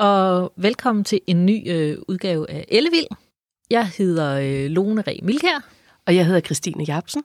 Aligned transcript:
og 0.00 0.52
velkommen 0.56 1.04
til 1.04 1.20
en 1.26 1.46
ny 1.46 1.70
øh, 1.70 1.98
udgave 2.08 2.50
af 2.50 2.64
Ellevild. 2.68 3.06
Jeg 3.70 3.86
hedder 3.98 4.34
øh, 4.34 4.70
Lone 4.70 5.02
Re 5.02 5.18
Milkær. 5.22 5.68
Og 6.06 6.16
jeg 6.16 6.26
hedder 6.26 6.40
Christine 6.40 6.84
Jacobsen. 6.88 7.22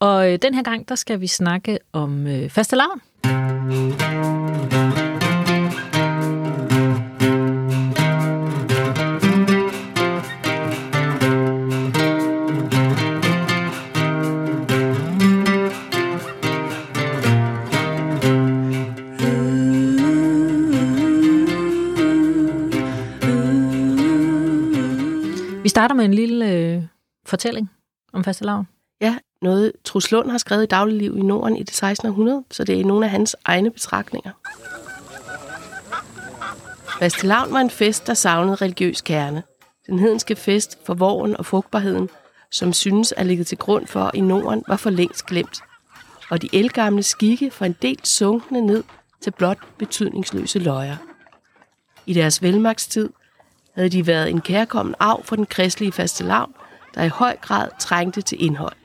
Og 0.00 0.32
øh, 0.32 0.38
den 0.42 0.54
her 0.54 0.62
gang, 0.62 0.88
der 0.88 0.94
skal 0.94 1.20
vi 1.20 1.26
snakke 1.26 1.78
om 1.92 2.26
øh, 2.26 2.50
fastelavn. 2.50 3.00
Starter 25.72 25.94
med 25.94 26.04
en 26.04 26.14
lille 26.14 26.50
øh, 26.50 26.82
fortælling 27.26 27.70
om 28.12 28.24
fastelavn. 28.24 28.68
Ja, 29.00 29.16
noget 29.42 29.72
Truslund 29.84 30.30
har 30.30 30.38
skrevet 30.38 30.62
i 30.62 30.66
Dagligliv 30.66 31.16
i 31.18 31.22
Norden 31.22 31.56
i 31.56 31.62
det 31.62 31.74
16. 31.74 32.08
århundrede, 32.08 32.44
så 32.50 32.64
det 32.64 32.80
er 32.80 32.84
nogle 32.84 33.04
af 33.04 33.10
hans 33.10 33.36
egne 33.44 33.70
betragtninger. 33.70 34.30
Fastelavn 36.98 37.52
var 37.52 37.60
en 37.60 37.70
fest, 37.70 38.06
der 38.06 38.14
savnede 38.14 38.54
religiøs 38.54 39.00
kerne. 39.00 39.42
Den 39.86 39.98
hedenske 39.98 40.36
fest 40.36 40.78
for 40.86 40.94
våren 40.94 41.36
og 41.36 41.46
frugtbarheden, 41.46 42.08
som 42.50 42.72
synes 42.72 43.12
at 43.12 43.26
ligge 43.26 43.44
til 43.44 43.58
grund 43.58 43.86
for 43.86 44.10
i 44.14 44.20
Norden, 44.20 44.64
var 44.68 44.76
for 44.76 44.90
længst 44.90 45.26
glemt. 45.26 45.60
Og 46.30 46.42
de 46.42 46.48
elgamle 46.52 47.02
skikke 47.02 47.50
for 47.50 47.64
en 47.64 47.76
del 47.82 48.00
sunkne 48.04 48.60
ned 48.60 48.84
til 49.20 49.30
blot 49.30 49.58
betydningsløse 49.78 50.58
løjer. 50.58 50.96
I 52.06 52.12
deres 52.12 52.42
velmagtstid 52.42 53.08
havde 53.74 53.88
de 53.88 54.06
været 54.06 54.30
en 54.30 54.40
kærkommen 54.40 54.94
arv 54.98 55.24
for 55.24 55.36
den 55.36 55.46
kristelige 55.46 55.92
fastelavn, 55.92 56.54
der 56.94 57.02
i 57.02 57.08
høj 57.08 57.36
grad 57.36 57.68
trængte 57.78 58.22
til 58.22 58.44
indhold. 58.44 58.76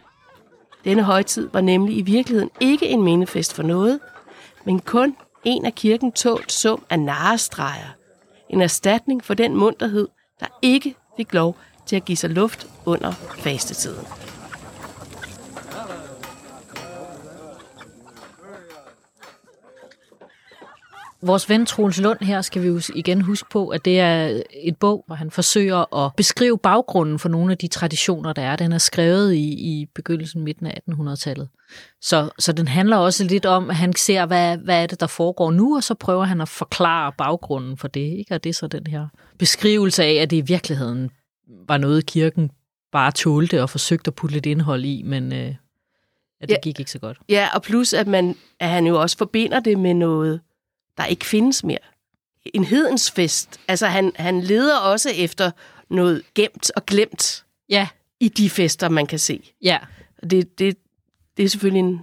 Denne 0.86 1.04
højtid 1.04 1.50
var 1.54 1.62
nemlig 1.62 1.98
i 1.98 2.02
virkeligheden 2.02 2.50
ikke 2.60 2.88
en 2.88 3.04
mindefest 3.04 3.54
for 3.54 3.64
noget, 3.64 4.00
men 4.66 4.80
kun 4.80 5.16
en 5.44 5.66
af 5.66 5.76
kirken 5.76 6.12
tålt 6.12 6.52
sum 6.52 6.86
af 6.90 7.00
narestreger. 7.00 7.96
En 8.50 8.62
erstatning 8.62 9.26
for 9.26 9.34
den 9.34 9.56
munterhed, 9.56 10.08
der 10.40 10.48
ikke 10.62 10.96
fik 11.18 11.34
lov 11.34 11.58
til 11.86 11.96
at 11.96 12.06
give 12.06 12.18
sig 12.18 12.30
luft 12.30 12.68
under 12.86 13.12
fastetiden. 13.12 14.27
Vores 21.22 21.50
ven 21.50 21.66
Troels 21.66 22.02
Lund 22.02 22.20
her 22.22 22.42
skal 22.42 22.62
vi 22.62 22.68
jo 22.68 22.82
igen 22.96 23.22
huske 23.22 23.50
på, 23.50 23.68
at 23.68 23.86
det 23.86 24.00
er 24.00 24.42
et 24.64 24.78
bog, 24.78 25.04
hvor 25.08 25.16
han 25.16 25.32
forsøger 25.32 25.96
at 26.06 26.12
beskrive 26.18 26.58
baggrunden 26.58 27.20
for 27.20 27.30
nogle 27.30 27.52
af 27.52 27.58
de 27.58 27.68
traditioner, 27.68 28.34
der 28.34 28.42
er. 28.42 28.56
Den 28.56 28.72
er 28.72 28.78
skrevet 28.78 29.34
i, 29.34 29.50
i 29.54 29.86
begyndelsen 29.96 30.44
midten 30.44 30.66
af 30.66 30.82
1800-tallet. 30.92 31.50
Så, 32.02 32.30
så 32.40 32.52
den 32.52 32.68
handler 32.68 32.98
også 32.98 33.24
lidt 33.24 33.46
om, 33.46 33.70
at 33.70 33.76
han 33.76 33.96
ser, 33.96 34.26
hvad, 34.26 34.58
hvad 34.58 34.84
er 34.84 34.88
det, 34.88 35.00
der 35.00 35.08
foregår 35.08 35.52
nu, 35.52 35.76
og 35.76 35.84
så 35.84 35.94
prøver 35.94 36.24
han 36.24 36.42
at 36.42 36.50
forklare 36.50 37.12
baggrunden 37.18 37.78
for 37.78 37.88
det. 37.88 38.00
Ikke? 38.18 38.36
Og 38.36 38.44
det 38.44 38.50
er 38.50 38.54
så 38.54 38.68
den 38.68 38.88
her 38.88 39.08
beskrivelse 39.38 40.04
af, 40.04 40.14
at 40.14 40.30
det 40.32 40.38
i 40.38 40.42
virkeligheden 40.42 41.10
var 41.68 41.78
noget, 41.78 42.06
kirken 42.06 42.52
bare 42.92 43.12
tålte 43.12 43.62
og 43.62 43.70
forsøgte 43.70 44.08
at 44.10 44.16
putte 44.16 44.34
lidt 44.36 44.46
indhold 44.46 44.86
i, 44.86 45.02
men 45.06 45.34
øh, 45.34 45.56
at 46.42 46.50
det 46.50 46.50
Ja. 46.50 46.60
gik 46.64 46.80
ikke 46.80 46.92
så 46.92 47.00
godt. 47.00 47.18
Ja, 47.30 47.48
og 47.54 47.62
plus 47.62 47.94
at, 47.94 48.08
man, 48.08 48.36
at 48.60 48.70
han 48.70 48.88
jo 48.88 49.02
også 49.02 49.18
forbinder 49.18 49.60
det 49.60 49.80
med 49.80 49.94
noget, 49.94 50.42
der 50.98 51.06
ikke 51.06 51.26
findes 51.26 51.64
mere. 51.64 51.78
En 52.54 52.64
hedensfest. 52.64 53.60
Altså 53.68 53.88
han, 53.88 54.12
han 54.16 54.42
leder 54.42 54.78
også 54.78 55.10
efter 55.16 55.52
noget 55.90 56.24
gemt 56.36 56.72
og 56.76 56.86
glemt 56.86 57.44
Ja, 57.70 57.88
i 58.20 58.30
de 58.30 58.50
fester, 58.50 58.90
man 58.90 59.06
kan 59.06 59.20
se. 59.20 59.54
ja, 59.62 59.78
det, 60.30 60.60
det, 60.60 60.78
det 61.38 61.46
er 61.46 61.50
selvfølgelig 61.50 61.80
en, 61.80 62.02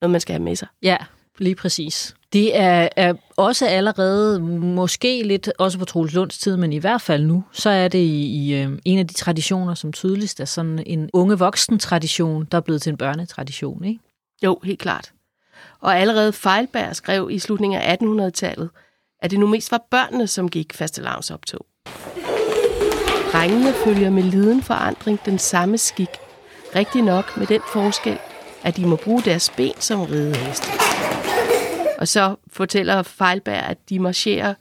noget, 0.00 0.10
man 0.10 0.20
skal 0.20 0.32
have 0.32 0.42
med 0.42 0.56
sig. 0.56 0.68
Ja, 0.82 0.96
lige 1.38 1.54
præcis. 1.54 2.14
Det 2.32 2.56
er, 2.56 2.88
er 2.96 3.14
også 3.36 3.66
allerede, 3.66 4.40
måske 4.40 5.22
lidt 5.22 5.50
også 5.58 5.78
på 5.78 5.84
Troels 5.84 6.12
Lunds 6.14 6.38
tid, 6.38 6.56
men 6.56 6.72
i 6.72 6.78
hvert 6.78 7.02
fald 7.02 7.24
nu, 7.24 7.44
så 7.52 7.70
er 7.70 7.88
det 7.88 7.98
i, 7.98 8.26
i 8.26 8.54
øh, 8.54 8.78
en 8.84 8.98
af 8.98 9.06
de 9.06 9.14
traditioner, 9.14 9.74
som 9.74 9.92
tydeligst 9.92 10.40
er 10.40 10.44
sådan 10.44 10.82
en 10.86 11.10
unge 11.12 11.38
voksen 11.38 11.78
tradition, 11.78 12.44
der 12.52 12.58
er 12.58 12.62
blevet 12.62 12.82
til 12.82 12.90
en 12.90 12.96
børnetradition. 12.96 13.84
Ikke? 13.84 14.00
Jo, 14.42 14.60
helt 14.64 14.78
klart. 14.80 15.12
Og 15.80 15.98
allerede 15.98 16.32
Feilberg 16.32 16.96
skrev 16.96 17.28
i 17.30 17.38
slutningen 17.38 17.80
af 17.80 17.96
1800-tallet, 18.02 18.70
at 19.22 19.30
det 19.30 19.38
nu 19.38 19.46
mest 19.46 19.72
var 19.72 19.86
børnene, 19.90 20.26
som 20.26 20.48
gik 20.48 20.74
faste 20.74 21.02
optog. 21.32 21.66
Drengene 23.32 23.72
følger 23.72 24.10
med 24.10 24.22
liden 24.22 24.62
forandring 24.62 25.20
den 25.24 25.38
samme 25.38 25.78
skik. 25.78 26.08
Rigtig 26.76 27.02
nok 27.02 27.36
med 27.36 27.46
den 27.46 27.60
forskel, 27.72 28.18
at 28.62 28.76
de 28.76 28.86
må 28.86 28.96
bruge 28.96 29.22
deres 29.22 29.50
ben 29.56 29.74
som 29.78 30.02
rideheste. 30.02 30.66
Og 31.98 32.08
så 32.08 32.36
fortæller 32.52 33.02
Feilberg, 33.02 33.64
at 33.64 33.88
de 33.88 33.98
marcherer 33.98 34.54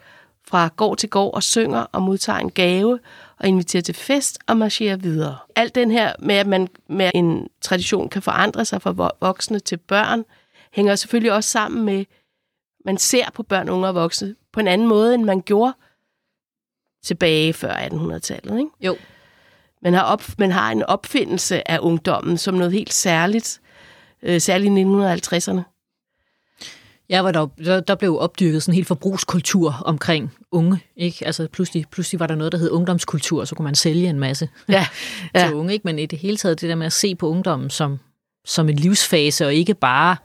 fra 0.47 0.69
gård 0.75 0.97
til 0.97 1.09
gård 1.09 1.34
og 1.34 1.44
synger 1.44 1.86
og 1.92 2.02
modtager 2.02 2.40
en 2.40 2.52
gave 2.52 3.00
og 3.40 3.47
inviterer 3.47 3.84
til 3.84 3.96
fest 3.96 4.40
og 4.47 4.58
marcherer 4.58 4.96
videre. 4.96 5.38
Alt 5.56 5.75
den 5.75 5.92
her 5.92 6.13
med, 6.19 6.36
at 6.36 6.47
man 6.47 6.68
med 6.90 7.12
en 7.13 7.47
tradition 7.62 8.09
kan 8.09 8.22
forandre 8.22 8.66
sig 8.66 8.81
fra 8.81 9.12
voksne 9.22 9.59
til 9.59 9.78
børn, 9.78 10.24
hænger 10.74 10.96
selvfølgelig 10.96 11.34
også 11.34 11.50
sammen 11.50 11.86
med, 11.86 12.06
man 12.86 12.98
ser 12.98 13.26
på 13.34 13.44
børn, 13.44 13.70
unge 13.70 13.88
og 13.88 13.96
voksne 13.96 14.36
på 14.54 14.60
en 14.60 14.68
anden 14.68 14.88
måde, 14.88 15.14
end 15.14 15.24
man 15.24 15.42
gjorde 15.42 15.74
tilbage 17.04 17.54
før 17.54 17.74
1800-tallet. 17.74 18.60
Ikke? 18.60 18.70
Jo. 18.82 18.98
Man, 19.82 19.94
har 19.94 20.04
op, 20.04 20.24
man 20.38 20.52
har 20.52 20.72
en 20.72 20.84
opfindelse 20.84 21.72
af 21.72 21.80
ungdommen 21.82 22.38
som 22.38 22.54
noget 22.54 22.74
helt 22.74 22.94
særligt, 22.94 23.62
øh, 24.22 24.42
særligt 24.42 24.78
i 24.78 24.84
1950'erne. 24.84 25.62
Ja, 27.10 27.22
hvor 27.22 27.32
der, 27.32 27.80
der, 27.80 27.96
blev 27.96 28.18
opdyrket 28.20 28.64
sådan 28.64 28.72
en 28.72 28.76
helt 28.76 28.88
forbrugskultur 28.88 29.82
omkring 29.86 30.34
unge. 30.52 30.80
Ikke? 30.96 31.26
Altså 31.26 31.48
pludselig, 31.48 31.86
pludselig 31.92 32.20
var 32.20 32.28
der 32.28 32.36
noget, 32.36 32.52
der 32.52 32.58
hed 32.58 32.72
ungdomskultur, 32.72 33.40
og 33.40 33.48
så 33.48 33.56
kunne 33.56 33.64
man 33.64 33.76
sælge 33.76 34.10
en 34.10 34.20
masse 34.20 34.50
ja. 34.70 34.88
Ja. 35.36 35.46
til 35.46 35.56
unge. 35.56 35.74
Ikke? 35.74 35.84
Men 35.84 36.00
i 36.00 36.06
det 36.06 36.20
hele 36.20 36.38
taget 36.38 36.62
det 36.62 36.70
der 36.70 36.76
med 36.76 36.86
at 36.86 36.94
se 36.94 37.16
på 37.16 37.28
ungdommen 37.30 37.70
som, 37.70 38.00
som 38.46 38.70
en 38.70 38.76
livsfase, 38.76 39.46
og 39.46 39.54
ikke 39.54 39.74
bare 39.74 40.18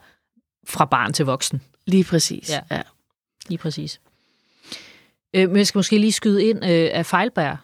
fra 0.67 0.85
barn 0.85 1.13
til 1.13 1.25
voksen. 1.25 1.61
lige 1.85 2.03
præcis. 2.03 2.49
Ja. 2.49 2.59
Ja. 2.71 2.81
Lige 3.47 3.57
præcis. 3.57 3.99
Øh, 5.33 5.49
men 5.49 5.57
jeg 5.57 5.67
skal 5.67 5.79
måske 5.79 5.97
lige 5.97 6.11
skyde 6.11 6.43
ind, 6.43 6.65
øh, 6.65 6.89
at 6.93 7.05
Fejlberg 7.05 7.57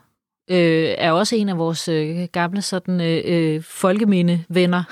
øh, 0.50 0.96
er 0.98 1.12
også 1.12 1.36
en 1.36 1.50
af 1.50 1.58
vores 1.58 1.88
øh, 1.88 2.28
gamle 2.32 2.62
sådan, 2.62 3.02
øh, 3.02 3.22
øh, 3.26 3.64
folkemindevenner, 3.64 4.84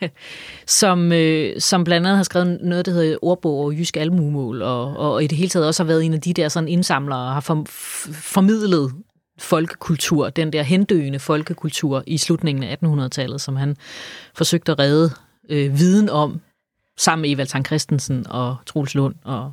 som, 0.66 1.12
øh, 1.12 1.60
som 1.60 1.84
blandt 1.84 2.06
andet 2.06 2.16
har 2.16 2.24
skrevet 2.24 2.58
noget, 2.62 2.86
der 2.86 2.92
hedder 2.92 3.16
Ordbog 3.22 3.64
og 3.64 3.72
Jysk 3.72 3.96
Almuemål, 3.96 4.62
og, 4.62 4.96
og 4.96 5.24
i 5.24 5.26
det 5.26 5.38
hele 5.38 5.48
taget 5.48 5.66
også 5.66 5.82
har 5.82 5.88
været 5.88 6.04
en 6.04 6.14
af 6.14 6.20
de 6.20 6.32
der 6.32 6.48
sådan 6.48 6.68
indsamlere, 6.68 7.18
og 7.18 7.32
har 7.32 7.40
for, 7.40 7.64
formidlet 8.12 8.92
folkekultur, 9.38 10.30
den 10.30 10.52
der 10.52 10.62
hendøende 10.62 11.18
folkekultur 11.18 12.02
i 12.06 12.18
slutningen 12.18 12.64
af 12.64 12.76
1800-tallet, 12.84 13.40
som 13.40 13.56
han 13.56 13.76
forsøgte 14.34 14.72
at 14.72 14.78
redde 14.78 15.10
øh, 15.48 15.78
viden 15.78 16.08
om, 16.10 16.40
sammen 16.96 17.22
med 17.22 17.30
Evald 17.30 17.48
Tang 17.48 17.66
Christensen 17.66 18.26
og 18.30 18.56
Troels 18.66 18.94
Lund 18.94 19.14
og 19.24 19.52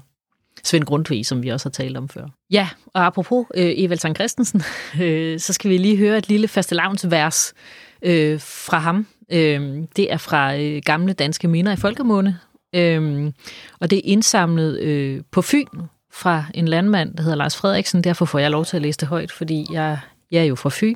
Svend 0.64 0.84
Grundtvig, 0.84 1.26
som 1.26 1.44
vi 1.44 1.50
også 1.50 1.70
har 1.70 1.72
talt 1.72 1.98
om 1.98 2.10
før. 2.10 2.28
Ja, 2.52 2.70
og 2.86 3.06
apropos 3.06 3.46
øh, 3.56 3.74
Evald 3.76 4.00
Tang 4.00 4.16
Christensen, 4.16 4.62
øh, 5.02 5.40
så 5.40 5.54
skal 5.54 5.72
vi 5.72 5.78
lige 5.78 5.98
høre 5.98 6.18
et 6.18 6.30
lille 6.30 6.48
fastelavnsvers 6.48 7.54
øh, 8.02 8.40
fra 8.40 8.80
ham. 8.80 9.08
Øh, 9.32 9.84
det 9.96 10.14
er 10.14 10.18
fra 10.18 10.58
øh, 10.58 10.82
gamle 10.86 11.14
danske 11.14 11.48
minder 11.48 11.72
i 11.72 11.76
folkemåne, 11.76 12.40
øh, 12.76 13.32
og 13.80 13.90
det 13.90 13.98
er 13.98 14.02
indsamlet 14.04 14.80
øh, 14.80 15.22
på 15.32 15.42
Fyn 15.42 15.68
fra 16.14 16.46
en 16.54 16.68
landmand, 16.68 17.16
der 17.16 17.24
hedder 17.24 17.38
Lars 17.38 17.58
Frederiksen. 17.58 18.04
Derfor 18.04 18.26
får 18.26 18.40
jeg 18.40 18.52
lov 18.52 18.66
til 18.66 18.76
at 18.76 18.82
læse 18.82 19.00
det 19.00 19.08
højt, 19.08 19.32
fordi 19.32 19.66
jeg, 19.72 20.00
jeg 20.32 20.42
er 20.42 20.46
jo 20.46 20.56
fra 20.56 20.70
Fyn. 20.74 20.96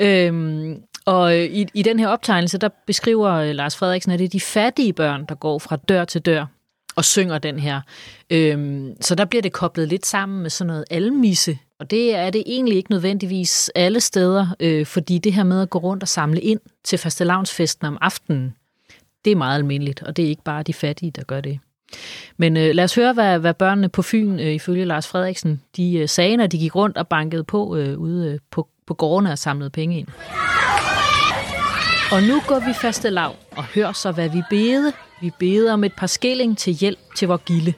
Øhm, 0.00 0.80
og 1.06 1.38
øh, 1.38 1.44
i, 1.44 1.66
i 1.74 1.82
den 1.82 1.98
her 1.98 2.08
optegnelse, 2.08 2.58
der 2.58 2.68
beskriver 2.86 3.30
øh, 3.30 3.54
Lars 3.54 3.76
Frederiksen, 3.76 4.12
at 4.12 4.18
det 4.18 4.24
er 4.24 4.28
de 4.28 4.40
fattige 4.40 4.92
børn, 4.92 5.24
der 5.28 5.34
går 5.34 5.58
fra 5.58 5.76
dør 5.76 6.04
til 6.04 6.20
dør 6.20 6.46
og 6.96 7.04
synger 7.04 7.38
den 7.38 7.58
her. 7.58 7.80
Øhm, 8.30 8.96
så 9.00 9.14
der 9.14 9.24
bliver 9.24 9.42
det 9.42 9.52
koblet 9.52 9.88
lidt 9.88 10.06
sammen 10.06 10.42
med 10.42 10.50
sådan 10.50 10.66
noget 10.66 10.84
almisse. 10.90 11.58
Og 11.80 11.90
det 11.90 12.14
er 12.14 12.30
det 12.30 12.42
egentlig 12.46 12.76
ikke 12.76 12.90
nødvendigvis 12.90 13.70
alle 13.74 14.00
steder, 14.00 14.46
øh, 14.60 14.86
fordi 14.86 15.18
det 15.18 15.32
her 15.32 15.44
med 15.44 15.62
at 15.62 15.70
gå 15.70 15.78
rundt 15.78 16.02
og 16.02 16.08
samle 16.08 16.40
ind 16.40 16.60
til 16.84 16.98
fastelavnsfesten 16.98 17.86
om 17.86 17.98
aftenen, 18.00 18.54
det 19.24 19.30
er 19.30 19.36
meget 19.36 19.58
almindeligt, 19.58 20.02
og 20.02 20.16
det 20.16 20.24
er 20.24 20.28
ikke 20.28 20.44
bare 20.44 20.62
de 20.62 20.74
fattige, 20.74 21.10
der 21.10 21.22
gør 21.22 21.40
det. 21.40 21.58
Men 22.36 22.56
øh, 22.56 22.74
lad 22.74 22.84
os 22.84 22.94
høre, 22.94 23.12
hvad, 23.12 23.38
hvad 23.38 23.54
børnene 23.54 23.88
på 23.88 24.02
Fyn, 24.02 24.38
øh, 24.38 24.52
ifølge 24.52 24.84
Lars 24.84 25.06
Frederiksen, 25.08 25.62
de 25.76 25.98
øh, 25.98 26.08
sagde, 26.08 26.36
når 26.36 26.46
de 26.46 26.58
gik 26.58 26.76
rundt 26.76 26.96
og 26.96 27.08
bankede 27.08 27.44
på 27.44 27.76
øh, 27.76 27.98
ude 27.98 28.32
øh, 28.32 28.38
på, 28.50 28.68
på 28.86 28.94
gårdene 28.94 29.32
og 29.32 29.38
samlede 29.38 29.70
penge 29.70 29.98
ind. 29.98 30.08
Og 32.12 32.22
nu 32.22 32.42
går 32.46 32.58
vi 32.58 32.72
faste 32.72 33.10
lav 33.10 33.36
og 33.56 33.64
hør 33.64 33.92
så, 33.92 34.12
hvad 34.12 34.28
vi 34.28 34.42
bede. 34.50 34.92
Vi 35.20 35.30
beder 35.38 35.72
om 35.72 35.84
et 35.84 35.92
par 35.92 36.06
skilling 36.06 36.58
til 36.58 36.72
hjælp 36.72 36.98
til 37.16 37.28
vor 37.28 37.36
gilde. 37.36 37.74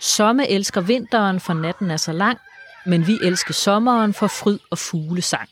Somme 0.00 0.48
elsker 0.50 0.80
vinteren, 0.80 1.40
for 1.40 1.54
natten 1.54 1.90
er 1.90 1.96
så 1.96 2.12
lang, 2.12 2.38
men 2.86 3.06
vi 3.06 3.18
elsker 3.22 3.54
sommeren 3.54 4.14
for 4.14 4.26
fryd 4.26 4.58
og 4.70 4.78
fuglesang. 4.78 5.48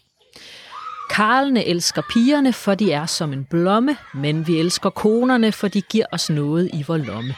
Karlene 1.10 1.64
elsker 1.64 2.02
pigerne, 2.10 2.52
for 2.52 2.74
de 2.74 2.92
er 2.92 3.06
som 3.06 3.32
en 3.32 3.44
blomme, 3.44 3.96
men 4.14 4.46
vi 4.46 4.60
elsker 4.60 4.90
konerne, 4.90 5.52
for 5.52 5.68
de 5.68 5.82
giver 5.82 6.06
os 6.12 6.30
noget 6.30 6.70
i 6.72 6.84
vor 6.86 6.96
lomme. 6.96 7.34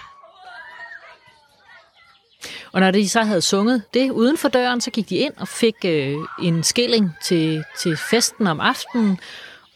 Og 2.73 2.81
når 2.81 2.91
de 2.91 3.09
så 3.09 3.23
havde 3.23 3.43
sunget 3.43 3.83
det 3.95 4.11
uden 4.11 4.39
for 4.39 4.49
døren, 4.49 4.81
så 4.81 4.91
gik 4.91 5.09
de 5.09 5.17
ind 5.17 5.33
og 5.37 5.49
fik 5.49 5.75
øh, 5.85 6.15
en 6.43 6.63
skilling 6.63 7.17
til, 7.23 7.65
til 7.79 7.97
festen 7.97 8.47
om 8.47 8.61
aftenen, 8.61 9.19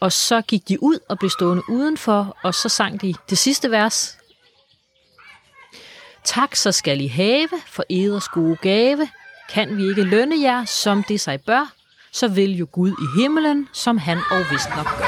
og 0.01 0.11
så 0.11 0.41
gik 0.41 0.67
de 0.67 0.83
ud 0.83 0.99
og 1.09 1.19
blev 1.19 1.29
stående 1.29 1.63
udenfor, 1.69 2.37
og 2.43 2.53
så 2.53 2.69
sang 2.69 3.01
de 3.01 3.13
det 3.29 3.37
sidste 3.37 3.71
vers. 3.71 4.17
Tak, 6.23 6.55
så 6.55 6.71
skal 6.71 7.01
I 7.01 7.07
have 7.07 7.49
for 7.67 7.83
eders 7.89 8.27
gode 8.27 8.55
gave. 8.55 9.09
Kan 9.53 9.77
vi 9.77 9.89
ikke 9.89 10.03
lønne 10.03 10.41
jer, 10.41 10.65
som 10.65 11.03
det 11.03 11.21
sig 11.21 11.41
bør, 11.41 11.73
så 12.11 12.27
vil 12.27 12.57
jo 12.57 12.67
Gud 12.71 12.91
i 12.91 13.21
himlen, 13.21 13.69
som 13.73 13.97
han 13.97 14.17
og 14.31 14.45
vist 14.51 14.69
nok 14.75 14.87
gør. 14.97 15.05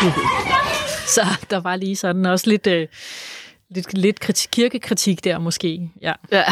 så 1.14 1.26
der 1.50 1.60
var 1.60 1.76
lige 1.76 1.96
sådan 1.96 2.26
også 2.26 2.50
lidt, 2.50 2.66
øh, 2.66 2.88
lidt, 3.70 3.94
lidt 3.94 4.20
kritik, 4.20 4.48
kirkekritik 4.52 5.24
der 5.24 5.38
måske. 5.38 5.90
Ja. 6.02 6.12
Ja. 6.32 6.44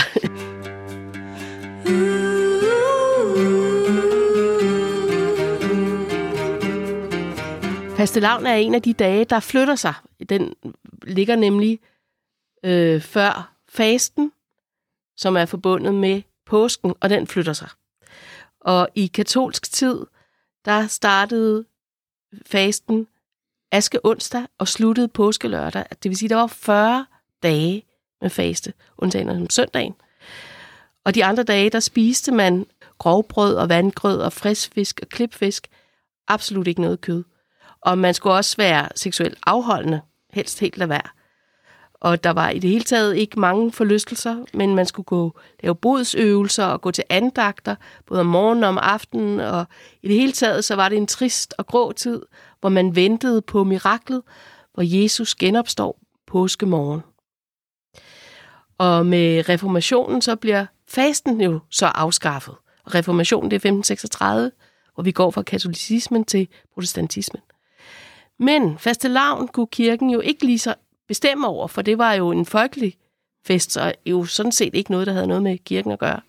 Fastelavn 8.03 8.47
er 8.47 8.55
en 8.55 8.75
af 8.75 8.83
de 8.83 8.93
dage, 8.93 9.25
der 9.25 9.41
flytter 9.41 9.75
sig. 9.75 9.95
Den 10.29 10.55
ligger 11.03 11.37
nemlig 11.37 11.81
øh, 12.65 13.01
før 13.01 13.55
fasten, 13.69 14.33
som 15.17 15.37
er 15.37 15.47
forbundet 15.47 15.95
med 15.95 16.23
påsken, 16.47 16.95
og 17.01 17.11
den 17.11 17.27
flytter 17.27 17.53
sig. 17.53 17.69
Og 18.61 18.89
i 18.95 19.07
katolsk 19.07 19.73
tid, 19.73 20.07
der 20.65 20.87
startede 20.87 21.65
fasten 22.47 23.07
aske 23.73 24.07
onsdag 24.07 24.47
og 24.59 24.69
sluttede 24.69 25.09
påskelørdag. 25.09 25.85
Det 26.03 26.09
vil 26.09 26.17
sige, 26.17 26.29
der 26.29 26.37
var 26.37 26.47
40 26.47 27.07
dage 27.43 27.85
med 28.21 28.31
faste, 28.31 28.73
undtagen 28.99 29.29
om 29.29 29.51
søndagen. 29.51 29.95
Og 31.05 31.15
de 31.15 31.25
andre 31.25 31.43
dage, 31.43 31.71
der 31.71 31.81
spiste 31.81 32.33
man 32.33 32.67
grovbrød 32.99 33.55
og 33.55 33.69
vandgrød 33.69 34.21
og 34.21 34.33
frisk 34.33 35.01
og 35.03 35.09
klipfisk. 35.09 35.69
Absolut 36.29 36.67
ikke 36.67 36.81
noget 36.81 37.01
kød. 37.01 37.25
Og 37.83 37.99
man 37.99 38.15
skulle 38.15 38.35
også 38.35 38.57
være 38.57 38.89
seksuelt 38.95 39.39
afholdende, 39.47 40.01
helst 40.33 40.61
helt 40.61 40.79
lade 40.79 40.89
være. 40.89 41.09
Og 42.03 42.25
der 42.25 42.31
var 42.31 42.51
i 42.51 42.59
det 42.59 42.71
hele 42.71 42.85
taget 42.85 43.17
ikke 43.17 43.41
mange 43.41 43.73
forlystelser, 43.73 44.45
men 44.55 44.75
man 44.75 44.87
skulle 44.87 45.05
gå 45.05 45.39
lave 45.63 45.75
bodsøvelser 45.75 46.65
og 46.65 46.81
gå 46.81 46.91
til 46.91 47.05
andagter, 47.11 47.75
både 48.07 48.21
om 48.21 48.27
morgenen 48.27 48.65
og 48.65 48.69
om 48.69 48.79
aftenen. 48.83 49.41
Og 49.41 49.67
i 50.03 50.09
det 50.09 50.17
hele 50.17 50.33
taget, 50.33 50.65
så 50.65 50.75
var 50.75 50.89
det 50.89 50.99
en 50.99 51.07
trist 51.07 51.55
og 51.59 51.67
grå 51.67 51.93
tid, 51.93 52.23
hvor 52.61 52.69
man 52.69 52.97
ventede 52.97 53.43
på 53.43 53.65
miraklet, 53.65 54.23
hvor 54.75 54.83
Jesus 55.03 55.35
genopstår 55.35 56.01
påskemorgen. 56.27 57.01
Og 58.79 59.07
med 59.07 59.49
reformationen, 59.49 60.23
så 60.23 60.37
bliver 60.37 60.67
fasten 60.89 61.41
jo 61.41 61.61
så 61.71 61.87
afskaffet. 61.87 62.55
Og 62.85 62.95
reformationen, 62.95 63.51
det 63.51 63.55
er 63.55 63.69
1536, 63.69 64.51
hvor 64.95 65.03
vi 65.03 65.13
går 65.13 65.31
fra 65.31 65.43
katolicismen 65.43 66.25
til 66.25 66.49
protestantismen. 66.75 67.43
Men 68.39 68.79
fastelavn 68.79 69.49
kunne 69.49 69.67
kirken 69.67 70.11
jo 70.11 70.21
ikke 70.21 70.47
lige 70.47 70.59
så 70.59 70.75
bestemme 71.09 71.47
over, 71.47 71.67
for 71.67 71.83
det 71.83 71.99
var 71.99 72.13
jo 72.13 72.31
en 72.31 72.47
folkelig 72.47 72.95
fest, 73.47 73.77
og 73.77 73.95
jo 74.07 74.25
sådan 74.25 74.53
set 74.53 74.75
ikke 74.75 74.91
noget, 74.91 75.07
der 75.07 75.13
havde 75.13 75.27
noget 75.27 75.43
med 75.43 75.59
kirken 75.59 75.93
at 75.93 75.99
gøre. 75.99 76.21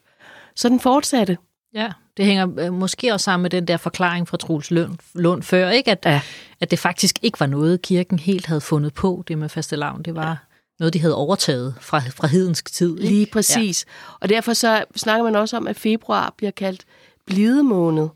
Så 0.56 0.70
den 0.70 0.80
fortsatte. 0.80 1.38
Ja, 1.74 1.92
det 2.18 2.26
hænger 2.26 2.48
øh, 2.60 2.74
måske 2.74 3.14
også 3.14 3.24
sammen 3.24 3.42
med 3.42 3.50
den 3.50 3.68
der 3.68 3.78
forklaring 3.78 4.28
fra 4.28 4.38
Troels 4.38 4.72
Lund, 4.72 4.98
Lund 5.16 5.44
før, 5.44 5.70
ikke? 5.70 5.92
At, 5.92 6.00
ja. 6.06 6.22
at 6.60 6.72
det 6.72 6.80
faktisk 6.80 7.20
ikke 7.22 7.40
var 7.40 7.46
noget, 7.46 7.82
kirken 7.82 8.20
helt 8.20 8.46
havde 8.46 8.62
fundet 8.62 8.94
på, 8.94 9.24
det 9.28 9.38
med 9.38 9.50
fastelavn. 9.50 10.04
Det 10.04 10.16
var 10.16 10.30
ja. 10.30 10.36
noget, 10.80 10.94
de 10.94 11.00
havde 11.00 11.16
overtaget 11.16 11.76
fra, 11.82 12.00
fra 12.00 12.28
hedensk 12.28 12.74
tid. 12.74 12.98
Ikke? 13.00 13.14
Lige 13.14 13.26
præcis. 13.26 13.86
Ja. 13.88 14.16
Og 14.20 14.30
derfor 14.30 14.54
så 14.54 14.86
snakker 14.96 15.24
man 15.24 15.36
også 15.36 15.58
om, 15.58 15.68
at 15.68 15.76
februar 15.76 16.34
bliver 16.38 16.52
kaldt 16.52 16.86
blidemåned. 17.26 18.08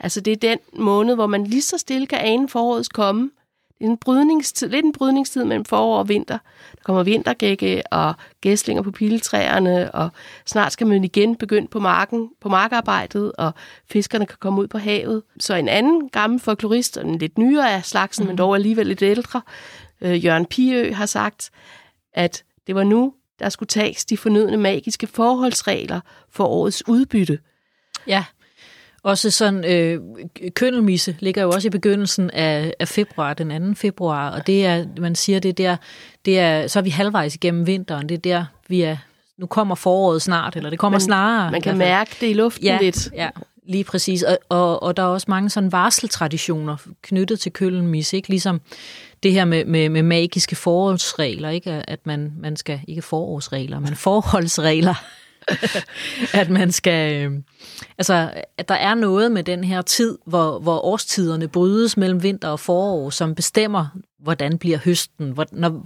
Altså 0.00 0.20
det 0.20 0.32
er 0.32 0.36
den 0.36 0.58
måned, 0.72 1.14
hvor 1.14 1.26
man 1.26 1.46
lige 1.46 1.62
så 1.62 1.78
stille 1.78 2.06
kan 2.06 2.18
ane 2.22 2.48
forårets 2.48 2.88
komme, 2.88 3.30
det 3.78 3.86
er 3.86 3.90
en 3.90 3.98
brydningstid, 3.98 4.68
lidt 4.68 4.84
en 4.84 4.92
brydningstid 4.92 5.44
mellem 5.44 5.64
forår 5.64 5.98
og 5.98 6.08
vinter. 6.08 6.38
Der 6.72 6.82
kommer 6.84 7.02
vintergække 7.02 7.82
og 7.90 8.14
gæslinger 8.40 8.82
på 8.82 8.90
piletræerne, 8.90 9.94
og 9.94 10.10
snart 10.46 10.72
skal 10.72 10.86
man 10.86 11.04
igen 11.04 11.36
begynde 11.36 11.68
på 11.68 11.78
marken, 11.78 12.30
på 12.40 12.48
markarbejdet, 12.48 13.32
og 13.32 13.52
fiskerne 13.90 14.26
kan 14.26 14.36
komme 14.40 14.60
ud 14.60 14.66
på 14.66 14.78
havet. 14.78 15.22
Så 15.40 15.54
en 15.54 15.68
anden 15.68 16.08
gammel 16.08 16.40
folklorist, 16.40 16.96
en 16.96 17.18
lidt 17.18 17.38
nyere 17.38 17.72
af 17.72 17.84
slagsen, 17.84 18.24
mm. 18.24 18.28
men 18.28 18.38
dog 18.38 18.54
alligevel 18.54 18.86
lidt 18.86 19.02
ældre, 19.02 19.42
øh, 20.00 20.24
Jørgen 20.24 20.46
Piø, 20.46 20.92
har 20.92 21.06
sagt, 21.06 21.50
at 22.12 22.44
det 22.66 22.74
var 22.74 22.84
nu, 22.84 23.14
der 23.38 23.48
skulle 23.48 23.68
tages 23.68 24.04
de 24.04 24.16
fornødne 24.16 24.56
magiske 24.56 25.06
forholdsregler 25.06 26.00
for 26.30 26.44
årets 26.44 26.88
udbytte. 26.88 27.38
Ja, 28.06 28.24
også 29.04 29.30
sådan, 29.30 29.64
øh, 29.64 30.00
køndelmisse 30.54 31.16
ligger 31.20 31.42
jo 31.42 31.50
også 31.50 31.68
i 31.68 31.70
begyndelsen 31.70 32.30
af, 32.30 32.74
af 32.80 32.88
februar, 32.88 33.34
den 33.34 33.74
2. 33.74 33.74
februar, 33.74 34.30
og 34.30 34.46
det 34.46 34.66
er, 34.66 34.84
man 35.00 35.14
siger, 35.14 35.40
det 35.40 35.48
er 35.48 35.52
der, 35.52 35.76
det 36.24 36.38
er, 36.38 36.66
så 36.66 36.78
er 36.78 36.82
vi 36.82 36.90
halvvejs 36.90 37.34
igennem 37.34 37.66
vinteren, 37.66 38.08
det 38.08 38.14
er 38.14 38.18
der, 38.18 38.44
vi 38.68 38.82
er, 38.82 38.96
nu 39.38 39.46
kommer 39.46 39.74
foråret 39.74 40.22
snart, 40.22 40.56
eller 40.56 40.70
det 40.70 40.78
kommer 40.78 40.98
man, 40.98 41.00
snarere. 41.00 41.50
Man 41.50 41.62
kan 41.62 41.78
mærke 41.78 42.16
det 42.20 42.30
i 42.30 42.32
luften 42.32 42.64
ja, 42.64 42.78
lidt. 42.80 43.10
Ja, 43.14 43.28
lige 43.66 43.84
præcis. 43.84 44.22
Og, 44.22 44.38
og, 44.48 44.82
og 44.82 44.96
der 44.96 45.02
er 45.02 45.06
også 45.06 45.26
mange 45.28 45.50
sådan 45.50 45.72
varseltraditioner 45.72 46.76
knyttet 47.02 47.40
til 47.40 47.52
køndelmisse, 47.52 48.16
ikke? 48.16 48.28
Ligesom 48.28 48.60
det 49.22 49.32
her 49.32 49.44
med, 49.44 49.64
med, 49.64 49.88
med 49.88 50.02
magiske 50.02 50.56
forholdsregler, 50.56 51.48
ikke? 51.48 51.70
At 51.70 52.06
man, 52.06 52.32
man 52.38 52.56
skal, 52.56 52.80
ikke 52.88 53.02
forårsregler, 53.02 53.80
men 53.80 53.96
forholdsregler. 53.96 54.94
at 56.40 56.50
man 56.50 56.72
skal... 56.72 57.24
Øh, 57.24 57.32
altså, 57.98 58.30
at 58.58 58.68
der 58.68 58.74
er 58.74 58.94
noget 58.94 59.32
med 59.32 59.42
den 59.42 59.64
her 59.64 59.82
tid, 59.82 60.18
hvor, 60.26 60.58
hvor 60.58 60.84
årstiderne 60.84 61.48
brydes 61.48 61.96
mellem 61.96 62.22
vinter 62.22 62.48
og 62.48 62.60
forår, 62.60 63.10
som 63.10 63.34
bestemmer, 63.34 63.86
hvordan 64.18 64.58
bliver 64.58 64.78
høsten, 64.78 65.38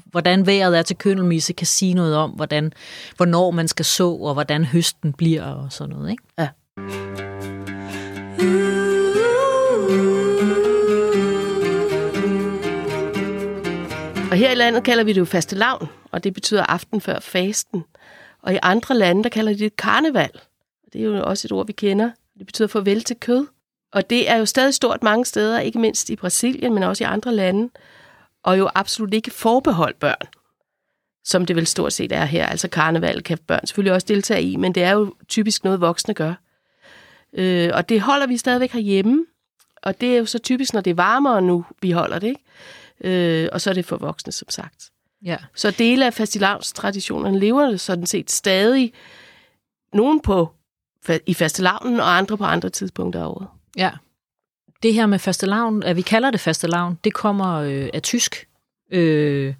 hvordan 0.06 0.46
vejret 0.46 0.78
er 0.78 0.82
til 0.82 0.96
køndelmisse, 0.96 1.52
kan 1.52 1.66
sige 1.66 1.94
noget 1.94 2.16
om, 2.16 2.30
hvordan, 2.30 2.72
hvornår 3.16 3.50
man 3.50 3.68
skal 3.68 3.84
så, 3.84 4.08
og 4.08 4.32
hvordan 4.34 4.64
høsten 4.64 5.12
bliver, 5.12 5.44
og 5.44 5.72
sådan 5.72 5.94
noget, 5.94 6.10
ikke? 6.10 6.22
Ja. 6.38 6.48
Og 14.30 14.36
her 14.36 14.50
i 14.50 14.54
landet 14.54 14.84
kalder 14.84 15.04
vi 15.04 15.12
det 15.12 15.20
jo 15.20 15.24
faste 15.24 15.56
lavn, 15.56 15.88
og 16.12 16.24
det 16.24 16.34
betyder 16.34 16.62
aften 16.62 17.00
før 17.00 17.18
fasten. 17.20 17.84
Og 18.48 18.54
i 18.54 18.58
andre 18.62 18.94
lande, 18.94 19.22
der 19.22 19.28
kalder 19.28 19.52
de 19.52 19.58
det 19.58 19.76
karneval. 19.76 20.30
Det 20.92 21.00
er 21.00 21.04
jo 21.04 21.22
også 21.22 21.48
et 21.48 21.52
ord, 21.52 21.66
vi 21.66 21.72
kender. 21.72 22.10
Det 22.38 22.46
betyder 22.46 22.68
farvel 22.68 23.04
til 23.04 23.16
kød. 23.20 23.46
Og 23.92 24.10
det 24.10 24.30
er 24.30 24.36
jo 24.36 24.46
stadig 24.46 24.74
stort 24.74 25.02
mange 25.02 25.24
steder, 25.24 25.60
ikke 25.60 25.78
mindst 25.78 26.10
i 26.10 26.16
Brasilien, 26.16 26.74
men 26.74 26.82
også 26.82 27.04
i 27.04 27.06
andre 27.06 27.34
lande. 27.34 27.70
Og 28.42 28.58
jo 28.58 28.68
absolut 28.74 29.14
ikke 29.14 29.30
forbeholdt 29.30 29.98
børn, 29.98 30.28
som 31.24 31.46
det 31.46 31.56
vel 31.56 31.66
stort 31.66 31.92
set 31.92 32.12
er 32.12 32.24
her. 32.24 32.46
Altså 32.46 32.68
karneval 32.68 33.22
kan 33.22 33.38
børn 33.38 33.66
selvfølgelig 33.66 33.92
også 33.92 34.06
deltage 34.06 34.42
i, 34.42 34.56
men 34.56 34.74
det 34.74 34.82
er 34.82 34.92
jo 34.92 35.14
typisk 35.28 35.64
noget, 35.64 35.80
voksne 35.80 36.14
gør. 36.14 36.34
Øh, 37.32 37.70
og 37.74 37.88
det 37.88 38.00
holder 38.00 38.26
vi 38.26 38.36
stadigvæk 38.36 38.72
herhjemme. 38.72 39.26
Og 39.82 40.00
det 40.00 40.14
er 40.14 40.18
jo 40.18 40.26
så 40.26 40.38
typisk, 40.38 40.74
når 40.74 40.80
det 40.80 40.90
er 40.90 40.94
varmere 40.94 41.42
nu, 41.42 41.64
vi 41.82 41.90
holder 41.90 42.18
det. 42.18 42.28
Ikke? 43.00 43.42
Øh, 43.44 43.48
og 43.52 43.60
så 43.60 43.70
er 43.70 43.74
det 43.74 43.84
for 43.84 43.96
voksne, 43.96 44.32
som 44.32 44.48
sagt. 44.48 44.90
Ja. 45.24 45.36
Så 45.54 45.70
dele 45.70 46.06
af 46.06 46.14
fastelavnstraditionerne 46.14 47.38
lever 47.38 47.76
sådan 47.76 48.06
set 48.06 48.30
stadig. 48.30 48.92
Nogen 49.92 50.20
på 50.20 50.48
i 51.26 51.34
fastelavnen, 51.34 52.00
og 52.00 52.16
andre 52.16 52.38
på 52.38 52.44
andre 52.44 52.70
tidspunkter 52.70 53.22
af 53.22 53.26
året. 53.26 53.46
Ja. 53.76 53.90
Det 54.82 54.94
her 54.94 55.06
med 55.06 55.18
fastelavn, 55.18 55.82
at 55.82 55.96
vi 55.96 56.02
kalder 56.02 56.30
det 56.30 56.40
fastelavn, 56.40 56.98
det 57.04 57.14
kommer 57.14 57.54
øh, 57.54 57.88
af 57.94 58.02
tysk. 58.02 58.48
Øh, 58.92 59.54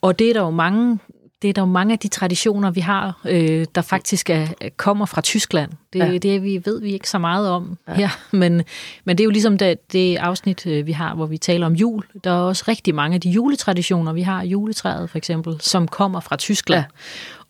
og 0.00 0.18
det 0.18 0.30
er 0.30 0.32
der 0.32 0.40
jo 0.40 0.50
mange 0.50 0.98
det 1.44 1.48
er 1.50 1.52
der 1.52 1.62
jo 1.62 1.66
mange 1.66 1.92
af 1.92 1.98
de 1.98 2.08
traditioner, 2.08 2.70
vi 2.70 2.80
har, 2.80 3.20
øh, 3.24 3.66
der 3.74 3.82
faktisk 3.82 4.30
er, 4.30 4.46
kommer 4.76 5.06
fra 5.06 5.20
Tyskland. 5.20 5.72
Det, 5.92 5.98
ja. 5.98 6.18
det 6.18 6.42
vi 6.42 6.62
ved 6.64 6.80
vi 6.80 6.92
ikke 6.92 7.10
så 7.10 7.18
meget 7.18 7.50
om 7.50 7.78
ja. 7.88 7.94
her, 7.94 8.08
men, 8.36 8.62
men 9.04 9.18
det 9.18 9.24
er 9.24 9.24
jo 9.24 9.30
ligesom 9.30 9.58
det, 9.58 9.92
det 9.92 10.16
afsnit, 10.16 10.66
øh, 10.66 10.86
vi 10.86 10.92
har, 10.92 11.14
hvor 11.14 11.26
vi 11.26 11.38
taler 11.38 11.66
om 11.66 11.72
jul. 11.72 12.04
Der 12.24 12.30
er 12.30 12.38
også 12.38 12.64
rigtig 12.68 12.94
mange 12.94 13.14
af 13.14 13.20
de 13.20 13.30
juletraditioner, 13.30 14.12
vi 14.12 14.22
har, 14.22 14.42
juletræet 14.42 15.10
for 15.10 15.18
eksempel, 15.18 15.56
som 15.60 15.88
kommer 15.88 16.20
fra 16.20 16.36
Tyskland. 16.36 16.84
Ja. 16.84 16.86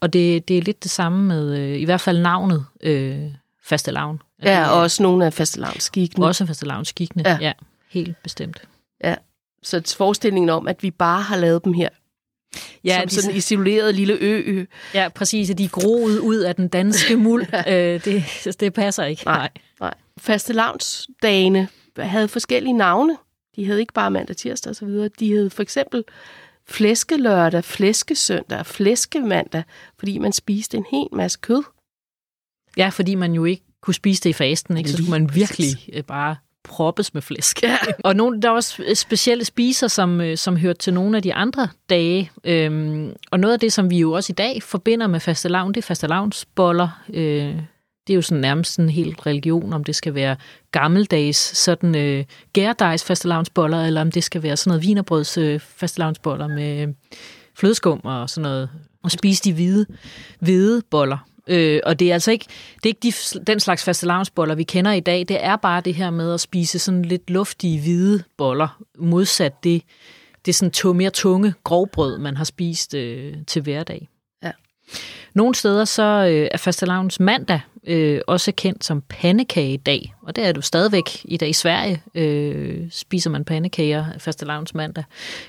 Og 0.01 0.13
det, 0.13 0.49
det 0.49 0.59
er 0.59 0.63
lidt 0.63 0.83
det 0.83 0.91
samme 0.91 1.25
med, 1.25 1.59
øh, 1.59 1.81
i 1.81 1.85
hvert 1.85 2.01
fald 2.01 2.19
navnet, 2.19 2.67
øh, 2.83 3.19
fastelavn. 3.65 4.23
Ja, 4.43 4.69
og 4.69 4.81
også 4.81 5.03
nogle 5.03 5.27
af 5.27 5.33
fastelavnskikkene. 5.33 6.27
Også 6.27 6.47
fastelavnskikkene, 6.47 7.23
ja. 7.27 7.39
ja. 7.41 7.53
Helt 7.91 8.23
bestemt. 8.23 8.63
Ja, 9.05 9.15
så 9.63 9.95
forestillingen 9.99 10.51
om, 10.51 10.69
at 10.69 10.83
vi 10.83 10.91
bare 10.91 11.23
har 11.23 11.37
lavet 11.37 11.65
dem 11.65 11.73
her 11.73 11.89
Ja, 12.85 12.99
som 13.01 13.09
de, 13.09 13.15
sådan 13.15 13.31
en 13.31 13.37
isoleret 13.37 13.95
lille 13.95 14.15
ø. 14.21 14.65
Ja, 14.95 15.09
præcis. 15.09 15.51
De 15.59 15.65
er 15.65 15.69
groet 15.69 16.19
ud 16.19 16.37
af 16.37 16.55
den 16.55 16.69
danske 16.69 17.17
muld. 17.27 17.47
øh, 17.69 18.05
det, 18.05 18.25
det 18.61 18.73
passer 18.73 19.05
ikke. 19.05 19.23
Nej, 19.25 19.51
nej. 19.81 19.95
Fastelavnsdagene 20.19 21.69
havde 21.99 22.29
forskellige 22.29 22.73
navne. 22.73 23.17
De 23.57 23.65
hed 23.65 23.79
ikke 23.79 23.93
bare 23.93 24.11
mandag, 24.11 24.37
tirsdag 24.37 24.71
osv. 24.71 24.89
De 25.21 25.29
hed 25.29 25.51
for 25.51 25.63
eksempel 25.63 26.05
flæskelørdag, 26.69 27.65
flæskesøndag 27.65 28.67
flæskemandag, 28.67 29.63
fordi 29.99 30.19
man 30.19 30.33
spiste 30.33 30.77
en 30.77 30.85
hel 30.91 31.07
masse 31.13 31.39
kød. 31.43 31.63
Ja, 32.77 32.89
fordi 32.89 33.15
man 33.15 33.33
jo 33.33 33.45
ikke 33.45 33.63
kunne 33.81 33.95
spise 33.95 34.23
det 34.23 34.31
i 34.31 34.33
fasten, 34.33 34.77
ikke? 34.77 34.91
så 34.91 34.97
skulle 34.97 35.11
man 35.11 35.35
virkelig 35.35 35.69
øh, 35.93 36.03
bare 36.03 36.37
proppes 36.65 37.15
med 37.15 37.23
flæsk. 37.23 37.63
Ja. 37.63 37.77
og 38.05 38.17
nogle, 38.17 38.43
der 38.43 38.49
er 38.49 38.53
også 38.53 38.83
specielle 38.95 39.45
spiser, 39.45 39.89
som, 39.89 40.21
øh, 40.21 40.37
som 40.37 40.57
hørte 40.57 40.79
til 40.79 40.95
nogle 40.95 41.17
af 41.17 41.23
de 41.23 41.35
andre 41.35 41.69
dage. 41.91 42.31
Øhm, 42.45 43.13
og 43.31 43.41
noget 43.41 43.53
af 43.53 43.61
det, 43.61 43.73
som 43.73 43.91
vi 43.91 43.99
jo 43.99 44.13
også 44.13 44.33
i 44.33 44.35
dag 44.35 44.63
forbinder 44.63 45.07
med 45.07 45.21
fastelavn, 45.21 45.75
det 45.75 45.77
er 45.77 45.87
fastelavnsboller. 45.87 47.03
Øh, 47.15 47.57
det 48.07 48.13
er 48.13 48.15
jo 48.15 48.23
sådan 48.23 48.41
nærmest 48.41 48.79
en 48.79 48.89
helt 48.89 49.27
religion, 49.27 49.73
om 49.73 49.85
det 49.85 49.97
skal 49.97 50.15
være 50.15 50.37
gammeldags 50.73 51.59
sådan 51.59 51.97
øh, 51.97 52.25
gærdejs 52.53 53.05
fastelavnsboller, 53.05 53.87
eller 53.87 54.01
om 54.01 54.11
det 54.11 54.25
skal 54.25 54.43
være 54.43 54.57
sådan 54.57 54.71
noget 54.71 54.83
vinerbrøds 54.83 55.39
øh, 55.39 55.61
fastelavnsboller 55.61 56.49
med 56.49 56.95
flødeskum 57.55 58.01
og 58.05 58.31
sådan 58.31 58.43
noget. 58.43 58.71
Og 59.03 59.11
spise 59.11 59.45
de 59.45 59.53
hvide, 59.53 59.87
hvide 60.41 60.83
boller. 60.91 61.19
Øh, 61.47 61.81
og 61.85 61.99
det 61.99 62.09
er 62.11 62.15
altså 62.15 62.31
ikke, 62.31 62.47
det 62.75 62.85
er 62.85 62.89
ikke 62.89 63.01
de, 63.03 63.41
den 63.47 63.61
slags 63.61 63.85
fastelavnsboller, 63.85 64.55
vi 64.55 64.63
kender 64.63 64.93
i 64.93 65.01
dag. 65.01 65.25
Det 65.29 65.45
er 65.45 65.57
bare 65.57 65.81
det 65.81 65.95
her 65.95 66.11
med 66.11 66.35
at 66.35 66.41
spise 66.41 66.79
sådan 66.79 67.05
lidt 67.05 67.31
luftige 67.31 67.81
hvide 67.81 68.23
boller, 68.37 68.83
modsat 68.99 69.65
det, 69.65 69.83
det 70.47 70.55
sådan 70.55 70.71
to, 70.71 70.93
mere 70.93 71.11
tunge 71.11 71.55
grovbrød, 71.65 72.19
man 72.19 72.37
har 72.37 72.45
spist 72.45 72.95
øh, 72.95 73.35
til 73.47 73.63
hverdag. 73.63 74.09
Ja. 74.43 74.51
Nogle 75.35 75.55
steder 75.55 75.85
så 75.85 76.03
øh, 76.03 76.49
er 76.53 76.59
fastelavns 76.59 77.21
mandag 77.21 77.61
øh, 77.87 78.21
også 78.27 78.53
kendt 78.53 78.85
som 78.85 79.03
pandekagedag, 79.09 80.15
og 80.23 80.37
det 80.37 80.47
er 80.47 80.53
du 80.53 80.61
stadigvæk 80.61 81.25
i 81.25 81.37
dag 81.37 81.49
i 81.49 81.53
Sverige, 81.53 82.03
øh, 82.15 82.91
spiser 82.91 83.31
man 83.31 83.45
pandekager 83.45 84.05
fastelavns 84.19 84.75
mandag. 84.75 85.05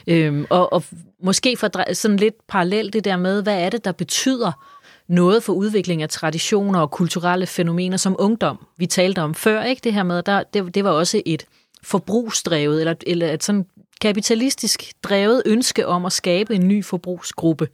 Øh, 0.08 0.46
og, 0.50 0.74
og 0.74 0.84
måske 1.24 1.58
for 1.58 1.94
sådan 1.94 2.18
lidt 2.18 2.36
parallelt 2.48 2.94
det 2.94 3.04
der 3.04 3.18
med, 3.18 3.44
hvad 3.44 3.62
er 3.62 3.70
det, 3.70 3.86
der 3.86 3.92
betyder 3.92 4.52
noget 5.08 5.44
for 5.44 5.54
udvikling 5.54 6.02
af 6.02 6.10
traditioner 6.10 6.80
og 6.80 6.92
kulturelle 6.92 7.46
fænomener 7.46 7.98
som 7.98 8.16
ungdom. 8.20 8.66
Vi 8.78 8.86
talte 8.86 9.22
om 9.22 9.36
før, 9.36 9.64
ikke 9.64 9.82
det 9.84 9.94
her 9.94 10.04
med, 10.04 10.24
der, 10.24 10.44
det, 10.44 10.76
det 10.76 10.84
var 10.84 10.90
også 10.90 11.22
et 11.26 11.46
forbrugsdrevet, 11.84 12.80
eller, 12.80 12.96
eller 13.08 13.32
et 13.34 13.44
sådan 13.44 13.66
kapitalistisk 14.02 14.94
drevet 15.04 15.44
ønske 15.46 15.88
om 15.88 16.06
at 16.06 16.14
skabe 16.14 16.56
en 16.56 16.68
ny 16.68 16.84
forbrugsgruppe. 16.84 17.68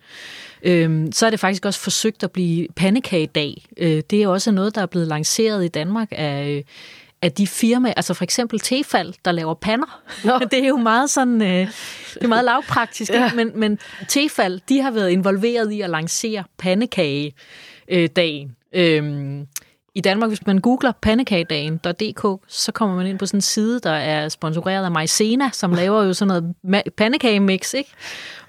Øhm, 0.64 1.12
så 1.12 1.26
er 1.26 1.30
det 1.30 1.40
faktisk 1.40 1.66
også 1.66 1.80
forsøgt 1.80 2.24
at 2.24 2.32
blive 2.32 2.68
pandekagedag. 2.76 3.66
Øh, 3.78 4.02
det 4.10 4.24
er 4.24 4.28
også 4.28 4.52
noget, 4.52 4.76
der 4.76 4.82
er 4.82 4.86
blevet 4.86 5.08
lanceret 5.08 5.66
i 5.66 5.68
Danmark 5.68 6.08
af, 6.12 6.50
øh, 6.50 6.64
af 7.22 7.32
de 7.32 7.48
firmaer, 7.48 7.94
altså 7.94 8.13
for 8.13 8.24
eksempel 8.24 8.60
Tefal, 8.60 9.16
der 9.25 9.32
laver 9.32 9.54
pander. 9.54 10.01
Nå. 10.24 10.40
Det 10.51 10.63
er 10.63 10.68
jo 10.68 10.78
meget 10.78 11.10
sådan, 11.10 11.42
øh, 11.42 11.68
det 12.13 12.24
er 12.24 12.28
meget 12.28 12.46
lavpraktisk, 12.46 13.12
ja. 13.12 13.34
men, 13.34 13.51
men 13.56 13.80
Tefal, 14.08 14.62
de 14.70 14.82
har 14.82 14.92
været 14.92 15.10
involveret 15.10 15.72
i 15.72 15.82
at 15.82 15.90
lancere 15.90 16.44
pandekagedagen. 16.58 18.56
Øhm, 18.75 19.48
i 19.96 20.01
Danmark, 20.01 20.30
hvis 20.30 20.46
man 20.46 20.58
googler 20.58 20.92
pandekagedagen.dk, 21.01 22.46
så 22.48 22.72
kommer 22.72 22.96
man 22.96 23.08
ind 23.08 23.20
på 23.20 23.25
sådan 23.25 23.38
en 23.38 23.42
side, 23.42 23.80
der 23.80 23.92
er 23.92 24.30
sponsoreret 24.30 24.86
af 24.86 24.92
Maizena, 24.92 25.50
som 25.54 25.74
laver 25.74 26.04
jo 26.04 26.13
sådan 26.13 26.28
noget 26.63 26.84
pandekagemix, 26.98 27.74
ikke? 27.74 27.92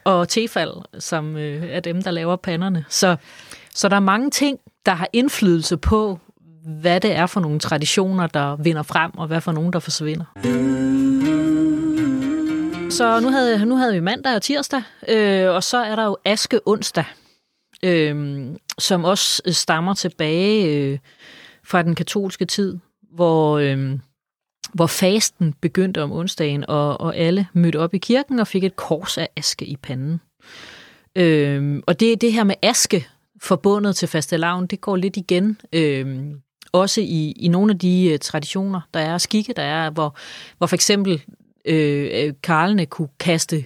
Og 0.05 0.29
Tefal, 0.29 0.73
som 0.99 1.37
øh, 1.37 1.69
er 1.71 1.81
dem, 1.81 2.03
der 2.03 2.11
laver 2.11 2.37
panderne. 2.37 2.85
Så, 2.89 3.17
så 3.75 3.89
der 3.89 3.97
er 3.97 4.01
mange 4.01 4.31
ting, 4.31 4.59
der 4.87 4.93
har 4.93 5.09
indflydelse 5.13 5.77
på, 5.77 6.19
hvad 6.65 7.01
det 7.01 7.13
er 7.13 7.27
for 7.27 7.41
nogle 7.41 7.59
traditioner, 7.59 8.27
der 8.27 8.57
vinder 8.57 8.83
frem, 8.83 9.11
og 9.19 9.27
hvad 9.27 9.41
for 9.41 9.53
nogle, 9.53 9.73
der 9.73 9.79
forsvinder. 9.79 10.25
Så 12.91 13.21
nu 13.21 13.31
havde, 13.31 13.67
nu 13.67 13.77
havde 13.77 13.93
vi 13.93 14.01
mandag 14.01 14.35
og 14.35 14.43
tirsdag, 14.43 14.83
øh, 15.09 15.51
og 15.51 15.63
så 15.63 15.77
er 15.77 15.97
der 15.97 16.05
jo 16.05 16.17
aske 16.25 16.61
onsdag, 16.67 17.05
øh, 17.85 18.47
som 18.79 19.05
også 19.05 19.43
øh, 19.47 19.53
stammer 19.53 19.95
tilbage 19.95 20.77
øh, 20.77 20.99
fra 21.65 21.83
den 21.83 21.95
katolske 21.95 22.45
tid, 22.45 22.79
hvor, 23.15 23.59
øh, 23.59 23.99
hvor 24.75 24.87
fasten 24.87 25.55
begyndte 25.61 26.03
om 26.03 26.13
onsdagen, 26.13 26.65
og, 26.69 27.01
og 27.01 27.17
alle 27.17 27.47
mødte 27.53 27.79
op 27.79 27.95
i 27.95 27.99
kirken 27.99 28.39
og 28.39 28.47
fik 28.47 28.65
et 28.65 28.77
kors 28.77 29.19
af 29.19 29.29
aske 29.37 29.65
i 29.67 29.77
panden. 29.77 30.21
Øh, 31.17 31.83
og 31.87 32.01
det, 32.01 32.21
det 32.21 32.33
her 32.33 32.45
med 32.45 32.55
aske 32.63 33.09
forbundet 33.43 33.97
til 33.97 34.09
fastelavn, 34.09 34.67
det 34.67 34.81
går 34.81 34.97
lidt 34.97 35.17
igen. 35.17 35.61
Øh, 35.73 36.35
også 36.73 37.01
i, 37.01 37.33
i 37.37 37.49
nogle 37.49 37.73
af 37.73 37.79
de 37.79 38.11
øh, 38.13 38.19
traditioner, 38.19 38.81
der 38.95 39.01
er 39.01 39.19
skikke, 39.19 39.53
der 39.53 39.63
er, 39.63 39.91
hvor, 39.91 40.17
hvor 40.59 40.67
for 40.67 40.77
eksempel 40.77 41.23
øh, 41.65 42.11
øh, 42.13 42.35
karlene 42.43 42.87
kunne 42.87 43.09
kaste 43.21 43.65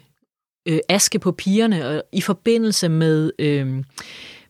øh, 0.66 0.78
aske 0.88 1.18
på 1.18 1.32
pigerne, 1.32 1.88
og 1.88 2.02
i 2.12 2.20
forbindelse 2.20 2.88
med, 2.88 3.32
øh, 3.38 3.84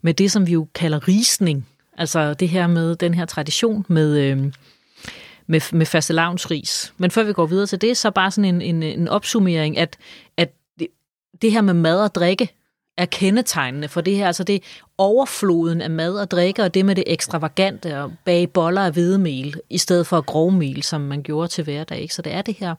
med 0.02 0.14
det, 0.14 0.30
som 0.30 0.46
vi 0.46 0.52
jo 0.52 0.68
kalder 0.74 1.08
risning, 1.08 1.68
altså 1.98 2.34
det 2.34 2.48
her 2.48 2.66
med 2.66 2.96
den 2.96 3.14
her 3.14 3.24
tradition 3.24 3.84
med, 3.88 4.18
øh, 4.18 4.52
med, 5.46 5.72
med 5.72 5.86
fastelavnsris. 5.86 6.94
Men 6.98 7.10
før 7.10 7.22
vi 7.22 7.32
går 7.32 7.46
videre 7.46 7.66
til 7.66 7.80
det, 7.80 7.96
så 7.96 8.10
bare 8.10 8.30
sådan 8.30 8.54
en, 8.54 8.62
en, 8.62 8.82
en 8.82 9.08
opsummering, 9.08 9.78
at, 9.78 9.96
at 10.36 10.52
det, 10.78 10.88
det 11.42 11.52
her 11.52 11.60
med 11.60 11.74
mad 11.74 12.00
og 12.00 12.14
drikke, 12.14 12.48
er 12.96 13.06
kendetegnende 13.06 13.88
for 13.88 14.00
det 14.00 14.16
her. 14.16 14.26
Altså 14.26 14.44
det 14.44 14.62
overfloden 14.98 15.80
af 15.80 15.90
mad 15.90 16.18
og 16.18 16.30
drikke, 16.30 16.62
og 16.62 16.74
det 16.74 16.84
med 16.84 16.94
det 16.94 17.04
ekstravagante 17.06 18.02
og 18.02 18.12
bage 18.24 18.46
boller 18.46 18.86
af 18.86 18.92
hvedemel, 18.92 19.60
i 19.70 19.78
stedet 19.78 20.06
for 20.06 20.20
grovmel, 20.20 20.82
som 20.82 21.00
man 21.00 21.22
gjorde 21.22 21.48
til 21.48 21.64
hverdag. 21.64 21.98
Ikke? 21.98 22.14
Så 22.14 22.22
det 22.22 22.32
er 22.32 22.42
det 22.42 22.54
her, 22.54 22.74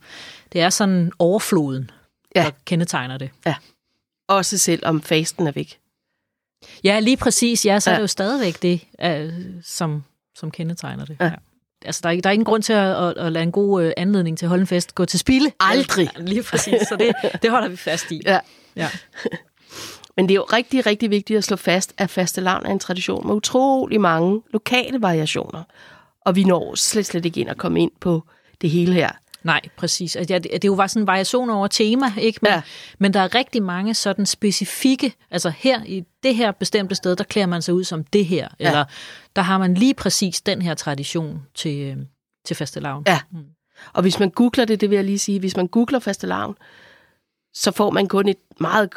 det 0.54 0.62
er 0.62 0.70
sådan 0.70 1.12
overfloden, 1.20 1.92
ja. 2.36 2.44
der 2.44 2.52
kendetegner 2.66 3.18
det. 3.18 3.30
Ja. 3.46 3.56
Også 4.28 4.58
selvom 4.58 5.02
fasten 5.02 5.48
er 5.48 5.52
væk. 5.52 5.80
Ja, 6.84 7.00
lige 7.00 7.18
præcis. 7.18 7.66
Ja, 7.66 7.80
så 7.80 7.90
ja. 7.90 7.94
er 7.94 7.98
det 7.98 8.02
jo 8.02 8.08
stadigvæk 8.08 8.62
det, 8.62 8.82
uh, 9.06 9.34
som, 9.64 10.04
som 10.36 10.52
kendetegner 10.52 11.06
det. 11.06 11.18
Ja. 11.20 11.26
Ja. 11.26 11.34
Altså, 11.86 12.02
der 12.04 12.10
er, 12.10 12.22
der 12.22 12.30
er 12.30 12.34
ingen 12.34 12.46
grund 12.46 12.64
til 12.64 12.74
at, 12.74 13.04
at, 13.04 13.18
at 13.18 13.32
lade 13.32 13.44
en 13.44 13.52
god 13.52 13.86
uh, 13.86 13.92
anledning 13.98 14.38
til 14.38 14.46
at 14.46 14.50
holde 14.50 14.62
en 14.62 14.68
fest 14.68 14.96
gå 14.96 15.06
til 15.06 15.20
spilde. 15.20 15.52
Aldrig. 15.60 16.10
Ja, 16.18 16.22
lige 16.22 16.44
præcis. 16.44 16.82
Så 16.82 16.96
det, 17.00 17.42
det 17.42 17.52
holder 17.52 17.68
vi 17.68 17.76
fast 17.76 18.12
i. 18.12 18.22
Ja. 18.26 18.40
ja. 18.76 18.90
Men 20.18 20.30
det 20.30 20.34
er 20.34 20.36
jo 20.36 20.44
rigtig, 20.54 20.86
rigtig 20.86 21.10
vigtigt 21.10 21.38
at 21.38 21.44
slå 21.44 21.58
fast, 21.58 21.94
at 21.98 22.10
fastelavn 22.10 22.66
er 22.66 22.72
en 22.72 22.80
tradition 22.80 23.28
med 23.28 23.36
utrolig 23.36 24.02
mange 24.02 24.42
lokale 24.54 25.02
variationer. 25.02 25.64
Og 26.26 26.36
vi 26.36 26.44
når 26.44 26.76
slet, 26.76 27.06
slet 27.06 27.26
ikke 27.26 27.40
ind 27.40 27.50
at 27.50 27.58
komme 27.58 27.82
ind 27.82 27.92
på 28.00 28.24
det 28.62 28.70
hele 28.70 28.94
her. 28.94 29.12
Nej, 29.44 29.62
præcis. 29.78 30.16
Altså, 30.16 30.34
ja, 30.34 30.40
det, 30.40 30.52
det 30.52 30.64
er 30.64 30.68
jo 30.68 30.76
bare 30.76 30.90
sådan 30.90 31.04
en 31.04 31.08
variation 31.08 31.50
over 31.50 31.68
tema, 31.68 32.06
ikke? 32.18 32.40
Men, 32.42 32.52
ja. 32.52 32.62
men 33.00 33.14
der 33.14 33.20
er 33.20 33.36
rigtig 33.36 33.64
mange 33.64 33.94
sådan 33.94 34.26
specifikke, 34.26 35.14
altså 35.32 35.50
her 35.50 35.84
i 35.84 36.04
det 36.24 36.36
her 36.36 36.52
bestemte 36.52 36.96
sted, 36.96 37.16
der 37.16 37.24
klæder 37.24 37.48
man 37.48 37.62
sig 37.62 37.74
ud 37.74 37.84
som 37.84 38.04
det 38.04 38.26
her, 38.26 38.48
ja. 38.60 38.68
eller 38.68 38.86
der 39.36 39.42
har 39.42 39.58
man 39.58 39.74
lige 39.74 39.94
præcis 39.94 40.42
den 40.42 40.62
her 40.62 40.74
tradition 40.74 41.42
til, 41.56 41.80
øh, 41.80 41.98
til 42.46 42.56
fastelavn. 42.56 43.04
Ja, 43.08 43.20
mm. 43.32 43.44
og 43.94 44.02
hvis 44.02 44.20
man 44.20 44.30
googler 44.30 44.66
det, 44.66 44.82
det 44.82 44.90
vil 44.90 44.96
jeg 44.96 45.06
lige 45.06 45.20
sige, 45.20 45.40
hvis 45.40 45.58
man 45.58 45.68
googler 45.68 46.00
fastelavn, 46.00 46.56
så 47.54 47.72
får 47.72 47.90
man 47.90 48.08
kun 48.08 48.28
et 48.28 48.38
meget 48.60 48.90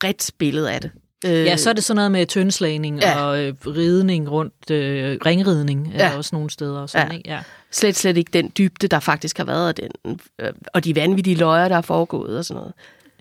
bredt 0.00 0.30
billede 0.38 0.72
af 0.72 0.80
det. 0.80 0.90
Øh, 1.26 1.32
ja, 1.32 1.56
så 1.56 1.70
er 1.70 1.74
det 1.74 1.84
sådan 1.84 1.96
noget 1.96 2.12
med 2.12 2.26
tønslagning 2.26 3.00
ja. 3.00 3.24
og 3.24 3.42
øh, 3.42 3.54
ridning 3.66 4.30
rundt, 4.30 4.70
øh, 4.70 5.18
ringridning 5.26 5.92
er 5.94 6.10
ja. 6.10 6.16
også 6.16 6.36
nogle 6.36 6.50
steder. 6.50 6.80
Og 6.80 6.90
sådan, 6.90 7.10
ja. 7.10 7.16
Ikke? 7.16 7.30
Ja. 7.30 7.40
Slet, 7.70 7.96
slet 7.96 8.16
ikke 8.16 8.30
den 8.32 8.52
dybde, 8.58 8.88
der 8.88 9.00
faktisk 9.00 9.38
har 9.38 9.44
været, 9.44 9.68
og, 9.68 9.76
den, 9.76 10.20
øh, 10.38 10.52
og 10.74 10.84
de 10.84 10.96
vanvittige 10.96 11.36
løjer, 11.36 11.68
der 11.68 11.76
er 11.76 11.80
foregået 11.80 12.38
og 12.38 12.44
sådan 12.44 12.58
noget. 12.58 12.72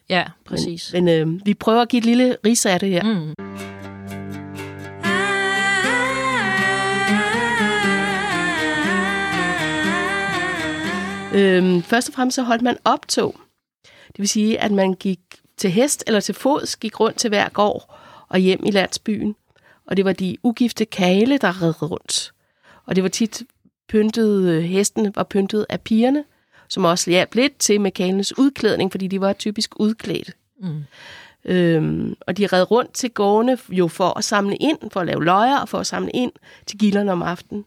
Ja, 0.09 0.23
præcis. 0.45 0.93
Men, 0.93 1.05
men 1.05 1.29
øh, 1.29 1.45
vi 1.45 1.53
prøver 1.53 1.81
at 1.81 1.89
give 1.89 1.97
et 1.97 2.05
lille 2.05 2.35
ris 2.45 2.65
af 2.65 2.79
det 2.79 2.89
her. 2.89 3.03
Mm. 3.03 3.35
Øhm, 11.33 11.83
først 11.83 12.09
og 12.09 12.13
fremmest 12.15 12.35
så 12.35 12.43
holdt 12.43 12.61
man 12.61 12.77
optog. 12.85 13.35
Det 14.07 14.19
vil 14.19 14.29
sige, 14.29 14.59
at 14.59 14.71
man 14.71 14.93
gik 14.93 15.19
til 15.59 15.71
hest 15.71 16.03
eller 16.07 16.19
til 16.19 16.35
fods 16.35 16.75
gik 16.75 16.99
rundt 16.99 17.17
til 17.17 17.27
hver 17.27 17.49
gård 17.49 17.95
og 18.29 18.39
hjem 18.39 18.65
i 18.65 18.71
landsbyen. 18.71 19.35
Og 19.85 19.97
det 19.97 20.05
var 20.05 20.13
de 20.13 20.37
ugifte 20.43 20.85
kale, 20.85 21.37
der 21.37 21.61
red 21.61 21.81
rundt. 21.81 22.33
Og 22.85 22.95
det 22.95 23.03
var 23.03 23.09
tit 23.09 23.43
pyntet, 23.87 24.49
øh, 24.49 24.63
hestene 24.63 25.15
var 25.15 25.23
pyntet 25.23 25.65
af 25.69 25.81
pigerne, 25.81 26.23
som 26.67 26.85
også 26.85 27.09
hjalp 27.09 27.35
lidt 27.35 27.57
til 27.59 27.81
med 27.81 27.91
kalenes 27.91 28.37
udklædning, 28.37 28.91
fordi 28.91 29.07
de 29.07 29.21
var 29.21 29.33
typisk 29.33 29.79
udklædt. 29.79 30.31
Mm. 30.59 30.83
Øhm, 31.45 32.15
og 32.27 32.37
de 32.37 32.47
red 32.47 32.71
rundt 32.71 32.93
til 32.93 33.11
gårdene 33.11 33.57
jo 33.69 33.87
for 33.87 34.17
at 34.17 34.23
samle 34.23 34.55
ind, 34.55 34.91
for 34.91 34.99
at 34.99 35.07
lave 35.07 35.23
løjer 35.23 35.57
og 35.57 35.69
for 35.69 35.79
at 35.79 35.87
samle 35.87 36.11
ind 36.11 36.31
til 36.65 36.79
gilderne 36.79 37.11
om 37.11 37.21
aftenen. 37.21 37.65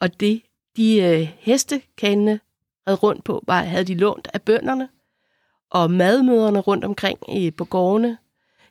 Og 0.00 0.20
det, 0.20 0.42
de 0.76 0.96
øh, 0.96 1.28
hestekalene 1.38 2.40
red 2.88 3.02
rundt 3.02 3.24
på, 3.24 3.44
var, 3.46 3.62
havde 3.62 3.84
de 3.84 3.94
lånt 3.94 4.28
af 4.34 4.42
bønderne, 4.42 4.88
og 5.70 5.90
madmøderne 5.90 6.58
rundt 6.58 6.84
omkring 6.84 7.18
i, 7.36 7.50
på 7.50 7.64
gårdene, 7.64 8.18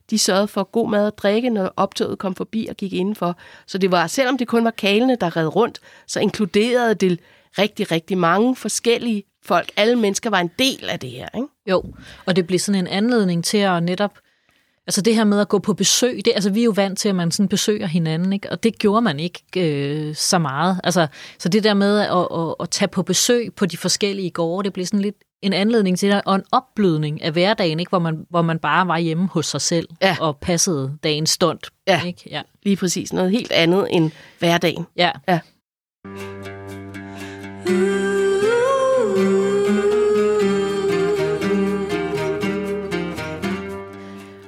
de 0.10 0.20
sørgede 0.20 0.48
for 0.48 0.64
god 0.64 0.90
mad 0.90 1.06
og 1.06 1.18
drikke, 1.18 1.50
når 1.50 1.74
optoget 1.76 2.20
kom 2.20 2.36
forbi 2.36 2.68
og 2.70 2.76
gik 2.76 2.94
indenfor. 2.94 3.38
Så 3.68 3.78
det 3.78 3.92
var, 3.92 4.08
selvom 4.08 4.38
det 4.38 4.48
kun 4.48 4.64
var 4.64 4.72
kalene, 4.72 5.16
der 5.16 5.38
red 5.38 5.56
rundt, 5.56 5.80
så 6.08 6.20
inkluderede 6.20 6.96
det 6.96 7.20
rigtig, 7.58 7.92
rigtig 7.92 8.18
mange 8.18 8.56
forskellige 8.56 9.24
folk. 9.44 9.72
Alle 9.76 9.96
mennesker 9.96 10.30
var 10.30 10.40
en 10.40 10.52
del 10.60 10.90
af 10.90 11.00
det 11.00 11.10
her. 11.10 11.28
Ikke? 11.36 11.48
Jo, 11.70 11.84
og 12.26 12.36
det 12.36 12.48
blev 12.48 12.60
sådan 12.60 12.80
en 12.80 12.88
anledning 12.88 13.44
til 13.44 13.58
at 13.58 13.84
netop 13.84 14.12
Altså 14.88 15.02
det 15.02 15.16
her 15.16 15.24
med 15.24 15.40
at 15.40 15.50
gå 15.50 15.60
på 15.60 15.74
besøg, 15.74 16.22
det, 16.26 16.32
altså 16.36 16.50
vi 16.50 16.60
er 16.60 16.64
jo 16.64 16.74
vant 16.76 17.00
til, 17.00 17.10
at 17.10 17.16
man 17.16 17.32
sådan 17.32 17.48
besøger 17.48 17.88
hinanden, 17.88 18.34
ikke? 18.34 18.52
og 18.52 18.64
det 18.64 18.80
gjorde 18.80 19.02
man 19.02 19.20
ikke 19.20 19.44
øh, 19.58 20.16
så 20.16 20.40
meget. 20.40 20.82
Altså, 20.84 21.08
så 21.40 21.50
det 21.50 21.64
der 21.64 21.74
med 21.74 22.00
at, 22.00 22.40
at, 22.40 22.56
at 22.60 22.70
tage 22.70 22.90
på 22.90 23.04
besøg 23.04 23.54
på 23.56 23.66
de 23.66 23.78
forskellige 23.78 24.30
gårde, 24.30 24.66
det 24.66 24.74
blev 24.74 24.86
sådan 24.86 25.02
lidt 25.02 25.16
en 25.42 25.54
anledning 25.54 26.00
til 26.00 26.12
det, 26.12 26.22
og 26.26 26.36
en 26.36 26.44
opblødning 26.52 27.22
af 27.22 27.32
hverdagen, 27.32 27.80
ikke? 27.80 27.90
Hvor, 27.90 28.00
man, 28.00 28.26
hvor 28.30 28.42
man 28.42 28.60
bare 28.60 28.88
var 28.88 28.98
hjemme 28.98 29.28
hos 29.28 29.46
sig 29.46 29.62
selv 29.62 29.88
Ja. 30.02 30.18
og 30.22 30.38
passede 30.38 30.98
dagens 31.04 31.30
stund. 31.30 31.60
Ja. 31.88 32.02
Ikke? 32.06 32.24
Ja. 32.30 32.42
Lige 32.64 32.76
præcis 32.76 33.14
noget 33.14 33.32
helt 33.32 33.52
andet 33.52 33.88
end 33.90 34.12
hverdagen. 34.40 34.86
ja. 34.98 35.12
Ja. 35.28 35.40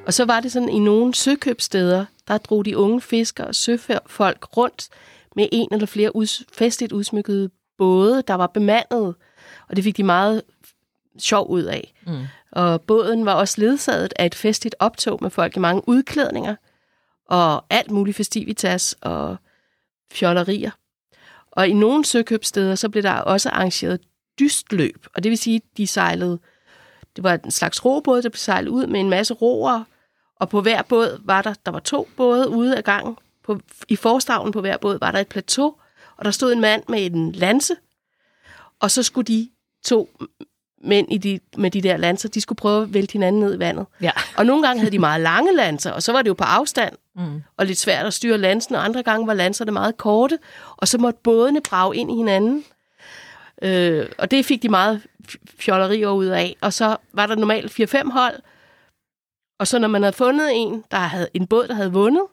Og 0.05 0.13
så 0.13 0.25
var 0.25 0.39
det 0.39 0.51
sådan, 0.51 0.69
i 0.69 0.79
nogle 0.79 1.15
søkøbsteder, 1.15 2.05
der 2.27 2.37
drog 2.37 2.65
de 2.65 2.77
unge 2.77 3.01
fiskere 3.01 3.47
og 3.47 3.55
søfolk 3.55 4.57
rundt 4.57 4.87
med 5.35 5.47
en 5.51 5.67
eller 5.71 5.85
flere 5.87 6.15
uds- 6.15 6.43
festligt 6.53 6.91
udsmykkede 6.93 7.49
både, 7.77 8.23
der 8.27 8.33
var 8.33 8.47
bemandet, 8.47 9.15
og 9.69 9.75
det 9.75 9.83
fik 9.83 9.97
de 9.97 10.03
meget 10.03 10.41
sjov 11.23 11.49
ud 11.49 11.63
af. 11.63 11.93
Mm. 12.07 12.25
Og 12.51 12.81
båden 12.81 13.25
var 13.25 13.33
også 13.33 13.61
ledsaget 13.61 14.13
af 14.15 14.25
et 14.25 14.35
festligt 14.35 14.75
optog 14.79 15.19
med 15.21 15.29
folk 15.29 15.55
i 15.55 15.59
mange 15.59 15.81
udklædninger, 15.87 16.55
og 17.29 17.65
alt 17.69 17.91
muligt 17.91 18.17
festivitas 18.17 18.95
og 19.01 19.37
fjollerier. 20.11 20.71
Og 21.51 21.67
i 21.67 21.73
nogle 21.73 22.05
søkøbsteder, 22.05 22.75
så 22.75 22.89
blev 22.89 23.03
der 23.03 23.13
også 23.13 23.49
arrangeret 23.49 23.99
dystløb, 24.39 25.05
og 25.15 25.23
det 25.23 25.29
vil 25.29 25.37
sige, 25.37 25.55
at 25.55 25.77
de 25.77 25.87
sejlede, 25.87 26.39
det 27.15 27.23
var 27.23 27.33
en 27.33 27.51
slags 27.51 27.85
robåd, 27.85 28.21
der 28.21 28.29
blev 28.29 28.37
sejlet 28.37 28.69
ud 28.69 28.87
med 28.87 28.99
en 28.99 29.09
masse 29.09 29.33
roer, 29.33 29.83
og 30.35 30.49
på 30.49 30.61
hver 30.61 30.81
båd 30.81 31.21
var 31.23 31.41
der, 31.41 31.53
der 31.65 31.71
var 31.71 31.79
to 31.79 32.07
både 32.17 32.49
ude 32.49 32.77
af 32.77 32.83
gangen. 32.83 33.17
På, 33.43 33.59
I 33.89 33.95
forstavnen 33.95 34.51
på 34.51 34.61
hver 34.61 34.77
båd 34.77 34.97
var 35.01 35.11
der 35.11 35.19
et 35.19 35.27
plateau, 35.27 35.75
og 36.17 36.25
der 36.25 36.31
stod 36.31 36.53
en 36.53 36.61
mand 36.61 36.83
med 36.89 37.05
en 37.05 37.31
lanse, 37.31 37.73
og 38.79 38.91
så 38.91 39.03
skulle 39.03 39.25
de 39.25 39.49
to 39.83 40.09
mænd 40.83 41.07
i 41.13 41.17
de, 41.17 41.39
med 41.57 41.71
de 41.71 41.81
der 41.81 41.97
lanser, 41.97 42.29
de 42.29 42.41
skulle 42.41 42.57
prøve 42.57 42.83
at 42.83 42.93
vælte 42.93 43.13
hinanden 43.13 43.41
ned 43.41 43.55
i 43.55 43.59
vandet. 43.59 43.85
Ja. 44.01 44.11
Og 44.37 44.45
nogle 44.45 44.63
gange 44.67 44.79
havde 44.79 44.91
de 44.91 44.99
meget 44.99 45.21
lange 45.21 45.55
lanser, 45.55 45.91
og 45.91 46.03
så 46.03 46.11
var 46.11 46.21
det 46.21 46.29
jo 46.29 46.33
på 46.33 46.43
afstand, 46.43 46.93
Mm. 47.15 47.41
og 47.57 47.65
lidt 47.65 47.77
svært 47.79 48.05
at 48.05 48.13
styre 48.13 48.37
lansen, 48.37 48.75
og 48.75 48.85
andre 48.85 49.03
gange 49.03 49.27
var 49.27 49.33
lanserne 49.33 49.71
meget 49.71 49.97
korte, 49.97 50.39
og 50.77 50.87
så 50.87 50.97
måtte 50.97 51.19
bådene 51.23 51.61
brage 51.61 51.95
ind 51.95 52.11
i 52.11 52.15
hinanden. 52.15 52.63
Øh, 53.61 54.05
og 54.17 54.31
det 54.31 54.45
fik 54.45 54.61
de 54.61 54.69
meget 54.69 55.01
fjollerier 55.59 56.09
ud 56.09 56.25
af. 56.25 56.55
Og 56.61 56.73
så 56.73 56.97
var 57.13 57.25
der 57.27 57.35
normalt 57.35 57.71
4-5 57.71 58.11
hold, 58.11 58.35
og 59.59 59.67
så 59.67 59.79
når 59.79 59.87
man 59.87 60.03
havde 60.03 60.13
fundet 60.13 60.49
en, 60.53 60.83
der 60.91 60.97
havde 60.97 61.27
en 61.33 61.47
båd, 61.47 61.67
der 61.67 61.73
havde 61.73 61.91
vundet, 61.91 62.23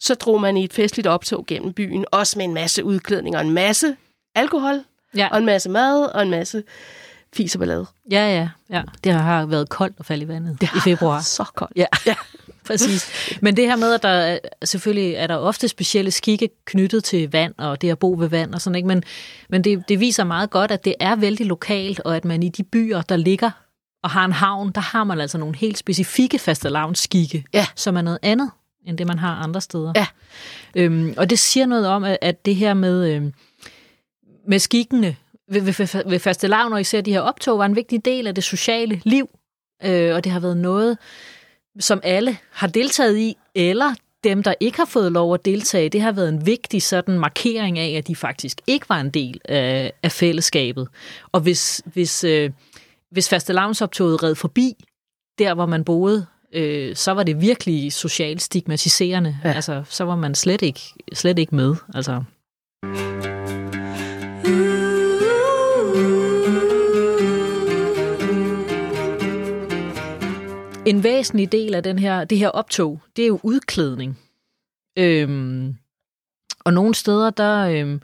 så 0.00 0.14
drog 0.14 0.40
man 0.40 0.56
i 0.56 0.64
et 0.64 0.72
festligt 0.72 1.08
optog 1.08 1.44
gennem 1.46 1.72
byen, 1.72 2.04
også 2.10 2.38
med 2.38 2.44
en 2.44 2.54
masse 2.54 2.84
udklædning 2.84 3.36
og 3.36 3.42
en 3.42 3.50
masse 3.50 3.96
alkohol, 4.34 4.80
Ja. 5.16 5.28
og 5.32 5.38
en 5.38 5.46
masse 5.46 5.70
mad 5.70 6.04
og 6.04 6.22
en 6.22 6.30
masse 6.30 6.62
fis 7.34 7.54
og 7.54 7.58
ballade. 7.58 7.86
ja, 8.10 8.28
ja, 8.36 8.48
ja. 8.70 8.82
Det 9.04 9.12
har 9.12 9.46
været 9.46 9.68
koldt 9.68 9.96
at 9.98 10.06
falde 10.06 10.24
i 10.24 10.28
vandet 10.28 10.62
i 10.62 10.66
februar. 10.84 11.20
Så 11.20 11.44
koldt. 11.54 11.72
Ja, 11.76 11.86
ja. 12.06 12.14
præcis. 12.66 13.10
Men 13.42 13.56
det 13.56 13.64
her 13.66 13.76
med, 13.76 13.94
at 13.94 14.02
der 14.02 14.08
er- 14.08 14.38
selvfølgelig 14.64 15.14
er 15.14 15.26
der 15.26 15.36
ofte 15.36 15.68
specielle 15.68 16.10
skikke 16.10 16.48
knyttet 16.64 17.04
til 17.04 17.32
vand, 17.32 17.54
og 17.58 17.80
det 17.82 17.90
at 17.90 17.98
bo 17.98 18.14
ved 18.18 18.28
vand 18.28 18.54
og 18.54 18.60
sådan, 18.60 18.76
ikke? 18.76 18.86
Men, 18.88 19.02
men 19.48 19.64
det, 19.64 19.84
det 19.88 20.00
viser 20.00 20.24
meget 20.24 20.50
godt, 20.50 20.70
at 20.70 20.84
det 20.84 20.94
er 21.00 21.16
vældig 21.16 21.46
lokalt, 21.46 22.00
og 22.00 22.16
at 22.16 22.24
man 22.24 22.42
i 22.42 22.48
de 22.48 22.62
byer, 22.62 23.02
der 23.02 23.16
ligger 23.16 23.50
og 24.02 24.10
har 24.10 24.24
en 24.24 24.32
havn, 24.32 24.72
der 24.72 24.80
har 24.80 25.04
man 25.04 25.20
altså 25.20 25.38
nogle 25.38 25.56
helt 25.56 25.78
specifikke 25.78 26.38
fastelavnsskikke, 26.38 27.44
Ja. 27.54 27.66
som 27.74 27.96
er 27.96 28.02
noget 28.02 28.18
andet, 28.22 28.50
end 28.86 28.98
det 28.98 29.06
man 29.06 29.18
har 29.18 29.34
andre 29.34 29.60
steder. 29.60 29.92
Ja. 29.96 30.06
Øhm, 30.74 31.14
og 31.16 31.30
det 31.30 31.38
siger 31.38 31.66
noget 31.66 31.86
om, 31.86 32.04
at, 32.04 32.18
at 32.22 32.44
det 32.46 32.56
her 32.56 32.74
med, 32.74 33.10
øhm, 33.10 33.32
med 34.48 34.58
skikkene 34.58 35.16
ved, 35.48 35.60
ved, 35.60 36.10
ved 36.10 36.18
fastelavn, 36.18 36.72
og 36.72 36.80
især 36.80 37.00
de 37.00 37.12
her 37.12 37.20
optog, 37.20 37.58
var 37.58 37.66
en 37.66 37.76
vigtig 37.76 38.04
del 38.04 38.26
af 38.26 38.34
det 38.34 38.44
sociale 38.44 39.00
liv, 39.04 39.28
øh, 39.84 40.14
og 40.14 40.24
det 40.24 40.32
har 40.32 40.40
været 40.40 40.56
noget, 40.56 40.98
som 41.80 42.00
alle 42.02 42.38
har 42.50 42.66
deltaget 42.66 43.18
i, 43.18 43.36
eller 43.54 43.94
dem, 44.24 44.42
der 44.42 44.54
ikke 44.60 44.78
har 44.78 44.84
fået 44.84 45.12
lov 45.12 45.34
at 45.34 45.44
deltage, 45.44 45.88
det 45.88 46.00
har 46.00 46.12
været 46.12 46.28
en 46.28 46.46
vigtig 46.46 46.82
sådan 46.82 47.18
markering 47.18 47.78
af, 47.78 47.94
at 47.98 48.06
de 48.06 48.16
faktisk 48.16 48.60
ikke 48.66 48.88
var 48.88 49.00
en 49.00 49.10
del 49.10 49.40
af, 49.44 49.92
af 50.02 50.12
fællesskabet. 50.12 50.88
Og 51.32 51.40
hvis, 51.40 51.82
hvis, 51.86 52.24
øh, 52.24 52.50
hvis 53.10 53.28
fastelavnsoptoget 53.28 54.22
red 54.22 54.34
forbi, 54.34 54.74
der 55.38 55.54
hvor 55.54 55.66
man 55.66 55.84
boede, 55.84 56.26
øh, 56.52 56.96
så 56.96 57.12
var 57.12 57.22
det 57.22 57.40
virkelig 57.40 57.92
socialt 57.92 58.42
stigmatiserende. 58.42 59.38
Ja. 59.44 59.52
Altså, 59.52 59.82
så 59.88 60.04
var 60.04 60.16
man 60.16 60.34
slet 60.34 60.62
ikke, 60.62 60.80
slet 61.12 61.38
ikke 61.38 61.54
med. 61.54 61.74
Altså. 61.94 62.22
En 70.86 71.02
væsentlig 71.02 71.52
del 71.52 71.74
af 71.74 71.82
den 71.82 71.98
her, 71.98 72.24
det 72.24 72.38
her 72.38 72.48
optog, 72.48 73.00
det 73.16 73.22
er 73.22 73.26
jo 73.26 73.40
udklædning. 73.42 74.18
Øhm, 74.98 75.76
og 76.64 76.72
nogle 76.72 76.94
steder, 76.94 77.30
der, 77.30 77.68
øhm, 77.68 78.02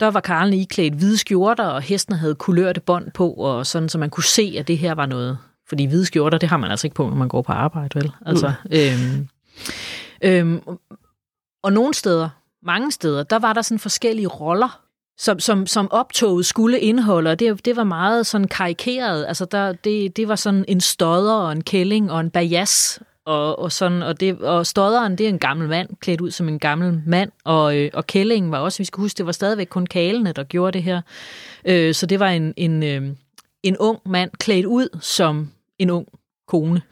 der 0.00 0.06
var 0.10 0.20
Karlen 0.20 0.54
iklædt 0.54 0.94
hvide 0.94 1.18
skjorter, 1.18 1.64
og 1.64 1.82
hestene 1.82 2.16
havde 2.16 2.34
kulørte 2.34 2.80
bånd 2.80 3.10
på, 3.10 3.30
og 3.30 3.66
sådan, 3.66 3.88
så 3.88 3.98
man 3.98 4.10
kunne 4.10 4.24
se, 4.24 4.56
at 4.58 4.68
det 4.68 4.78
her 4.78 4.94
var 4.94 5.06
noget. 5.06 5.38
Fordi 5.68 5.84
hvide 5.84 6.06
skjorter, 6.06 6.38
det 6.38 6.48
har 6.48 6.56
man 6.56 6.70
altså 6.70 6.86
ikke 6.86 6.94
på, 6.94 7.08
når 7.08 7.16
man 7.16 7.28
går 7.28 7.42
på 7.42 7.52
arbejde, 7.52 7.94
vel? 7.94 8.12
Altså, 8.26 8.52
øhm, 8.70 9.28
øhm, 10.22 10.60
og 11.62 11.72
nogle 11.72 11.94
steder, 11.94 12.28
mange 12.62 12.92
steder, 12.92 13.22
der 13.22 13.38
var 13.38 13.52
der 13.52 13.62
sådan 13.62 13.78
forskellige 13.78 14.28
roller, 14.28 14.80
som, 15.18 15.40
som, 15.40 15.66
som 15.66 15.90
optoget 15.90 16.46
skulle 16.46 16.80
indeholde, 16.80 17.30
og 17.30 17.38
det, 17.38 17.64
det 17.64 17.76
var 17.76 17.84
meget 17.84 18.26
sådan 18.26 18.48
karikeret. 18.48 19.24
Altså 19.28 19.44
der, 19.44 19.72
det, 19.72 20.16
det 20.16 20.28
var 20.28 20.36
sådan 20.36 20.64
en 20.68 20.80
stodder 20.80 21.34
og 21.34 21.52
en 21.52 21.62
kælling 21.64 22.12
og 22.12 22.20
en 22.20 22.30
bajas, 22.30 23.00
og, 23.24 23.58
og, 23.58 23.72
sådan, 23.72 24.02
og, 24.02 24.20
det, 24.20 24.38
og 24.40 24.66
stodderen, 24.66 25.18
det 25.18 25.24
er 25.24 25.28
en 25.28 25.38
gammel 25.38 25.68
mand, 25.68 25.88
klædt 26.00 26.20
ud 26.20 26.30
som 26.30 26.48
en 26.48 26.58
gammel 26.58 27.02
mand, 27.06 27.30
og, 27.44 27.76
øh, 27.76 27.90
og 27.94 28.06
kællingen 28.06 28.52
var 28.52 28.58
også, 28.58 28.78
vi 28.78 28.84
skal 28.84 29.00
huske, 29.00 29.18
det 29.18 29.26
var 29.26 29.32
stadigvæk 29.32 29.66
kun 29.66 29.86
kalene, 29.86 30.32
der 30.32 30.44
gjorde 30.44 30.72
det 30.72 30.82
her. 30.82 31.00
Øh, 31.64 31.94
så 31.94 32.06
det 32.06 32.20
var 32.20 32.28
en, 32.28 32.54
en, 32.56 32.82
øh, 32.82 33.02
en 33.62 33.76
ung 33.76 33.98
mand 34.06 34.30
klædt 34.38 34.66
ud 34.66 34.98
som 35.00 35.50
en 35.78 35.90
ung 35.90 36.06
kone. 36.48 36.82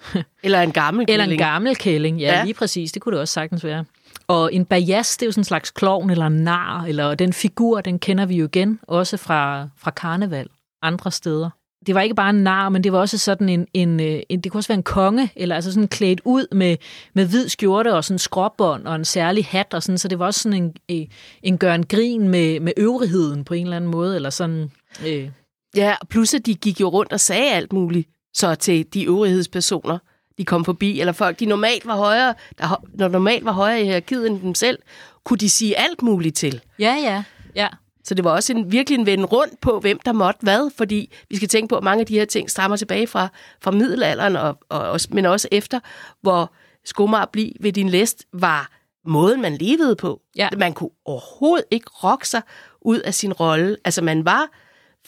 Eller 0.43 0.62
en 0.62 0.73
gammel 0.73 1.05
Eller 1.09 1.25
en 1.25 1.29
kælling. 1.29 1.41
gammel 1.41 1.77
kælling, 1.77 2.21
Ja. 2.21 2.39
ja, 2.39 2.45
lige 2.45 2.55
præcis. 2.55 2.93
Det 2.93 3.03
kunne 3.03 3.12
det 3.12 3.21
også 3.21 3.35
sagtens 3.35 3.65
være. 3.65 3.85
Og 4.29 4.55
en 4.55 4.65
bajas, 4.65 5.17
det 5.17 5.23
er 5.23 5.27
jo 5.27 5.33
sådan 5.33 5.41
en 5.41 5.45
slags 5.45 5.71
klovn 5.71 6.11
eller 6.11 6.29
nar, 6.29 6.85
eller 6.85 7.15
den 7.15 7.33
figur, 7.33 7.81
den 7.81 7.99
kender 7.99 8.27
vi 8.27 8.37
jo 8.37 8.45
igen, 8.45 8.81
også 8.83 9.17
fra, 9.17 9.69
fra 9.77 9.91
karneval 9.91 10.49
andre 10.83 11.11
steder. 11.11 11.51
Det 11.87 11.95
var 11.95 12.01
ikke 12.01 12.15
bare 12.15 12.31
en 12.31 12.43
nar, 12.43 12.69
men 12.69 12.85
det 12.85 12.93
var 12.93 12.99
også 12.99 13.19
sådan 13.19 13.49
en, 13.49 13.67
en, 13.75 14.01
øh, 14.01 14.23
en 14.29 14.41
det 14.41 14.53
kunne 14.53 14.59
også 14.59 14.69
være 14.69 14.79
en 14.79 14.83
konge, 14.83 15.31
eller 15.37 15.55
altså 15.55 15.73
sådan 15.73 15.89
klædt 15.89 16.21
ud 16.25 16.55
med, 16.55 16.77
med 17.15 17.27
hvid 17.27 17.49
skjorte 17.49 17.95
og 17.95 18.05
sådan 18.05 18.19
skråbånd 18.19 18.87
og 18.87 18.95
en 18.95 19.05
særlig 19.05 19.47
hat, 19.47 19.75
og 19.75 19.83
sådan, 19.83 19.99
så 19.99 20.09
det 20.09 20.19
var 20.19 20.27
også 20.27 20.41
sådan 20.41 20.62
en, 20.62 21.01
øh, 21.01 21.07
en 21.43 21.59
gøren 21.59 21.87
grin 21.87 22.29
med, 22.29 22.61
med 22.61 22.73
øvrigheden 22.77 23.45
på 23.45 23.55
en 23.55 23.65
eller 23.65 23.77
anden 23.77 23.91
måde, 23.91 24.17
eller 24.17 24.31
sådan... 24.31 24.71
Øh, 25.07 25.31
Ja, 25.77 25.95
plus 26.11 26.35
at 26.35 26.47
de 26.47 26.55
gik 26.55 26.81
jo 26.81 26.89
rundt 26.89 27.12
og 27.12 27.21
sagde 27.21 27.53
alt 27.53 27.73
muligt 27.73 28.09
så 28.35 28.55
til 28.55 28.87
de 28.95 29.05
øvrighedspersoner, 29.05 29.99
de 30.38 30.44
kom 30.44 30.64
forbi, 30.64 31.01
eller 31.01 31.12
folk, 31.12 31.40
de 31.40 31.46
normalt 31.46 31.87
var 31.87 31.96
højere, 31.96 32.35
der, 32.59 32.85
når 32.94 33.09
normalt 33.09 33.44
var 33.44 33.53
højere 33.53 33.81
i 33.81 33.85
hierarkiet 33.85 34.27
end 34.27 34.40
dem 34.40 34.55
selv, 34.55 34.79
kunne 35.25 35.38
de 35.38 35.51
sige 35.51 35.79
alt 35.79 36.03
muligt 36.03 36.37
til. 36.37 36.61
ja, 36.79 36.94
ja, 37.03 37.22
ja. 37.55 37.68
Så 38.05 38.14
det 38.14 38.25
var 38.25 38.31
også 38.31 38.53
en, 38.53 38.72
virkelig 38.72 38.99
en 38.99 39.07
vende 39.07 39.25
rundt 39.25 39.61
på, 39.61 39.81
hvem 39.81 39.99
der 40.05 40.12
måtte 40.12 40.38
hvad, 40.42 40.70
fordi 40.77 41.12
vi 41.31 41.37
skal 41.37 41.49
tænke 41.49 41.68
på, 41.68 41.77
at 41.77 41.85
mange 41.85 42.01
af 42.01 42.07
de 42.07 42.14
her 42.18 42.25
ting 42.25 42.51
stammer 42.51 42.77
tilbage 42.77 43.07
fra, 43.07 43.29
fra 43.61 43.70
middelalderen, 43.70 44.37
og, 44.37 44.59
og, 44.68 44.81
også- 44.81 45.09
men 45.11 45.27
også 45.27 45.49
efter, 45.53 45.81
hvor 46.22 46.53
skomar 46.85 47.25
bliv 47.33 47.53
ved 47.61 47.72
din 47.72 47.88
læst 47.88 48.25
var 48.33 48.70
måden, 49.07 49.42
man 49.42 49.57
levede 49.57 49.96
på. 49.96 50.20
Ja. 50.37 50.49
Man 50.59 50.72
kunne 50.72 50.90
overhovedet 51.05 51.64
ikke 51.70 51.87
rokke 52.05 52.29
sig 52.29 52.42
ud 52.81 52.99
af 53.01 53.14
sin 53.14 53.33
rolle. 53.33 53.77
Altså 53.85 54.03
man 54.03 54.25
var 54.25 54.46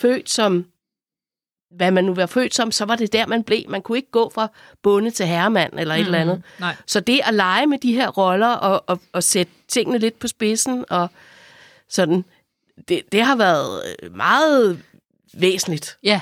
født 0.00 0.30
som, 0.30 0.64
hvad 1.70 1.90
man 1.90 2.04
nu 2.04 2.14
var 2.14 2.26
født 2.26 2.54
som, 2.54 2.72
så 2.72 2.84
var 2.84 2.96
det 2.96 3.12
der, 3.12 3.26
man 3.26 3.42
blev. 3.42 3.62
Man 3.68 3.82
kunne 3.82 3.98
ikke 3.98 4.10
gå 4.10 4.30
fra 4.34 4.48
bonde 4.82 5.10
til 5.10 5.26
herremand 5.26 5.72
eller 5.78 5.94
et 5.94 6.00
eller 6.00 6.18
andet. 6.18 6.42
Nej. 6.60 6.76
Så 6.86 7.00
det 7.00 7.20
at 7.24 7.34
lege 7.34 7.66
med 7.66 7.78
de 7.78 7.92
her 7.92 8.08
roller 8.08 8.48
og, 8.48 8.84
og, 8.86 9.00
og 9.12 9.22
sætte 9.22 9.52
tingene 9.68 9.98
lidt 9.98 10.18
på 10.18 10.28
spidsen 10.28 10.84
og 10.90 11.08
sådan, 11.88 12.24
det, 12.88 13.02
det 13.12 13.22
har 13.22 13.36
været 13.36 13.82
meget 14.14 14.82
væsentligt. 15.34 15.98
Ja, 16.02 16.20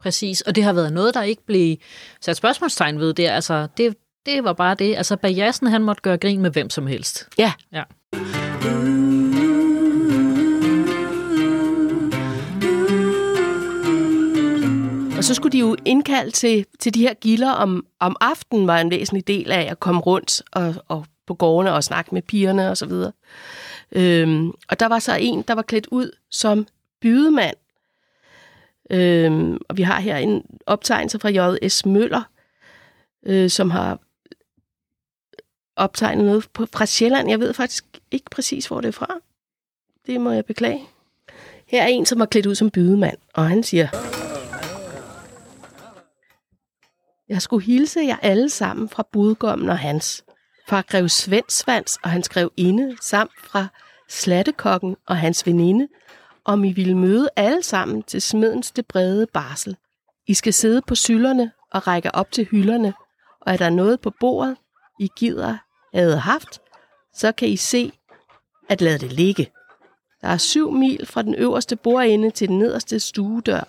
præcis. 0.00 0.40
Og 0.40 0.54
det 0.56 0.64
har 0.64 0.72
været 0.72 0.92
noget, 0.92 1.14
der 1.14 1.22
ikke 1.22 1.46
blev 1.46 1.76
sat 2.20 2.36
spørgsmålstegn 2.36 2.98
ved 2.98 3.14
det. 3.14 3.28
Altså, 3.28 3.68
det, 3.76 3.96
det 4.26 4.44
var 4.44 4.52
bare 4.52 4.74
det. 4.74 4.96
Altså, 4.96 5.16
Bajassen, 5.16 5.66
han 5.66 5.82
måtte 5.82 6.02
gøre 6.02 6.18
grin 6.18 6.40
med 6.40 6.50
hvem 6.50 6.70
som 6.70 6.86
helst. 6.86 7.28
Ja. 7.38 7.52
Ja. 7.72 7.82
Og 15.24 15.26
så 15.26 15.34
skulle 15.34 15.52
de 15.52 15.58
jo 15.58 15.76
indkalde 15.84 16.30
til, 16.30 16.66
til 16.78 16.94
de 16.94 17.00
her 17.00 17.14
gilder 17.14 17.50
om, 17.50 17.86
om 18.00 18.16
aftenen, 18.20 18.66
var 18.66 18.78
en 18.78 18.90
væsentlig 18.90 19.26
del 19.26 19.52
af 19.52 19.68
at 19.70 19.80
komme 19.80 20.00
rundt 20.00 20.42
og, 20.52 20.74
og 20.88 21.06
på 21.26 21.34
gårdene 21.34 21.72
og 21.72 21.84
snakke 21.84 22.14
med 22.14 22.22
pigerne 22.22 22.70
og 22.70 22.76
så 22.76 22.86
videre. 22.86 23.12
Øhm, 23.92 24.52
og 24.68 24.80
der 24.80 24.86
var 24.86 24.98
så 24.98 25.16
en, 25.20 25.42
der 25.42 25.54
var 25.54 25.62
klædt 25.62 25.86
ud 25.86 26.10
som 26.30 26.66
bydemand. 27.00 27.56
Øhm, 28.90 29.58
og 29.68 29.76
vi 29.76 29.82
har 29.82 30.00
her 30.00 30.16
en 30.16 30.42
optegnelse 30.66 31.18
fra 31.18 31.28
J.S. 31.28 31.86
Møller, 31.86 32.22
øh, 33.26 33.50
som 33.50 33.70
har 33.70 33.98
optegnet 35.76 36.24
noget 36.24 36.48
på, 36.52 36.66
fra 36.72 36.86
Sjælland. 36.86 37.30
Jeg 37.30 37.40
ved 37.40 37.54
faktisk 37.54 37.84
ikke 38.10 38.30
præcis, 38.30 38.66
hvor 38.66 38.80
det 38.80 38.88
er 38.88 38.92
fra. 38.92 39.14
Det 40.06 40.20
må 40.20 40.30
jeg 40.30 40.44
beklage. 40.44 40.80
Her 41.66 41.82
er 41.82 41.86
en, 41.86 42.06
som 42.06 42.18
var 42.18 42.26
klædt 42.26 42.46
ud 42.46 42.54
som 42.54 42.70
bydemand, 42.70 43.18
og 43.34 43.48
han 43.48 43.62
siger... 43.62 44.23
Jeg 47.28 47.42
skulle 47.42 47.64
hilse 47.64 48.00
jer 48.00 48.16
alle 48.22 48.50
sammen 48.50 48.88
fra 48.88 49.06
budgommen 49.12 49.68
og 49.68 49.78
hans. 49.78 50.24
Fra 50.68 50.80
grev 50.80 51.08
Svendsvans 51.08 51.98
og 52.02 52.10
hans 52.10 52.28
grev 52.28 52.52
inde, 52.56 52.96
samt 53.00 53.32
fra 53.44 53.66
Slattekokken 54.08 54.96
og 55.06 55.16
hans 55.16 55.46
veninde, 55.46 55.88
om 56.44 56.64
I 56.64 56.72
ville 56.72 56.96
møde 56.96 57.28
alle 57.36 57.62
sammen 57.62 58.02
til 58.02 58.22
smedens 58.22 58.70
det 58.70 58.86
brede 58.86 59.26
barsel. 59.26 59.76
I 60.26 60.34
skal 60.34 60.52
sidde 60.52 60.82
på 60.86 60.94
sylderne 60.94 61.52
og 61.70 61.86
række 61.86 62.14
op 62.14 62.32
til 62.32 62.44
hylderne, 62.44 62.94
og 63.40 63.52
er 63.52 63.56
der 63.56 63.70
noget 63.70 64.00
på 64.00 64.12
bordet, 64.20 64.56
I 65.00 65.08
gider 65.16 65.56
havde 65.94 66.18
haft, 66.18 66.60
så 67.14 67.32
kan 67.32 67.48
I 67.48 67.56
se 67.56 67.92
at 68.68 68.80
lade 68.80 68.98
det 68.98 69.12
ligge. 69.12 69.50
Der 70.20 70.28
er 70.28 70.36
syv 70.36 70.72
mil 70.72 71.06
fra 71.06 71.22
den 71.22 71.34
øverste 71.34 71.76
bordende 71.76 72.30
til 72.30 72.48
den 72.48 72.58
nederste 72.58 73.00
stuedør. 73.00 73.68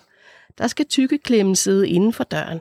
Der 0.58 0.66
skal 0.66 0.86
tykkeklemmen 0.86 1.56
sidde 1.56 1.88
inden 1.88 2.12
for 2.12 2.24
døren. 2.24 2.60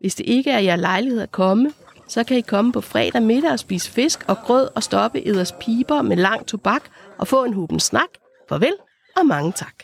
Hvis 0.00 0.14
det 0.14 0.26
ikke 0.26 0.50
er 0.50 0.58
jer 0.58 0.76
lejlighed 0.76 1.20
at 1.20 1.30
komme, 1.32 1.72
så 2.08 2.24
kan 2.24 2.36
I 2.36 2.40
komme 2.40 2.72
på 2.72 2.80
fredag 2.80 3.22
middag 3.22 3.50
og 3.52 3.58
spise 3.58 3.90
fisk 3.90 4.24
og 4.28 4.36
grød 4.38 4.68
og 4.74 4.82
stoppe 4.82 5.26
eders 5.28 5.52
piber 5.60 6.02
med 6.02 6.16
lang 6.16 6.46
tobak 6.46 6.82
og 7.18 7.28
få 7.28 7.44
en 7.44 7.52
huben 7.52 7.80
snak. 7.80 8.08
Farvel 8.48 8.74
og 9.16 9.26
mange 9.26 9.52
tak. 9.52 9.74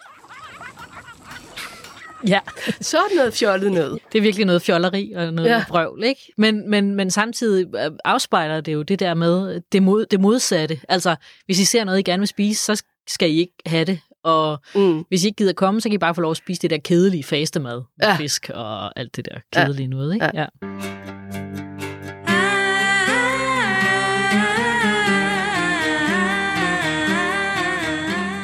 Ja, 2.28 2.40
Så 2.80 2.98
er 2.98 3.02
det 3.08 3.16
noget 3.16 3.34
fjollet 3.34 3.72
noget. 3.72 3.98
det 4.12 4.18
er 4.18 4.22
virkelig 4.22 4.46
noget 4.46 4.62
fjolleri 4.62 5.12
og 5.12 5.32
noget 5.34 5.48
Ja. 5.48 5.64
vrøvl, 5.68 6.04
ikke? 6.04 6.32
Men, 6.36 6.70
men, 6.70 6.94
men 6.94 7.10
samtidig 7.10 7.66
øh, 7.76 7.90
afspejler 8.04 8.60
det 8.60 8.72
jo 8.74 8.82
det 8.82 9.00
der 9.00 9.14
med 9.14 9.60
det, 9.72 9.82
mod, 9.82 10.06
det 10.06 10.20
modsatte. 10.20 10.80
Altså, 10.88 11.16
hvis 11.46 11.60
I 11.60 11.64
ser 11.64 11.84
noget, 11.84 11.98
I 11.98 12.02
gerne 12.02 12.20
vil 12.20 12.28
spise, 12.28 12.64
så 12.64 12.82
skal 13.08 13.30
I 13.30 13.38
ikke 13.38 13.52
have 13.66 13.84
det. 13.84 14.00
Og 14.24 14.58
Mm. 14.74 15.04
hvis 15.08 15.24
I 15.24 15.26
ikke 15.26 15.36
gider 15.36 15.52
komme, 15.52 15.80
så 15.80 15.88
kan 15.88 15.94
I 15.94 15.98
bare 15.98 16.14
få 16.14 16.20
lov 16.20 16.30
at 16.30 16.36
spise 16.36 16.62
det 16.62 16.70
der 16.70 16.78
kedelige 16.78 17.24
fastemad 17.24 17.82
med 17.98 18.08
Ja. 18.08 18.16
fisk 18.16 18.50
og 18.54 18.98
alt 19.00 19.16
det 19.16 19.24
der 19.24 19.38
kedelige 19.52 19.84
ja. 19.86 19.90
noget, 19.90 20.14
ikke? 20.14 20.30
Ja. 20.34 20.40
Ja. 20.40 20.46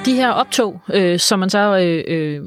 De 0.06 0.14
her 0.14 0.30
optog, 0.30 0.80
øh, 0.94 1.18
som 1.18 1.38
man 1.38 1.50
så 1.50 1.58
øh, 1.78 2.04
øh, 2.08 2.42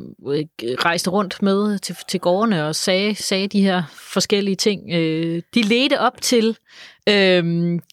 rejste 0.86 1.10
rundt 1.10 1.42
med 1.42 1.80
til, 1.80 1.96
til 2.08 2.20
gårdene 2.20 2.66
og 2.68 2.76
sagde, 2.76 3.16
sagde 3.16 3.48
de 3.48 3.62
her 3.62 3.84
forskellige 4.14 4.56
ting, 4.56 4.82
øh, 4.94 5.42
de 5.54 5.62
ledte 5.62 6.00
op 6.00 6.22
til 6.22 6.58
øh, 7.10 7.44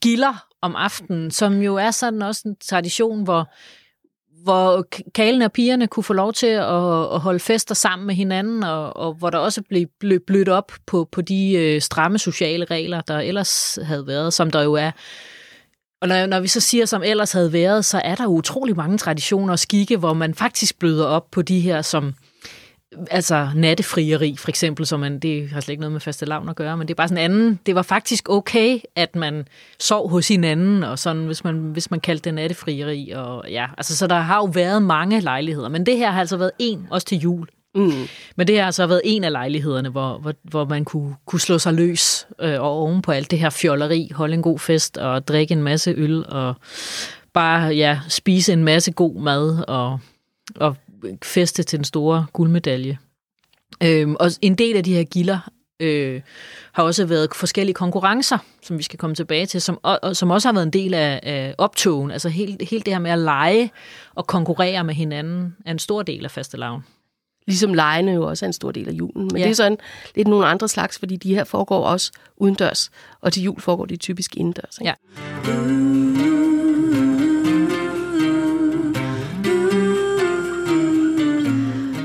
gilder 0.03 0.45
om 0.63 0.77
aftenen, 0.77 1.31
som 1.31 1.63
jo 1.63 1.77
er 1.77 1.91
sådan 1.91 2.23
også 2.23 2.43
en 2.47 2.57
tradition, 2.69 3.25
hvor 3.25 3.49
hvor 4.43 4.87
k- 4.97 5.11
kalene 5.15 5.45
og 5.45 5.53
pigerne 5.53 5.87
kunne 5.87 6.05
få 6.05 6.13
lov 6.13 6.33
til 6.33 6.47
at, 6.47 7.13
at 7.15 7.21
holde 7.21 7.41
fester 7.41 7.75
sammen 7.75 8.07
med 8.07 8.15
hinanden, 8.15 8.63
og, 8.63 8.97
og 8.97 9.15
hvor 9.15 9.31
der 9.31 9.39
også 9.39 9.63
blev, 9.63 9.87
blev 10.01 10.21
blødt 10.27 10.49
op 10.49 10.73
på, 10.87 11.09
på 11.13 11.21
de 11.21 11.53
øh, 11.53 11.81
stramme 11.81 12.19
sociale 12.19 12.65
regler, 12.65 13.01
der 13.01 13.19
ellers 13.19 13.79
havde 13.83 14.07
været, 14.07 14.33
som 14.35 14.51
der 14.51 14.63
jo 14.63 14.75
er. 14.75 14.91
Og 16.03 16.09
når, 16.09 16.27
når 16.27 16.41
vi 16.41 16.49
så 16.49 16.61
siger, 16.61 16.87
som 16.87 17.03
ellers 17.03 17.33
havde 17.33 17.53
været, 17.53 17.85
så 17.85 18.01
er 18.05 18.15
der 18.15 18.27
utrolig 18.27 18.77
mange 18.77 18.99
traditioner 18.99 19.53
og 19.53 19.59
skikke, 19.59 19.97
hvor 19.97 20.15
man 20.15 20.35
faktisk 20.35 20.79
bløder 20.79 21.07
op 21.07 21.31
på 21.31 21.43
de 21.43 21.61
her, 21.61 21.83
som 21.83 22.15
altså 23.11 23.49
nattefrieri 23.55 24.37
for 24.37 24.49
eksempel, 24.49 24.87
som 24.87 25.01
man, 25.01 25.19
det 25.19 25.49
har 25.49 25.61
slet 25.61 25.73
ikke 25.73 25.81
noget 25.81 25.93
med 25.93 26.01
faste 26.01 26.27
lavn 26.27 26.49
at 26.49 26.57
gøre, 26.57 26.77
men 26.77 26.89
det 26.89 26.95
er 26.95 26.97
bare 26.97 27.09
sådan 27.09 27.31
en 27.31 27.31
anden, 27.31 27.61
det 27.67 27.75
var 27.75 27.83
faktisk 27.83 28.29
okay, 28.29 28.79
at 28.97 29.17
man 29.17 29.49
sov 29.79 30.11
hos 30.11 30.29
hinanden, 30.29 30.83
og 30.83 30.99
sådan, 30.99 31.25
hvis 31.27 31.45
man, 31.45 31.55
hvis 31.55 31.91
man 31.91 32.01
kaldte 32.01 32.25
det 32.25 32.35
nattefrieri, 32.35 33.11
og 33.11 33.45
ja, 33.51 33.67
altså 33.79 33.97
så 33.97 34.07
der 34.07 34.19
har 34.19 34.37
jo 34.37 34.45
været 34.45 34.83
mange 34.83 35.21
lejligheder, 35.21 35.69
men 35.69 35.87
det 35.87 35.97
her 35.97 36.11
har 36.11 36.21
altså 36.21 36.37
været 36.37 36.53
en, 36.59 36.87
også 36.91 37.07
til 37.07 37.19
jul, 37.19 37.49
Mm. 37.75 37.93
men 38.37 38.47
det 38.47 38.59
har 38.59 38.67
altså 38.67 38.87
været 38.87 39.01
en 39.05 39.25
af 39.25 39.33
lejlighederne, 39.33 39.89
hvor, 39.89 40.19
hvor, 40.19 40.35
hvor 40.43 40.65
man 40.65 40.85
kunne, 40.85 41.17
kunne 41.27 41.41
slå 41.41 41.59
sig 41.59 41.75
løs 41.75 42.27
øh, 42.41 42.61
og 42.61 42.71
oven 42.71 43.03
på 43.03 43.13
alt 43.13 43.31
det 43.31 43.39
her 43.39 43.51
fjolleri, 43.51 44.11
holde 44.15 44.35
en 44.35 44.43
god 44.43 44.59
fest 44.59 44.99
og 44.99 45.29
drikke 45.29 45.53
en 45.53 45.63
masse 45.63 45.95
øl 45.97 46.27
og 46.29 46.55
bare 47.33 47.75
ja, 47.75 48.01
spise 48.09 48.53
en 48.53 48.65
masse 48.65 48.93
god 48.93 49.21
mad 49.23 49.65
og, 49.69 49.99
og 50.57 50.77
feste 51.23 51.63
til 51.63 51.79
den 51.79 51.85
store 51.85 52.27
guldmedalje. 52.33 52.99
Øhm, 53.83 54.17
og 54.21 54.31
en 54.43 54.55
del 54.55 54.77
af 54.77 54.85
de 54.85 54.95
her 54.95 55.05
gilder 55.05 55.51
øh, 55.81 56.21
har 56.73 56.83
også 56.83 57.05
været 57.05 57.29
forskellige 57.35 57.75
konkurrencer, 57.75 58.39
som 58.63 58.79
vi 58.79 58.83
skal 58.83 58.99
komme 58.99 59.17
tilbage 59.17 59.47
til, 59.47 59.61
som, 59.61 59.79
og, 59.83 60.17
som 60.17 60.31
også 60.31 60.49
har 60.49 60.53
været 60.53 60.67
en 60.67 60.73
del 60.73 60.95
af, 60.95 61.21
af 61.23 61.55
optogen. 61.59 62.11
Altså 62.11 62.29
helt, 62.29 62.69
helt 62.69 62.87
det 62.87 62.95
her 62.95 63.01
med 63.01 63.11
at 63.11 63.19
lege 63.19 63.71
og 64.15 64.27
konkurrere 64.27 64.85
med 64.85 64.95
hinanden 64.95 65.57
er 65.67 65.71
en 65.71 65.79
stor 65.79 66.03
del 66.03 66.25
af 66.25 66.31
fastelavn. 66.31 66.85
Ligesom 67.47 67.75
lejene 67.75 68.13
jo 68.13 68.29
også 68.29 68.45
er 68.45 68.47
en 68.47 68.53
stor 68.53 68.71
del 68.71 68.89
af 68.89 68.93
julen. 68.93 69.29
Men 69.33 69.37
ja. 69.37 69.45
det 69.45 69.51
er 69.51 69.55
sådan 69.55 69.79
lidt 70.15 70.29
nogle 70.29 70.47
andre 70.47 70.69
slags, 70.69 70.99
fordi 70.99 71.17
de 71.17 71.35
her 71.35 71.45
foregår 71.45 71.85
også 71.85 72.13
udendørs. 72.37 72.91
Og 73.21 73.33
til 73.33 73.43
jul 73.43 73.61
foregår 73.61 73.85
de 73.85 73.97
typisk 73.97 74.37
indendørs. 74.37 74.79
Ikke? 74.79 74.95
Ja. 75.47 76.60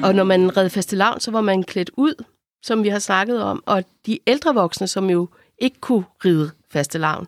Og 0.06 0.16
når 0.16 0.24
man 0.24 0.58
red 0.58 0.70
fastelavn, 0.70 1.20
så 1.20 1.32
var 1.32 1.42
man 1.42 1.64
klædt 1.64 1.92
ud, 1.98 2.24
som 2.64 2.84
vi 2.84 2.90
har 2.90 3.00
snakket 3.00 3.44
om. 3.44 3.64
Og 3.66 3.84
de 4.06 4.20
ældre 4.28 4.54
voksne, 4.54 4.88
som 4.88 5.10
jo 5.10 5.30
ikke 5.58 5.80
kunne 5.80 6.04
ride 6.26 6.52
faste 6.72 6.98
lavn, 6.98 7.28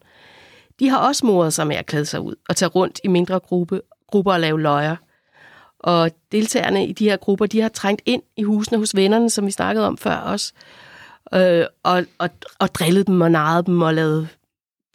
de 0.79 0.89
har 0.89 0.97
også 0.97 1.25
moret 1.25 1.53
sig 1.53 1.67
med 1.67 1.75
at 1.75 1.85
klæde 1.85 2.05
sig 2.05 2.21
ud 2.21 2.35
og 2.49 2.55
tage 2.55 2.69
rundt 2.69 2.99
i 3.03 3.07
mindre 3.07 3.39
gruppe, 3.39 3.81
grupper 4.07 4.33
og 4.33 4.39
lave 4.39 4.61
løjer. 4.61 4.95
Og 5.79 6.11
deltagerne 6.31 6.87
i 6.87 6.93
de 6.93 7.09
her 7.09 7.17
grupper, 7.17 7.45
de 7.45 7.61
har 7.61 7.69
trængt 7.69 8.01
ind 8.05 8.21
i 8.37 8.43
husene 8.43 8.77
hos 8.77 8.95
vennerne, 8.95 9.29
som 9.29 9.45
vi 9.45 9.51
snakkede 9.51 9.87
om 9.87 9.97
før 9.97 10.15
også, 10.15 10.53
øh, 11.33 11.65
og, 11.83 12.05
og, 12.17 12.29
og 12.59 12.75
drillet 12.75 13.07
dem 13.07 13.21
og 13.21 13.31
narret 13.31 13.65
dem 13.65 13.81
og 13.81 13.93
lavet 13.93 14.27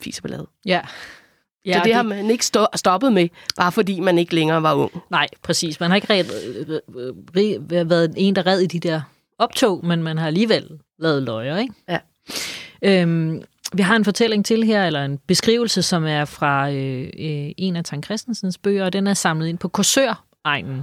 fiseballade. 0.01 0.47
Ja. 0.67 0.81
Ja, 1.67 1.73
så 1.73 1.79
det, 1.79 1.85
det 1.85 1.95
har 1.95 2.03
man 2.03 2.31
ikke 2.31 2.47
stå, 2.47 2.67
stoppet 2.75 3.13
med, 3.13 3.29
bare 3.57 3.73
fordi 3.73 4.01
man 4.01 4.19
ikke 4.19 4.35
længere 4.35 4.63
var 4.63 4.75
ung. 4.75 5.03
Nej, 5.11 5.27
præcis. 5.43 5.81
Man 5.81 5.91
har 5.91 5.97
ikke 5.97 6.13
red, 6.13 6.25
øh, 7.37 7.91
været 7.91 8.15
en, 8.17 8.37
der 8.37 8.47
red 8.47 8.61
i 8.61 8.67
de 8.67 8.81
der 8.81 9.01
optog, 9.39 9.87
men 9.87 10.03
man 10.03 10.19
har 10.19 10.27
alligevel 10.27 10.69
lavet 10.99 11.23
løjer, 11.23 11.59
ikke? 11.59 11.75
Ja. 11.89 11.99
Øhm, 12.83 13.43
vi 13.75 13.83
har 13.83 13.97
en 13.97 14.05
fortælling 14.05 14.45
til 14.45 14.65
her, 14.65 14.87
eller 14.87 15.05
en 15.05 15.19
beskrivelse, 15.29 15.83
som 15.83 16.05
er 16.05 16.25
fra 16.25 16.71
øh, 16.71 17.03
øh, 17.03 17.53
en 17.59 17.77
af 17.77 17.85
Tang 17.85 18.05
Christensens 18.05 18.59
bøger, 18.59 18.85
og 18.85 18.93
den 18.93 19.07
er 19.07 19.15
samlet 19.15 19.49
ind 19.49 19.59
på 19.59 19.69
Korsør-egnen. 19.69 20.83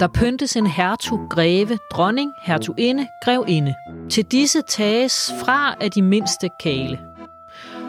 Der 0.00 0.08
pyntes 0.14 0.56
en 0.56 0.66
hertug, 0.66 1.20
greve, 1.30 1.78
dronning, 1.92 2.32
hertuginde, 2.44 3.06
grevinde. 3.24 3.74
Til 4.10 4.24
disse 4.24 4.62
tages 4.68 5.32
fra 5.44 5.74
af 5.80 5.90
de 5.90 6.02
mindste 6.02 6.48
kale. 6.62 6.98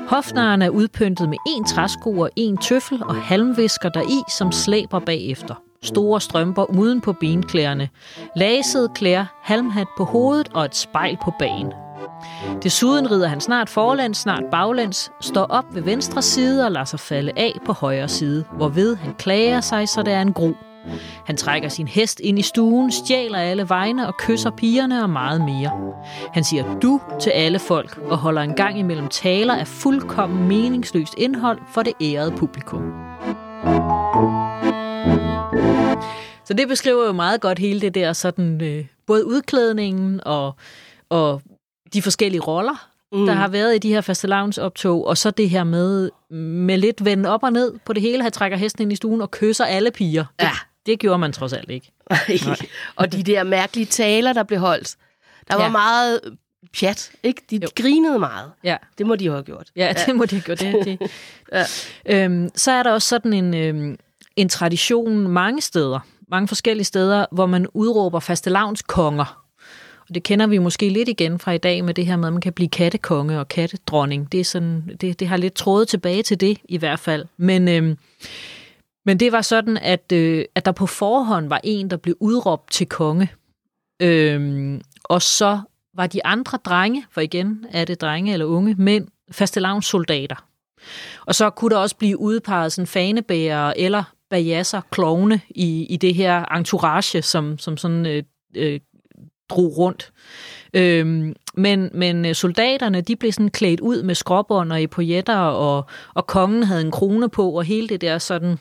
Hofnaren 0.09 0.61
er 0.61 0.69
udpyntet 0.69 1.29
med 1.29 1.37
en 1.47 1.65
træsko 1.65 2.19
og 2.19 2.29
en 2.35 2.57
tøffel 2.57 3.03
og 3.03 3.15
halmvisker 3.15 3.89
deri, 3.89 4.21
som 4.37 4.51
slæber 4.51 4.99
bagefter. 4.99 5.55
Store 5.83 6.21
strømper 6.21 6.63
uden 6.63 7.01
på 7.01 7.13
benklæderne, 7.13 7.89
lasede 8.35 8.89
klæder, 8.95 9.25
halmhat 9.41 9.87
på 9.97 10.03
hovedet 10.03 10.49
og 10.53 10.65
et 10.65 10.75
spejl 10.75 11.17
på 11.23 11.33
bagen. 11.39 11.73
Desuden 12.63 13.11
rider 13.11 13.27
han 13.27 13.41
snart 13.41 13.69
forlands, 13.69 14.17
snart 14.17 14.43
baglands, 14.51 15.11
står 15.21 15.45
op 15.45 15.75
ved 15.75 15.81
venstre 15.81 16.21
side 16.21 16.65
og 16.65 16.71
lader 16.71 16.85
sig 16.85 16.99
falde 16.99 17.31
af 17.35 17.59
på 17.65 17.73
højre 17.73 18.07
side, 18.07 18.45
hvorved 18.53 18.95
han 18.95 19.13
klager 19.13 19.61
sig, 19.61 19.89
så 19.89 20.03
det 20.03 20.13
er 20.13 20.21
en 20.21 20.33
gro. 20.33 20.53
Han 21.25 21.37
trækker 21.37 21.69
sin 21.69 21.87
hest 21.87 22.19
ind 22.19 22.39
i 22.39 22.41
stuen, 22.41 22.91
stjæler 22.91 23.37
alle 23.37 23.69
vegne 23.69 24.07
og 24.07 24.13
kysser 24.17 24.51
pigerne 24.51 25.03
og 25.03 25.09
meget 25.09 25.41
mere. 25.41 25.71
Han 26.33 26.43
siger 26.43 26.79
du 26.79 27.01
til 27.21 27.29
alle 27.29 27.59
folk 27.59 27.97
og 27.97 28.17
holder 28.17 28.41
en 28.41 28.53
gang 28.53 28.79
imellem 28.79 29.07
taler 29.07 29.55
af 29.55 29.67
fuldkommen 29.67 30.47
meningsløst 30.47 31.13
indhold 31.17 31.59
for 31.73 31.83
det 31.83 31.93
ærede 32.01 32.31
publikum. 32.31 32.93
Så 36.45 36.53
det 36.53 36.67
beskriver 36.67 37.05
jo 37.05 37.11
meget 37.11 37.41
godt 37.41 37.59
hele 37.59 37.81
det 37.81 37.95
der 37.95 38.13
sådan, 38.13 38.61
øh, 38.61 38.85
både 39.07 39.27
udklædningen 39.27 40.21
og, 40.25 40.55
og 41.09 41.41
de 41.93 42.01
forskellige 42.01 42.41
roller, 42.41 42.89
mm. 43.11 43.25
der 43.25 43.33
har 43.33 43.47
været 43.47 43.75
i 43.75 43.77
de 43.77 43.89
her 43.89 44.01
fastelavnsoptog, 44.01 45.07
og 45.07 45.17
så 45.17 45.31
det 45.31 45.49
her 45.49 45.63
med, 45.63 46.09
med 46.37 46.77
lidt 46.77 47.05
vende 47.05 47.29
op 47.29 47.43
og 47.43 47.53
ned 47.53 47.73
på 47.85 47.93
det 47.93 48.01
hele, 48.01 48.23
han 48.23 48.31
trækker 48.31 48.57
hesten 48.57 48.81
ind 48.81 48.91
i 48.91 48.95
stuen 48.95 49.21
og 49.21 49.31
kysser 49.31 49.65
alle 49.65 49.91
piger. 49.91 50.25
Ja. 50.41 50.45
det 50.45 50.57
gjorde 50.97 51.17
man 51.17 51.33
trods 51.33 51.53
alt 51.53 51.69
ikke. 51.71 51.91
og 52.95 53.11
de 53.11 53.23
der 53.23 53.43
mærkelige 53.43 53.85
taler, 53.85 54.33
der 54.33 54.43
blev 54.43 54.59
holdt. 54.59 54.95
Der 55.47 55.55
var 55.55 55.63
Ja. 55.63 55.69
meget 55.69 56.19
pjat, 56.79 57.11
ikke? 57.23 57.41
De, 57.49 57.59
de 57.59 57.63
Jo. 57.65 57.69
grinede 57.83 58.19
meget. 58.19 58.51
Ja. 58.63 58.77
Det 58.97 59.05
må 59.05 59.15
de 59.15 59.25
jo 59.25 59.31
have 59.31 59.43
gjort. 59.43 59.67
Ja, 59.75 59.93
det 60.05 60.15
må 60.15 60.25
de 60.25 60.35
have 60.35 60.41
gjort. 60.43 60.59
Det, 60.59 60.99
det. 60.99 61.11
Ja. 61.53 62.23
øhm, 62.25 62.49
så 62.55 62.71
er 62.71 62.83
der 62.83 62.91
også 62.91 63.07
sådan 63.07 63.33
en, 63.33 63.53
øhm, 63.53 63.97
en 64.35 64.49
tradition 64.49 65.27
mange 65.27 65.61
steder, 65.61 65.99
mange 66.27 66.47
forskellige 66.47 66.85
steder, 66.85 67.25
hvor 67.31 67.45
man 67.45 67.67
udråber 67.73 68.19
fastelavnskonger. 68.19 69.45
Og 70.09 70.15
det 70.15 70.23
kender 70.23 70.47
vi 70.47 70.57
måske 70.57 70.89
lidt 70.89 71.09
igen 71.09 71.39
fra 71.39 71.51
i 71.51 71.57
dag 71.57 71.83
med 71.85 71.93
det 71.93 72.05
her 72.05 72.15
med, 72.17 72.27
at 72.27 72.33
man 72.33 72.41
kan 72.41 72.53
blive 72.53 72.69
kattekonge 72.69 73.39
og 73.39 73.47
kattedronning. 73.47 74.31
Det, 74.31 74.39
er 74.39 74.43
sådan, 74.45 74.97
det, 75.01 75.19
det 75.19 75.27
har 75.27 75.37
lidt 75.37 75.53
trådet 75.53 75.87
tilbage 75.87 76.23
til 76.23 76.39
det 76.39 76.57
i 76.69 76.77
hvert 76.77 76.99
fald. 76.99 77.25
Men, 77.37 77.67
øhm, 77.67 77.97
men 79.05 79.19
det 79.19 79.31
var 79.31 79.41
sådan, 79.41 79.77
at, 79.77 80.11
øh, 80.13 80.45
at 80.55 80.65
der 80.65 80.71
på 80.71 80.85
forhånd 80.85 81.49
var 81.49 81.61
en, 81.63 81.89
der 81.89 81.97
blev 81.97 82.15
udråbt 82.19 82.71
til 82.71 82.87
konge. 82.87 83.31
Øhm, 84.01 84.81
og 85.03 85.21
så 85.21 85.59
var 85.95 86.07
de 86.07 86.25
andre 86.25 86.57
drenge, 86.65 87.05
for 87.11 87.21
igen 87.21 87.65
er 87.71 87.85
det 87.85 88.01
drenge 88.01 88.33
eller 88.33 88.45
unge 88.45 88.75
mænd, 88.77 89.07
fastelavnssoldater. 89.31 90.45
Og 91.25 91.35
så 91.35 91.49
kunne 91.49 91.75
der 91.75 91.81
også 91.81 91.95
blive 91.95 92.19
udpeget 92.19 92.71
sådan 92.71 92.87
fanebærer 92.87 93.73
eller 93.77 94.03
bajasser, 94.29 94.81
klovne 94.91 95.41
i, 95.49 95.85
i 95.89 95.97
det 95.97 96.15
her 96.15 96.45
entourage, 96.45 97.21
som, 97.21 97.57
som 97.57 97.77
sådan 97.77 98.05
øh, 98.05 98.23
øh, 98.55 98.79
drog 99.49 99.77
rundt. 99.77 100.11
Øhm, 100.73 101.35
men, 101.53 101.89
men 101.93 102.25
øh, 102.25 102.35
soldaterne, 102.35 103.01
de 103.01 103.15
blev 103.15 103.31
sådan 103.31 103.49
klædt 103.49 103.79
ud 103.79 104.03
med 104.03 104.15
skråbånd 104.15 104.71
og 104.71 104.83
epauletter, 104.83 105.37
og, 105.37 105.85
og 106.13 106.27
kongen 106.27 106.63
havde 106.63 106.81
en 106.81 106.91
krone 106.91 107.29
på, 107.29 107.51
og 107.51 107.63
hele 107.63 107.87
det 107.87 108.01
der 108.01 108.17
sådan 108.17 108.57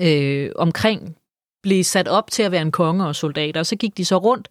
øh, 0.00 0.50
omkring 0.56 1.16
blev 1.62 1.84
sat 1.84 2.08
op 2.08 2.30
til 2.30 2.42
at 2.42 2.52
være 2.52 2.62
en 2.62 2.72
konge 2.72 3.06
og 3.06 3.16
soldater. 3.16 3.60
Og 3.60 3.66
så 3.66 3.76
gik 3.76 3.96
de 3.96 4.04
så 4.04 4.16
rundt 4.16 4.48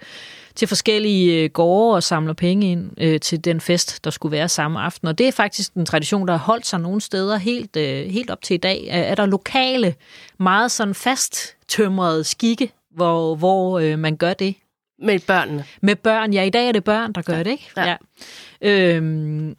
til 0.56 0.68
forskellige 0.68 1.44
øh, 1.44 1.50
gårde 1.50 1.96
og 1.96 2.04
samler 2.04 2.34
penge 2.34 2.72
ind 2.72 2.92
øh, 2.98 3.20
til 3.20 3.46
den 3.46 3.62
fest, 3.62 4.04
der 4.04 4.10
skulle 4.10 4.32
være 4.32 4.50
samme 4.50 4.80
aften. 4.82 5.08
Og 5.08 5.18
det 5.18 5.28
er 5.28 5.32
faktisk 5.32 5.74
en 5.74 5.86
tradition, 5.86 6.28
der 6.28 6.34
har 6.34 6.46
holdt 6.46 6.66
sig 6.66 6.80
nogle 6.80 7.02
steder 7.02 7.38
helt, 7.38 7.76
øh, 7.76 8.06
helt 8.10 8.30
op 8.30 8.42
til 8.42 8.54
i 8.54 8.58
dag. 8.58 8.88
Er, 8.90 9.02
er 9.02 9.16
der 9.16 9.26
lokale, 9.26 9.96
meget 10.40 10.72
sådan 10.72 10.96
fast 10.96 11.56
tømrede 11.68 12.24
skikke, 12.24 12.72
hvor, 12.96 13.36
hvor 13.36 13.80
øh, 13.80 14.00
man 14.00 14.16
gør 14.18 14.34
det 14.34 14.56
Med 15.00 15.20
børnene. 15.20 15.66
med 15.82 15.96
børn. 15.96 16.34
Ja, 16.34 16.44
i 16.44 16.50
dag 16.50 16.68
er 16.68 16.72
det 16.72 16.84
børn, 16.84 17.14
der 17.14 17.22
gør 17.22 17.44
det, 17.44 17.52
ikke? 17.52 17.72
Ja. 17.78 17.96
Øhm, 18.62 19.56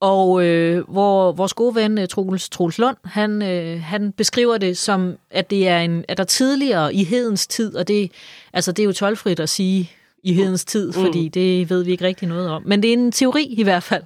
og 0.00 0.44
øh, 0.44 0.88
hvor 0.88 1.32
vores 1.32 1.54
gode 1.54 1.74
ven 1.74 1.98
øh, 1.98 2.08
Troels, 2.08 2.48
Troels 2.48 2.78
Lund, 2.78 2.96
han, 3.04 3.42
øh, 3.42 3.82
han 3.82 4.12
beskriver 4.12 4.58
det 4.58 4.78
som, 4.78 5.16
at 5.30 5.50
det 5.50 5.68
er 5.68 5.80
en, 5.80 6.04
at 6.08 6.18
der 6.18 6.24
tidligere 6.24 6.94
i 6.94 7.04
hedens 7.04 7.46
tid, 7.46 7.76
og 7.76 7.88
det, 7.88 8.12
altså 8.52 8.72
det 8.72 8.82
er 8.82 8.86
jo 8.86 8.92
tolvfrit 8.92 9.40
at 9.40 9.48
sige 9.48 9.90
i 10.22 10.34
hedens 10.34 10.64
tid, 10.64 10.92
fordi 10.92 11.28
det 11.28 11.70
ved 11.70 11.84
vi 11.84 11.90
ikke 11.90 12.04
rigtig 12.04 12.28
noget 12.28 12.48
om. 12.48 12.62
Men 12.66 12.82
det 12.82 12.88
er 12.88 12.92
en 12.92 13.12
teori 13.12 13.44
i 13.44 13.62
hvert 13.62 13.82
fald, 13.82 14.02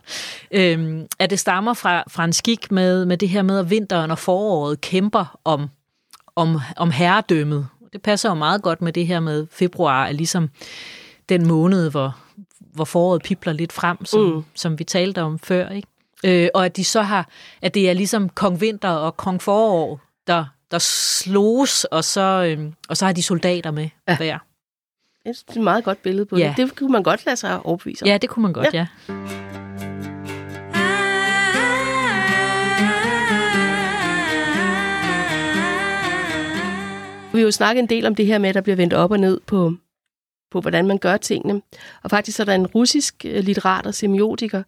øhm, 0.50 1.06
at 1.18 1.30
det 1.30 1.38
stammer 1.38 1.74
fra, 1.74 2.04
fra 2.08 2.24
en 2.24 2.32
skik 2.32 2.72
med, 2.72 3.04
med 3.04 3.16
det 3.16 3.28
her 3.28 3.42
med, 3.42 3.58
at 3.58 3.70
vinteren 3.70 4.10
og 4.10 4.18
foråret 4.18 4.80
kæmper 4.80 5.38
om, 5.44 5.68
om, 6.36 6.60
om 6.76 6.90
herredømmet. 6.90 7.66
Det 7.92 8.02
passer 8.02 8.28
jo 8.28 8.34
meget 8.34 8.62
godt 8.62 8.82
med 8.82 8.92
det 8.92 9.06
her 9.06 9.20
med 9.20 9.46
februar, 9.52 10.06
er 10.06 10.12
ligesom 10.12 10.48
den 11.28 11.48
måned, 11.48 11.90
hvor, 11.90 12.16
hvor 12.74 12.84
foråret 12.84 13.22
pipler 13.22 13.52
lidt 13.52 13.72
frem, 13.72 14.04
som, 14.04 14.20
mm. 14.20 14.44
som 14.54 14.78
vi 14.78 14.84
talte 14.84 15.22
om 15.22 15.38
før. 15.38 15.68
Ikke? 15.68 15.88
Øh, 16.24 16.48
og 16.54 16.64
at 16.64 16.76
de 16.76 16.84
så 16.84 17.02
har, 17.02 17.28
at 17.62 17.74
det 17.74 17.90
er 17.90 17.92
ligesom 17.94 18.28
kong 18.28 18.60
vinter 18.60 18.88
og 18.90 19.16
kong 19.16 19.42
forår, 19.42 20.00
der, 20.26 20.44
der 20.70 20.78
slås, 20.78 21.84
og 21.84 22.04
så, 22.04 22.54
øh, 22.58 22.72
og 22.88 22.96
så 22.96 23.04
har 23.04 23.12
de 23.12 23.22
soldater 23.22 23.70
med 23.70 23.88
Ja. 24.08 24.16
hver. 24.16 24.38
Jeg 25.24 25.34
synes, 25.34 25.42
Det 25.42 25.54
er 25.56 25.60
et 25.60 25.64
meget 25.64 25.84
godt 25.84 26.02
billede 26.02 26.26
på 26.26 26.36
Ja. 26.36 26.54
det. 26.56 26.68
Det 26.68 26.76
kunne 26.76 26.92
man 26.92 27.02
godt 27.02 27.26
lade 27.26 27.36
sig 27.36 27.66
overbevise 27.66 28.02
om. 28.02 28.08
Ja, 28.08 28.18
det 28.18 28.30
kunne 28.30 28.42
man 28.42 28.52
godt, 28.52 28.74
ja. 28.74 28.86
ja. 29.08 29.14
Vi 37.32 37.38
har 37.40 37.44
jo 37.44 37.50
snakket 37.50 37.82
en 37.82 37.88
del 37.88 38.06
om 38.06 38.14
det 38.14 38.26
her 38.26 38.38
med, 38.38 38.48
at 38.48 38.54
der 38.54 38.60
bliver 38.60 38.76
vendt 38.76 38.92
op 38.92 39.10
og 39.10 39.20
ned 39.20 39.40
på, 39.46 39.72
på 40.50 40.60
hvordan 40.60 40.86
man 40.86 40.98
gør 40.98 41.16
tingene. 41.16 41.62
Og 42.02 42.10
faktisk 42.10 42.40
er 42.40 42.44
der 42.44 42.54
en 42.54 42.66
russisk 42.66 43.24
øh, 43.24 43.44
litterat 43.44 43.86
og 43.86 43.94
semiotiker, 43.94 44.62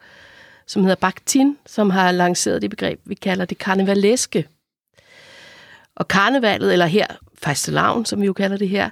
som 0.66 0.82
hedder 0.82 0.96
Bakhtin, 0.96 1.58
som 1.66 1.90
har 1.90 2.12
lanceret 2.12 2.62
det 2.62 2.70
begreb, 2.70 3.00
vi 3.04 3.14
kalder 3.14 3.44
det 3.44 3.58
karnevaleske. 3.58 4.48
Og 5.96 6.08
karnevalet, 6.08 6.72
eller 6.72 6.86
her 6.86 7.06
fastelavn, 7.38 8.04
som 8.04 8.20
vi 8.20 8.26
jo 8.26 8.32
kalder 8.32 8.56
det 8.56 8.68
her, 8.68 8.90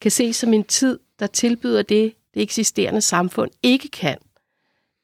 kan 0.00 0.10
ses 0.10 0.36
som 0.36 0.54
en 0.54 0.64
tid, 0.64 0.98
der 1.18 1.26
tilbyder 1.26 1.82
det, 1.82 2.14
det 2.34 2.42
eksisterende 2.42 3.00
samfund 3.00 3.50
ikke 3.62 3.88
kan. 3.88 4.18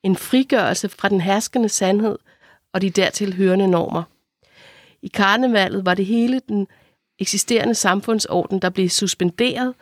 En 0.03 0.17
frigørelse 0.17 0.89
fra 0.89 1.09
den 1.09 1.21
herskende 1.21 1.69
sandhed 1.69 2.19
og 2.73 2.81
de 2.81 2.91
dertil 2.91 3.35
hørende 3.35 3.69
normer. 3.69 4.03
I 5.03 5.09
karnevalet 5.09 5.85
var 5.85 5.95
det 5.95 6.07
hele 6.07 6.41
den 6.49 6.67
eksisterende 7.19 7.75
samfundsorden, 7.75 8.59
der 8.59 8.71
blev 8.71 8.89
suspenderet, 8.89 9.75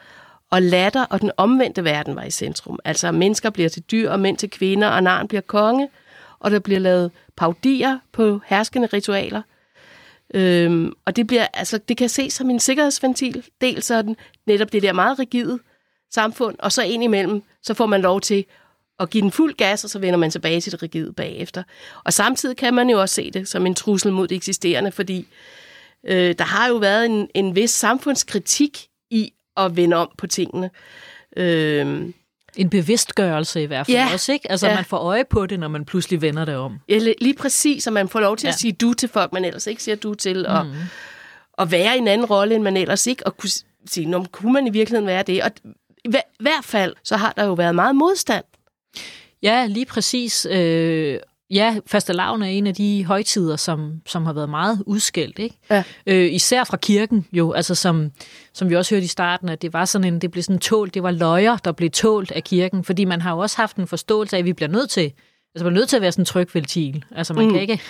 og 0.52 0.62
latter 0.62 1.04
og 1.04 1.20
den 1.20 1.30
omvendte 1.36 1.84
verden 1.84 2.16
var 2.16 2.22
i 2.22 2.30
centrum. 2.30 2.78
Altså 2.84 3.12
mennesker 3.12 3.50
bliver 3.50 3.68
til 3.68 3.82
dyr, 3.82 4.10
og 4.10 4.20
mænd 4.20 4.36
til 4.36 4.50
kvinder, 4.50 4.88
og 4.88 5.02
narn 5.02 5.28
bliver 5.28 5.40
konge, 5.40 5.88
og 6.40 6.50
der 6.50 6.58
bliver 6.58 6.80
lavet 6.80 7.10
paudier 7.36 7.98
på 8.12 8.40
herskende 8.46 8.88
ritualer. 8.92 9.42
Øhm, 10.34 10.92
og 11.06 11.16
det, 11.16 11.26
bliver, 11.26 11.46
altså, 11.54 11.78
det 11.78 11.96
kan 11.96 12.08
ses 12.08 12.32
som 12.32 12.50
en 12.50 12.60
sikkerhedsventil, 12.60 13.44
dels 13.60 13.84
sådan 13.84 14.16
netop 14.46 14.72
det 14.72 14.82
der 14.82 14.92
meget 14.92 15.18
rigide 15.18 15.58
samfund, 16.10 16.56
og 16.58 16.72
så 16.72 16.82
ind 16.82 17.04
imellem, 17.04 17.42
så 17.62 17.74
får 17.74 17.86
man 17.86 18.00
lov 18.00 18.20
til 18.20 18.44
at 19.00 19.10
give 19.10 19.22
den 19.22 19.30
fuld 19.30 19.54
gas, 19.54 19.84
og 19.84 19.90
så 19.90 19.98
vender 19.98 20.18
man 20.18 20.30
tilbage 20.30 20.60
til 20.60 20.72
det 20.72 20.82
rigide 20.82 21.12
bagefter. 21.12 21.62
Og 22.04 22.12
samtidig 22.12 22.56
kan 22.56 22.74
man 22.74 22.90
jo 22.90 23.00
også 23.00 23.14
se 23.14 23.30
det 23.30 23.48
som 23.48 23.66
en 23.66 23.74
trussel 23.74 24.12
mod 24.12 24.28
det 24.28 24.36
eksisterende, 24.36 24.92
fordi 24.92 25.26
øh, 26.06 26.34
der 26.38 26.44
har 26.44 26.68
jo 26.68 26.74
været 26.74 27.06
en, 27.06 27.28
en 27.34 27.56
vis 27.56 27.70
samfundskritik 27.70 28.86
i 29.10 29.32
at 29.56 29.76
vende 29.76 29.96
om 29.96 30.10
på 30.18 30.26
tingene. 30.26 30.70
Øh, 31.36 32.02
En 32.56 32.70
bevidstgørelse 32.70 33.62
i 33.62 33.66
hvert 33.66 33.86
fald 33.86 33.96
Ja. 33.96 34.08
også, 34.12 34.32
ikke? 34.32 34.50
Altså, 34.50 34.68
Ja. 34.68 34.74
man 34.74 34.84
får 34.84 34.96
øje 34.98 35.24
på 35.30 35.46
det, 35.46 35.60
når 35.60 35.68
man 35.68 35.84
pludselig 35.84 36.22
vender 36.22 36.44
det 36.44 36.56
om. 36.56 36.78
Eller 36.88 37.14
lige 37.20 37.34
præcis, 37.34 37.86
at 37.86 37.92
man 37.92 38.08
får 38.08 38.20
lov 38.20 38.36
til 38.36 38.46
ja. 38.46 38.48
Ja. 38.48 38.52
at 38.52 38.58
sige 38.58 38.72
du 38.72 38.92
til 38.94 39.08
folk, 39.08 39.32
man 39.32 39.44
ellers 39.44 39.66
ikke 39.66 39.82
siger 39.82 39.96
du 39.96 40.14
til, 40.14 40.46
og, 40.46 40.66
mm. 40.66 40.72
og 41.52 41.70
være 41.70 41.94
i 41.94 41.98
en 41.98 42.08
anden 42.08 42.26
rolle, 42.26 42.54
end 42.54 42.62
man 42.62 42.76
ellers 42.76 43.06
ikke, 43.06 43.26
og 43.26 43.36
kunne 43.36 43.50
sige, 43.86 44.06
Nå, 44.06 44.24
kunne 44.32 44.52
man 44.52 44.66
i 44.66 44.70
virkeligheden 44.70 45.06
være 45.06 45.22
det? 45.22 45.42
Og 45.42 45.50
i 46.04 46.08
hver- 46.08 46.32
hvert 46.40 46.64
fald, 46.64 46.94
så 47.04 47.16
har 47.16 47.32
der 47.36 47.44
jo 47.44 47.52
været 47.52 47.74
meget 47.74 47.96
modstand. 47.96 48.44
Ja, 49.42 49.66
lige 49.66 49.86
præcis. 49.86 50.46
Øh, 50.50 51.18
ja, 51.52 51.76
fastelavn 51.86 52.42
er 52.42 52.46
en 52.46 52.66
af 52.66 52.74
de 52.74 53.04
højtider, 53.04 53.56
som, 53.56 54.00
som 54.06 54.26
har 54.26 54.32
været 54.32 54.48
meget 54.48 54.82
udskældt, 54.86 55.38
ikke? 55.38 55.56
Ja. 55.70 55.82
Øh, 56.06 56.32
især 56.32 56.64
fra 56.64 56.76
kirken 56.76 57.26
jo, 57.32 57.52
altså 57.52 57.74
som, 57.74 58.10
som 58.54 58.70
vi 58.70 58.76
også 58.76 58.94
hørte 58.94 59.04
i 59.04 59.08
starten, 59.08 59.48
at 59.48 59.62
det 59.62 59.72
var 59.72 59.84
sådan 59.84 60.14
en, 60.14 60.20
det 60.20 60.30
blev 60.30 60.42
sådan 60.42 60.58
tålt, 60.58 60.94
det 60.94 61.02
var 61.02 61.10
løjer, 61.10 61.56
der 61.56 61.72
blev 61.72 61.90
tålt 61.90 62.30
af 62.30 62.44
kirken, 62.44 62.84
fordi 62.84 63.04
man 63.04 63.20
har 63.20 63.32
jo 63.32 63.38
også 63.38 63.56
haft 63.56 63.76
en 63.76 63.86
forståelse 63.86 64.36
af, 64.36 64.38
at 64.38 64.44
vi 64.44 64.52
bliver 64.52 64.68
nødt 64.68 64.90
til, 64.90 65.12
altså 65.54 65.64
man 65.64 65.66
er 65.66 65.78
nødt 65.78 65.88
til 65.88 65.96
at 65.96 66.02
være 66.02 66.12
sådan 66.12 66.22
en 66.22 66.26
tryg 66.26 66.54
ventil. 66.54 67.04
Altså 67.10 67.34
man 67.34 67.44
mm. 67.44 67.52
kan 67.52 67.60
ikke, 67.60 67.80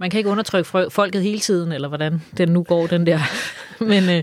man 0.00 0.10
kan 0.10 0.18
ikke 0.18 0.30
undertrykke 0.30 0.90
folket 0.90 1.22
hele 1.22 1.40
tiden, 1.40 1.72
eller 1.72 1.88
hvordan 1.88 2.22
den 2.36 2.48
nu 2.48 2.62
går, 2.62 2.86
den 2.86 3.06
der. 3.06 3.20
Men, 3.84 4.10
øh, 4.10 4.22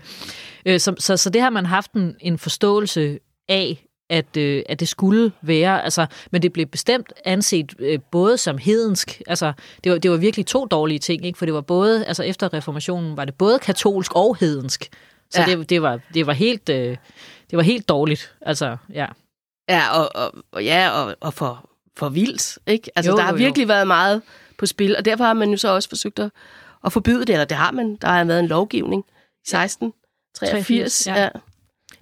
øh, 0.65 0.79
så, 0.79 0.95
så, 0.99 1.17
så 1.17 1.29
det 1.29 1.41
har 1.41 1.49
man 1.49 1.65
haft 1.65 1.91
en, 1.91 2.15
en 2.19 2.37
forståelse 2.37 3.19
af, 3.49 3.86
at, 4.09 4.37
øh, 4.37 4.63
at 4.69 4.79
det 4.79 4.87
skulle 4.87 5.31
være, 5.41 5.83
altså, 5.83 6.05
men 6.31 6.41
det 6.41 6.53
blev 6.53 6.65
bestemt 6.65 7.13
anset 7.25 7.73
øh, 7.79 7.99
både 8.11 8.37
som 8.37 8.57
hedensk, 8.57 9.21
altså 9.27 9.53
det 9.83 9.91
var, 9.91 9.97
det 9.97 10.11
var 10.11 10.17
virkelig 10.17 10.45
to 10.45 10.65
dårlige 10.65 10.99
ting, 10.99 11.25
ikke? 11.25 11.37
for 11.37 11.45
det 11.45 11.53
var 11.53 11.61
både, 11.61 12.05
altså 12.05 12.23
efter 12.23 12.53
reformationen 12.53 13.17
var 13.17 13.25
det 13.25 13.35
både 13.35 13.59
katolsk 13.59 14.11
og 14.15 14.37
hedensk, 14.39 14.89
så 15.31 15.41
Ja. 15.41 15.55
det, 15.55 15.69
det, 15.69 15.81
var, 15.81 15.99
det 16.13 16.27
var 16.27 16.33
helt, 16.33 16.69
øh, 16.69 16.97
det 17.49 17.57
var 17.57 17.61
helt 17.63 17.89
dårligt, 17.89 18.35
altså 18.41 18.77
ja. 18.93 19.05
Ja, 19.69 19.99
og, 19.99 20.09
og, 20.15 20.33
og 20.51 20.63
ja, 20.63 20.89
og, 20.89 21.15
og 21.21 21.33
for, 21.33 21.69
for 21.97 22.09
vildt, 22.09 22.57
ikke? 22.67 22.91
Altså, 22.95 23.11
Jo, 23.11 23.17
der 23.17 23.23
har 23.23 23.31
jo, 23.31 23.37
jo. 23.37 23.43
virkelig 23.43 23.67
været 23.67 23.87
meget 23.87 24.21
på 24.57 24.65
spil, 24.65 24.97
og 24.97 25.05
derfor 25.05 25.23
har 25.23 25.33
man 25.33 25.49
jo 25.49 25.57
så 25.57 25.67
også 25.69 25.89
forsøgt 25.89 26.19
at, 26.19 26.31
at 26.85 26.93
forbyde 26.93 27.19
det, 27.19 27.29
eller 27.29 27.45
det 27.45 27.57
har 27.57 27.71
man. 27.71 27.95
Der 28.01 28.07
har 28.07 28.23
været 28.23 28.39
en 28.39 28.47
lovgivning 28.47 29.03
i 29.07 29.55
1683. 29.55 31.07
ja. 31.07 31.21
Ja. 31.23 31.29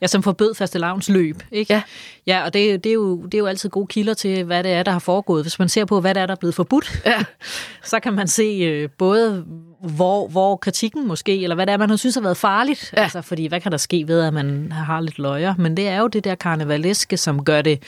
Ja, 0.02 0.08
som 0.08 0.24
forbød 0.24 0.56
fastelavns 0.56 1.10
løb, 1.10 1.44
ikke? 1.52 1.74
Ja. 1.74 1.82
Ja, 2.28 2.44
og 2.44 2.54
det, 2.54 2.84
det, 2.84 2.90
er 2.90 2.94
jo, 2.94 3.24
det 3.26 3.34
er 3.34 3.38
jo 3.38 3.46
altid 3.46 3.70
gode 3.70 3.88
kilder 3.88 4.14
til, 4.14 4.44
hvad 4.44 4.64
det 4.64 4.72
er, 4.72 4.84
der 4.84 4.92
har 4.92 5.00
foregået. 5.00 5.44
Hvis 5.44 5.60
man 5.60 5.70
ser 5.70 5.86
på, 5.86 6.02
hvad 6.02 6.14
det 6.16 6.22
er, 6.22 6.26
der 6.26 6.34
er 6.34 6.40
blevet 6.40 6.56
forbudt, 6.56 7.02
Ja. 7.06 7.24
så 7.92 8.00
kan 8.00 8.14
man 8.14 8.28
se 8.28 8.44
øh, 8.44 8.90
både, 8.98 9.46
hvor, 9.82 10.28
hvor 10.28 10.56
kritikken 10.56 11.08
måske, 11.08 11.44
eller 11.44 11.56
hvad 11.56 11.66
det 11.66 11.74
er, 11.74 11.78
man 11.78 11.90
har 11.90 11.98
synes 11.98 12.16
har 12.16 12.22
været 12.22 12.38
farligt. 12.38 12.94
Ja. 12.98 13.04
Altså, 13.04 13.22
fordi 13.22 13.48
hvad 13.48 13.62
kan 13.62 13.72
der 13.72 13.78
ske 13.78 14.04
ved, 14.08 14.22
at 14.22 14.34
man 14.34 14.72
har 14.72 15.02
lidt 15.02 15.20
løjer? 15.20 15.56
Men 15.58 15.78
det 15.78 15.88
er 15.88 16.00
jo 16.00 16.08
det 16.08 16.24
der 16.24 16.36
karnevaleske, 16.36 17.18
som 17.18 17.46
gør 17.46 17.62
det, 17.62 17.84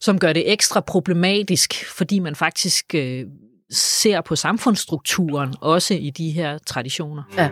som 0.00 0.18
gør 0.18 0.32
det 0.32 0.52
ekstra 0.52 0.80
problematisk, 0.80 1.84
fordi 1.96 2.18
man 2.18 2.36
faktisk 2.36 2.94
øh, 2.94 3.24
ser 3.72 4.20
på 4.20 4.36
samfundsstrukturen, 4.36 5.54
også 5.60 5.94
i 5.94 6.10
de 6.10 6.30
her 6.30 6.58
traditioner. 6.58 7.22
Ja. 7.36 7.48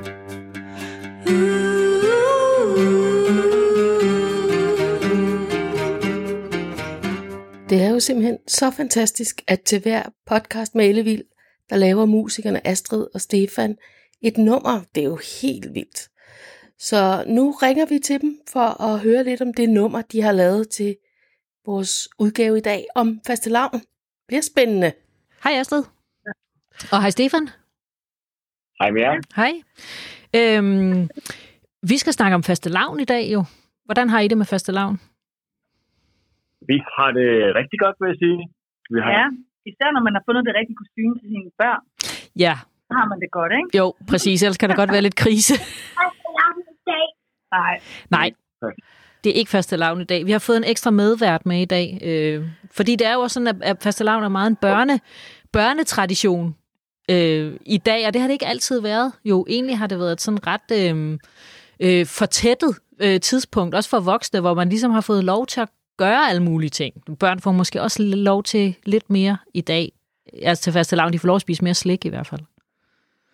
Det 7.70 7.82
er 7.82 7.90
jo 7.90 8.00
simpelthen 8.00 8.38
så 8.48 8.70
fantastisk, 8.70 9.42
at 9.46 9.60
til 9.60 9.82
hver 9.82 10.02
podcast 10.26 10.74
med 10.74 10.88
Ellevild, 10.88 11.24
der 11.70 11.76
laver 11.76 12.04
musikerne 12.04 12.66
Astrid 12.66 13.06
og 13.14 13.20
Stefan 13.20 13.76
et 14.22 14.38
nummer. 14.38 14.82
Det 14.94 15.00
er 15.00 15.04
jo 15.04 15.18
helt 15.42 15.74
vildt. 15.74 16.08
Så 16.78 17.24
nu 17.26 17.50
ringer 17.50 17.86
vi 17.86 17.98
til 17.98 18.20
dem 18.20 18.40
for 18.48 18.82
at 18.82 19.00
høre 19.00 19.24
lidt 19.24 19.40
om 19.40 19.54
det 19.54 19.68
nummer, 19.68 20.02
de 20.02 20.22
har 20.22 20.32
lavet 20.32 20.68
til 20.68 20.96
vores 21.66 22.08
udgave 22.18 22.58
i 22.58 22.60
dag 22.60 22.86
om 22.94 23.20
fastelavn. 23.26 23.72
Det 23.72 23.82
bliver 24.28 24.42
spændende. 24.42 24.92
Hej 25.44 25.52
Astrid. 25.52 25.84
Og 26.92 27.00
hej 27.00 27.10
Stefan. 27.10 27.48
Hej 28.80 28.90
med 28.90 29.00
jer. 29.00 29.20
Hej. 29.36 29.52
Øhm, 30.34 31.10
vi 31.82 31.98
skal 31.98 32.12
snakke 32.12 32.34
om 32.34 32.42
fastelavn 32.42 33.00
i 33.00 33.04
dag 33.04 33.32
jo. 33.32 33.44
Hvordan 33.84 34.08
har 34.08 34.20
I 34.20 34.28
det 34.28 34.38
med 34.38 34.46
fastelavn? 34.46 35.00
Vi 36.70 36.76
har 36.96 37.10
det 37.18 37.28
rigtig 37.60 37.78
godt, 37.84 37.96
vil 38.00 38.08
jeg 38.12 38.18
sige. 38.24 38.38
Vi 38.94 38.98
har, 39.04 39.10
Ja, 39.18 39.24
især 39.70 39.88
når 39.96 40.02
man 40.06 40.14
har 40.16 40.22
fundet 40.28 40.42
det 40.48 40.54
rigtige 40.58 40.78
kostume 40.82 41.14
til 41.20 41.28
sine 41.34 41.50
børn, 41.62 41.82
Ja, 42.44 42.54
så 42.88 42.92
har 42.98 43.06
man 43.12 43.18
det 43.22 43.30
godt, 43.38 43.52
ikke? 43.58 43.78
jo, 43.78 43.86
præcis. 44.10 44.42
Ellers 44.42 44.58
kan 44.60 44.68
der 44.70 44.76
godt 44.82 44.92
være 44.94 45.02
lidt 45.06 45.16
krise. 45.24 45.54
Nej, 47.52 47.80
Nej, 48.10 48.30
det 49.24 49.30
er 49.30 49.34
ikke 49.34 49.50
fastelavn 49.50 50.00
i 50.00 50.04
dag. 50.04 50.26
Vi 50.26 50.32
har 50.32 50.38
fået 50.38 50.56
en 50.56 50.64
ekstra 50.64 50.90
medvært 50.90 51.46
med 51.46 51.60
i 51.60 51.64
dag. 51.64 51.98
Øh, 52.04 52.44
fordi 52.70 52.96
det 52.96 53.06
er 53.06 53.12
jo 53.14 53.20
også 53.20 53.34
sådan, 53.34 53.46
at, 53.46 53.56
at 53.62 53.76
fastelavn 53.82 54.24
er 54.24 54.28
meget 54.28 54.50
en 54.50 54.56
børne, 54.56 55.00
børnetradition 55.52 56.56
øh, 57.10 57.56
i 57.66 57.78
dag, 57.78 58.06
og 58.06 58.12
det 58.12 58.20
har 58.20 58.28
det 58.28 58.32
ikke 58.32 58.46
altid 58.46 58.80
været. 58.80 59.12
Jo, 59.24 59.46
egentlig 59.48 59.78
har 59.78 59.86
det 59.86 59.98
været 59.98 60.12
et 60.12 60.20
sådan 60.20 60.46
ret 60.46 60.70
øh, 60.72 61.18
øh, 61.80 62.06
fortættet 62.06 62.78
øh, 63.00 63.20
tidspunkt, 63.20 63.74
også 63.74 63.90
for 63.90 64.00
voksne, 64.00 64.40
hvor 64.40 64.54
man 64.54 64.68
ligesom 64.68 64.90
har 64.90 65.00
fået 65.00 65.24
lov 65.24 65.46
til 65.46 65.60
at 65.60 65.68
gøre 65.96 66.28
alle 66.30 66.42
mulige 66.42 66.70
ting. 66.70 66.94
Børn 67.20 67.40
får 67.40 67.52
måske 67.52 67.82
også 67.82 68.02
lov 68.02 68.42
til 68.42 68.76
lidt 68.86 69.10
mere 69.10 69.36
i 69.54 69.60
dag. 69.60 69.92
Altså 70.42 70.62
til 70.64 70.72
fastelavn, 70.72 71.12
de 71.12 71.18
får 71.18 71.26
lov 71.26 71.34
at 71.36 71.40
spise 71.46 71.64
mere 71.64 71.74
slik 71.74 72.04
i 72.04 72.08
hvert 72.08 72.26
fald. 72.26 72.40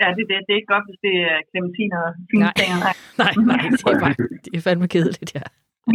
ja, 0.00 0.06
det, 0.16 0.24
det, 0.28 0.34
det 0.46 0.52
er 0.52 0.56
ikke 0.60 0.72
godt, 0.76 0.84
hvis 0.88 0.98
det 1.06 1.14
er 1.30 1.36
clementiner 1.50 1.98
og 2.06 2.12
fine 2.30 2.42
Nej. 2.42 2.52
ting. 2.56 2.70
Nej. 2.86 2.94
Nej, 3.22 3.32
nej, 3.56 3.68
det 3.70 3.80
er, 3.94 4.00
bare, 4.04 4.14
det 4.44 4.56
er 4.56 4.60
fandme 4.60 4.88
kedeligt, 4.88 5.34
ja. 5.34 5.42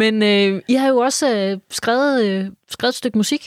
Men 0.00 0.14
øh, 0.32 0.50
I 0.72 0.74
har 0.80 0.88
jo 0.94 0.98
også 1.08 1.26
øh, 1.38 1.52
skrevet, 1.80 2.12
øh, 2.26 2.42
skrevet 2.74 2.92
et 2.94 3.00
stykke 3.02 3.18
musik, 3.18 3.42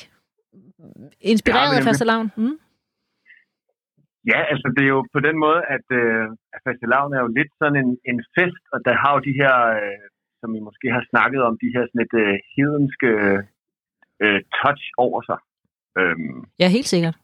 inspireret 1.32 1.68
af 1.70 1.74
nemlig. 1.74 1.88
fastelavn. 1.90 2.28
Mm? 2.38 2.56
ja, 4.32 4.40
altså 4.54 4.68
det 4.76 4.84
er 4.84 4.92
jo 4.98 5.02
på 5.16 5.20
den 5.28 5.36
måde, 5.46 5.62
at, 5.76 5.86
øh, 6.02 6.26
at 6.56 6.60
fastelavn 6.66 7.12
er 7.18 7.22
jo 7.26 7.30
lidt 7.38 7.52
sådan 7.62 7.78
en, 7.84 7.90
en 8.12 8.20
fest, 8.36 8.64
og 8.74 8.80
der 8.88 8.94
har 9.02 9.12
jo 9.16 9.20
de 9.28 9.34
her, 9.42 9.56
øh, 9.80 10.04
som 10.42 10.50
I 10.58 10.60
måske 10.68 10.88
har 10.98 11.04
snakket 11.12 11.42
om, 11.48 11.54
de 11.64 11.74
her 11.76 11.84
sådan 11.90 12.06
et 12.08 12.16
øh, 12.24 12.36
hedenske 12.56 13.10
øh, 14.24 14.40
touch 14.60 14.84
over 15.06 15.20
sig. 15.30 15.40
Øhm, 16.00 16.38
Ja, 16.62 16.68
helt 16.78 16.90
sikkert. 16.94 17.16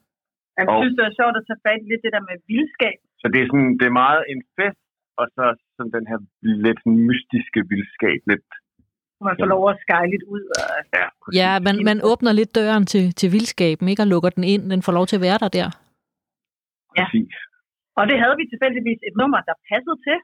Jeg 0.57 0.63
Og- 0.69 0.79
synes, 0.81 0.95
det 0.97 1.03
er 1.09 1.13
sjovt 1.19 1.35
at 1.39 1.45
tage 1.49 1.61
fat 1.67 1.79
i 1.83 1.87
lidt 1.91 2.03
det 2.05 2.11
der 2.15 2.23
med 2.29 2.35
vildskab. 2.51 2.97
så 3.21 3.25
det 3.33 3.39
er, 3.41 3.47
sådan, 3.51 3.71
det 3.79 3.85
er 3.91 3.95
meget 4.05 4.21
en 4.33 4.41
fest, 4.57 4.81
og 5.19 5.25
så 5.35 5.43
sådan 5.75 5.93
den 5.97 6.05
her 6.11 6.19
lidt 6.67 6.81
mystiske 7.09 7.59
vildskab. 7.71 8.19
Lidt, 8.31 8.47
Hvor 9.17 9.25
man 9.29 9.37
får 9.41 9.49
lov 9.55 9.63
at 9.73 9.77
skyle 9.85 10.09
lidt 10.13 10.25
ud. 10.35 10.43
Og, 10.59 10.65
ja, 10.99 11.05
præcis. 11.21 11.37
Ja, 11.41 11.51
man, 11.67 11.75
man 11.89 11.97
åbner 12.11 12.31
lidt 12.39 12.51
døren 12.59 12.85
til, 12.93 13.03
til 13.19 13.27
vildskaben, 13.35 13.85
ikke? 13.91 14.03
Og 14.05 14.09
lukker 14.13 14.31
den 14.37 14.43
ind. 14.53 14.63
Den 14.73 14.81
får 14.85 14.93
lov 14.97 15.05
til 15.07 15.17
at 15.19 15.25
være 15.27 15.39
der 15.43 15.49
der. 15.59 15.67
Ja. 16.99 17.05
præcis. 17.07 17.35
og 17.99 18.03
det 18.09 18.17
havde 18.23 18.35
vi 18.41 18.45
tilfældigvis 18.51 18.99
et 19.09 19.15
nummer, 19.21 19.39
der 19.49 19.55
passede 19.71 19.97
til. 20.07 20.17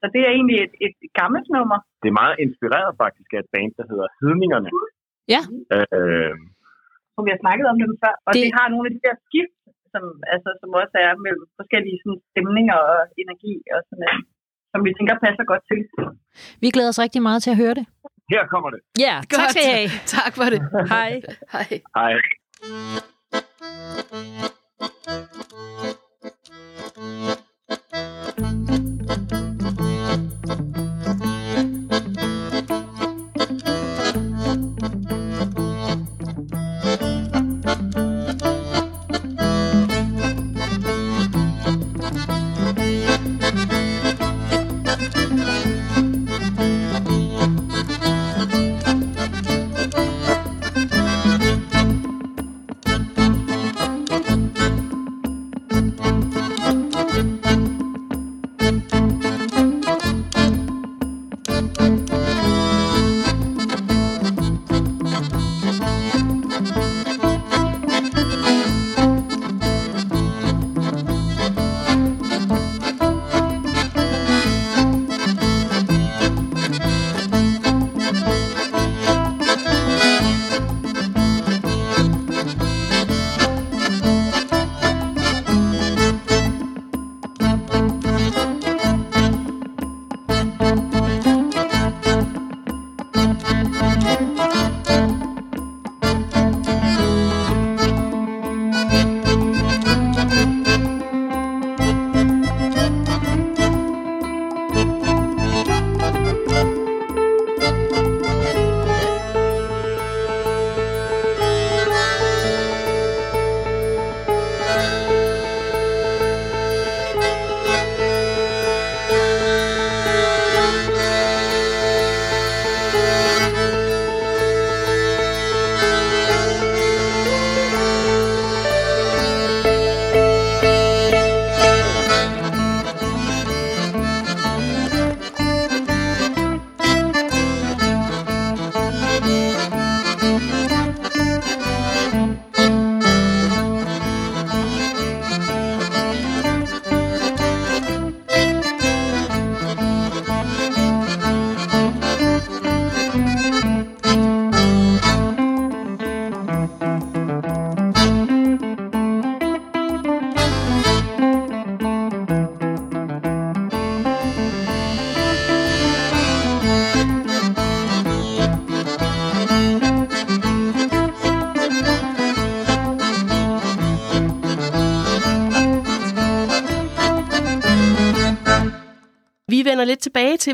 Så 0.00 0.06
det 0.14 0.20
er 0.26 0.32
egentlig 0.38 0.58
et, 0.66 0.74
et 0.86 0.94
gammelt 1.20 1.48
nummer. 1.56 1.78
Det 2.02 2.08
er 2.12 2.16
meget 2.22 2.36
inspireret 2.44 2.90
faktisk 3.02 3.28
af 3.36 3.40
et 3.44 3.50
band, 3.54 3.72
der 3.78 3.84
hedder 3.90 4.08
Hedningerne. 4.20 4.68
Ja. 5.34 5.40
Øh, 5.96 6.34
som 7.14 7.22
vi 7.26 7.30
har 7.34 7.40
snakket 7.44 7.66
om 7.72 7.76
dem 7.82 7.92
før. 8.02 8.14
Og 8.26 8.30
Det- 8.34 8.42
det, 8.44 8.50
har 8.60 8.66
nogle 8.72 8.84
af 8.88 8.92
de 8.96 9.00
der 9.06 9.14
skift, 9.26 9.56
som, 9.92 10.04
altså, 10.34 10.50
som 10.60 10.68
også 10.82 10.96
er 11.06 11.12
mellem 11.26 11.44
forskellige 11.60 11.96
sådan, 12.02 12.20
stemninger 12.32 12.76
og 12.92 12.98
energi, 13.22 13.54
og 13.74 13.80
sådan, 13.88 14.04
øh, 14.10 14.18
som 14.72 14.80
vi 14.86 14.90
tænker 14.98 15.14
passer 15.26 15.44
godt 15.52 15.64
til. 15.70 15.80
Vi 16.62 16.68
glæder 16.74 16.90
os 16.94 17.00
rigtig 17.04 17.22
meget 17.28 17.40
til 17.44 17.52
at 17.54 17.60
høre 17.64 17.74
det. 17.80 17.86
her 18.34 18.42
kommer 18.54 18.70
det. 18.74 18.80
Ja, 19.06 19.14
tak 19.38 19.48
skal 19.50 19.64
I 19.66 19.70
have. 19.76 19.90
Tak 20.18 20.32
for 20.38 20.46
det. 20.52 20.60
Hej. 20.94 21.10
Hej. 21.54 21.68
Hej. 21.98 22.12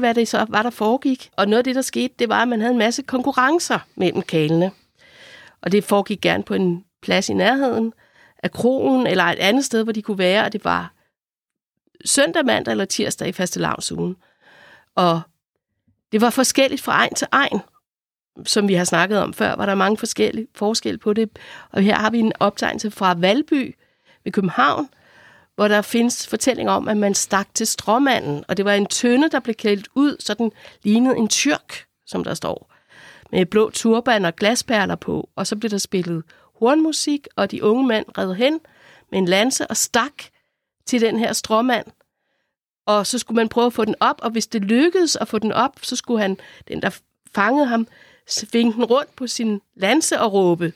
Lidt 0.01 0.07
hvad 0.07 0.15
det 0.15 0.29
så 0.29 0.47
var, 0.49 0.63
der 0.63 0.71
foregik. 0.71 1.31
Og 1.37 1.49
noget 1.49 1.59
af 1.59 1.65
det, 1.65 1.75
der 1.75 1.83
skete, 1.83 2.15
det 2.19 2.29
var, 2.29 2.43
at 2.43 2.49
man 2.49 2.61
havde 2.61 2.73
en 2.73 2.79
masse 2.79 3.03
konkurrencer 3.03 3.79
mellem 3.97 4.23
kalene. 4.23 4.71
Og 5.63 5.73
det 5.73 5.85
foregik 5.85 6.21
gerne 6.21 6.43
på 6.43 6.55
en 6.55 6.85
plads 7.03 7.29
i 7.29 7.35
nærheden 7.35 7.93
af 8.43 8.51
krogen, 8.51 9.07
eller 9.07 9.25
et 9.25 9.39
andet 9.39 9.65
sted, 9.65 9.85
hvor 9.85 9.93
de 9.93 10.03
kunne 10.03 10.19
være, 10.19 10.45
og 10.45 10.53
det 10.53 10.65
var 10.65 10.93
søndag, 12.05 12.47
mandag 12.47 12.73
eller 12.73 12.85
tirsdag 12.85 13.29
i 13.29 13.33
fastelavsugen. 13.33 14.17
Og 14.95 15.21
det 16.13 16.21
var 16.21 16.31
forskelligt 16.31 16.83
fra 16.83 16.93
egen 16.93 17.15
til 17.15 17.27
egen. 17.33 17.61
Som 18.47 18.69
vi 18.69 18.75
har 18.75 18.85
snakket 18.85 19.19
om 19.19 19.35
før, 19.35 19.57
var 19.57 19.67
der 19.67 19.75
mange 19.75 19.97
forskellige 19.97 20.47
forskel 20.55 20.99
på 20.99 21.13
det. 21.13 21.39
Og 21.73 21.83
her 21.83 21.97
har 21.97 22.11
vi 22.11 22.19
en 22.19 22.33
optegnelse 22.41 22.91
fra 22.91 23.15
Valby 23.15 23.77
ved 24.25 24.33
København, 24.33 24.89
hvor 25.61 25.69
der 25.69 25.83
findes 25.83 26.27
fortælling 26.27 26.71
om, 26.71 26.89
at 26.89 26.97
man 26.97 27.15
stak 27.15 27.49
til 27.55 27.67
stråmanden, 27.67 28.45
og 28.49 28.57
det 28.57 28.65
var 28.65 28.73
en 28.73 28.87
tønde, 28.87 29.31
der 29.31 29.41
blev 29.41 29.55
klædt 29.55 29.89
ud, 29.95 30.17
så 30.21 30.35
den 30.35 30.53
lignede 30.83 31.17
en 31.17 31.29
tyrk, 31.29 31.85
som 32.07 32.25
der 32.25 32.35
står, 32.35 32.73
med 33.33 33.47
blå 33.47 33.71
turban 33.71 34.25
og 34.25 34.37
glasperler 34.37 34.95
på, 34.95 35.29
og 35.37 35.47
så 35.47 35.57
blev 35.57 35.71
der 35.71 35.79
spillet 35.79 36.23
hornmusik, 36.59 37.27
og 37.37 37.51
de 37.51 37.65
unge 37.65 37.87
mænd 37.87 38.07
red 38.19 38.35
hen 38.35 38.61
med 39.11 39.19
en 39.19 39.25
lanse 39.25 39.67
og 39.67 39.77
stak 39.77 40.13
til 40.87 41.01
den 41.01 41.19
her 41.19 41.33
stråmand. 41.33 41.87
Og 42.87 43.07
så 43.07 43.19
skulle 43.19 43.37
man 43.37 43.49
prøve 43.49 43.67
at 43.67 43.73
få 43.73 43.85
den 43.85 43.95
op, 44.01 44.21
og 44.23 44.31
hvis 44.31 44.47
det 44.47 44.63
lykkedes 44.63 45.17
at 45.17 45.29
få 45.29 45.39
den 45.39 45.53
op, 45.53 45.79
så 45.83 45.97
skulle 45.97 46.21
han, 46.21 46.37
den 46.69 46.83
der 46.83 47.01
fangede 47.35 47.67
ham, 47.67 47.87
svinge 48.27 48.73
den 48.73 48.85
rundt 48.85 49.17
på 49.17 49.27
sin 49.27 49.61
lanse 49.75 50.21
og 50.21 50.33
råbe, 50.33 50.73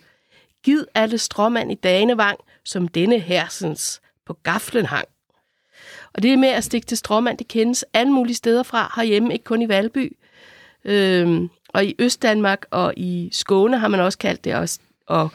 Gid 0.63 0.85
alle 0.95 1.19
stråmand 1.19 1.73
i 1.73 1.75
Danevang, 1.75 2.39
som 2.65 2.89
denne 2.89 3.19
hersens 3.19 4.01
på 4.27 4.39
gaflen 4.43 4.87
hang. 4.87 5.09
Og 6.15 6.23
det 6.23 6.39
med 6.39 6.49
at 6.49 6.65
stikke 6.65 6.87
til 6.87 6.97
stråmand, 6.97 7.39
det 7.39 7.49
kendes 7.49 7.85
alle 7.95 8.13
mulige 8.13 8.37
steder 8.37 8.63
fra 8.63 8.93
herhjemme, 8.97 9.33
ikke 9.33 9.45
kun 9.45 9.63
i 9.63 9.69
Valby. 9.69 10.17
Øhm, 10.85 11.51
og 11.69 11.85
i 11.85 11.95
Østdanmark 11.99 12.67
og 12.71 12.95
i 12.97 13.29
Skåne 13.33 13.79
har 13.79 13.89
man 13.89 14.01
også 14.01 14.19
kaldt 14.19 14.45
det 14.45 14.55
også, 14.55 14.79
og 15.07 15.31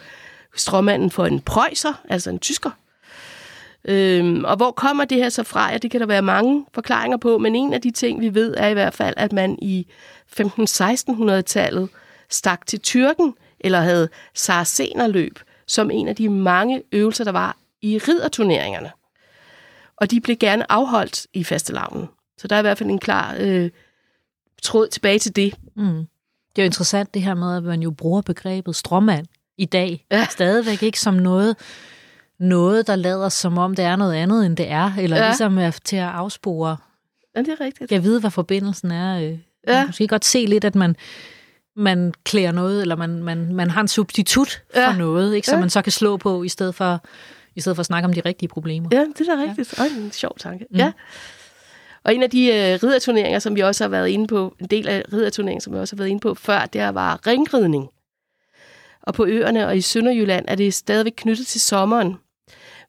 stråmanden 0.56 1.12
for 1.12 1.26
en 1.26 1.42
prøjser, 1.42 1.94
altså 2.10 2.30
en 2.30 2.40
tysker. 2.40 2.72
Øhm, 3.86 4.46
og 4.46 4.56
hvor 4.56 4.72
kommer 4.72 5.06
det 5.06 5.18
her 5.18 5.30
så 5.30 5.44
fra? 5.44 5.72
Ja, 5.72 5.78
det 5.78 5.92
kan 5.92 6.02
der 6.02 6.08
være 6.08 6.22
mange 6.22 6.66
forklaringer 6.74 7.18
på, 7.18 7.38
men 7.38 7.56
en 7.56 7.74
af 7.74 7.82
de 7.82 7.92
ting, 7.92 8.22
vi 8.22 8.34
ved, 8.34 8.56
er 8.58 8.68
i 8.68 8.74
hvert 8.74 8.94
fald, 8.94 9.14
at 9.18 9.34
man 9.34 9.60
i 9.62 9.88
15-1600-tallet 10.40 11.90
stak 12.30 12.66
til 12.66 12.80
Tyrken, 12.80 13.36
eller 13.60 13.82
havde 13.82 14.10
sarsenerløb, 14.34 15.40
som 15.68 15.92
en 15.92 16.08
af 16.08 16.16
de 16.16 16.30
mange 16.30 16.84
øvelser, 16.92 17.24
der 17.24 17.32
var 17.32 17.58
i 17.82 17.98
ridderturneringerne. 17.98 18.92
Og 19.98 20.12
de 20.12 20.22
blev 20.22 20.38
gerne 20.38 20.72
afholdt 20.72 21.28
i 21.34 21.44
fastelavnen. 21.44 22.08
Så 22.38 22.48
der 22.48 22.56
er 22.56 22.60
i 22.60 22.62
hvert 22.62 22.78
fald 22.78 22.90
en 22.90 23.00
klar 23.00 23.36
øh, 23.40 23.70
tråd 24.64 24.88
tilbage 24.88 25.20
til 25.20 25.36
det. 25.36 25.54
Mm. 25.76 26.08
Det 26.56 26.62
er 26.62 26.64
jo 26.64 26.66
interessant 26.66 27.14
det 27.14 27.22
her 27.22 27.34
med, 27.34 27.58
at 27.58 27.64
man 27.64 27.82
jo 27.82 27.92
bruger 27.92 28.22
begrebet 28.22 28.76
stråmand 28.76 29.26
i 29.58 29.66
dag. 29.66 30.06
Ja. 30.12 30.28
Stadigvæk 30.30 30.84
ikke 30.84 31.00
som 31.00 31.14
noget, 31.14 31.56
noget, 32.40 32.88
der 32.88 32.96
lader 32.96 33.30
som 33.30 33.58
om 33.58 33.76
det 33.76 33.86
er 33.86 33.96
noget 33.96 34.14
andet, 34.14 34.46
end 34.46 34.58
det 34.58 34.72
er. 34.72 34.94
Eller 34.98 35.18
ja. 35.18 35.26
ligesom 35.26 35.58
er 35.58 35.72
til 35.72 35.96
at 35.96 36.08
afspore. 36.08 36.78
Ja, 37.36 37.40
det 37.40 37.50
er 37.50 37.62
rigtigt. 37.62 37.92
Jeg 37.92 38.04
ved, 38.04 38.20
hvad 38.20 38.32
forbindelsen 38.32 38.92
er. 38.92 39.20
Øh. 39.20 39.38
Ja. 39.68 39.80
Man 39.80 39.88
måske 39.88 40.08
godt 40.08 40.26
se 40.26 40.46
lidt, 40.46 40.66
at 40.66 40.76
man 40.76 40.96
man 41.76 42.14
klæder 42.24 42.52
noget, 42.52 42.82
eller 42.82 42.96
man, 42.96 43.24
man, 43.24 43.54
man 43.54 43.70
har 43.70 43.82
en 43.82 43.88
substitut 43.88 44.62
ja. 44.76 44.90
for 44.90 44.98
noget, 44.98 45.36
ikke, 45.36 45.48
som 45.48 45.56
ja. 45.56 45.60
man 45.60 45.70
så 45.70 45.82
kan 45.82 45.92
slå 45.92 46.18
på, 46.18 46.44
i 46.44 46.50
stedet 46.50 46.76
for 46.76 47.04
i 47.60 47.62
stedet 47.62 47.76
for 47.76 47.80
at 47.82 47.86
snakke 47.86 48.08
om 48.08 48.14
de 48.14 48.22
rigtige 48.22 48.50
problemer. 48.50 48.90
Ja, 48.92 49.06
det 49.18 49.28
er 49.28 49.36
da 49.36 49.42
rigtigt. 49.42 49.78
Ja. 49.78 49.84
Øj, 49.84 49.88
en 49.88 50.12
sjov 50.12 50.38
tanke. 50.38 50.66
Mm. 50.72 50.78
Ja. 50.78 50.92
Og 52.04 52.16
en 52.16 52.24
af 52.24 52.30
de 52.30 52.50
uh, 52.50 52.84
ridderturneringer, 52.84 53.40
som 53.40 53.56
vi 53.56 53.62
også 53.62 53.84
har 53.84 53.90
været 53.90 54.08
inde 54.08 54.28
på, 54.28 54.56
en 54.60 54.68
del 54.68 54.88
af 54.88 55.04
ridderturneringen, 55.14 55.62
som 55.62 55.74
vi 55.74 55.80
også 55.80 55.96
har 55.96 55.98
været 55.98 56.10
inde 56.10 56.20
på 56.20 56.34
før, 56.34 56.66
det 56.66 56.94
var 56.94 57.28
ringridning. 57.28 57.90
Og 59.04 59.14
på 59.14 59.26
øerne 59.26 59.68
og 59.68 59.78
i 59.78 59.82
Sønderjylland 59.82 60.46
er 60.48 60.56
det 60.56 60.74
stadigvæk 60.74 61.14
knyttet 61.18 61.48
til 61.48 61.62
sommeren. 61.62 62.16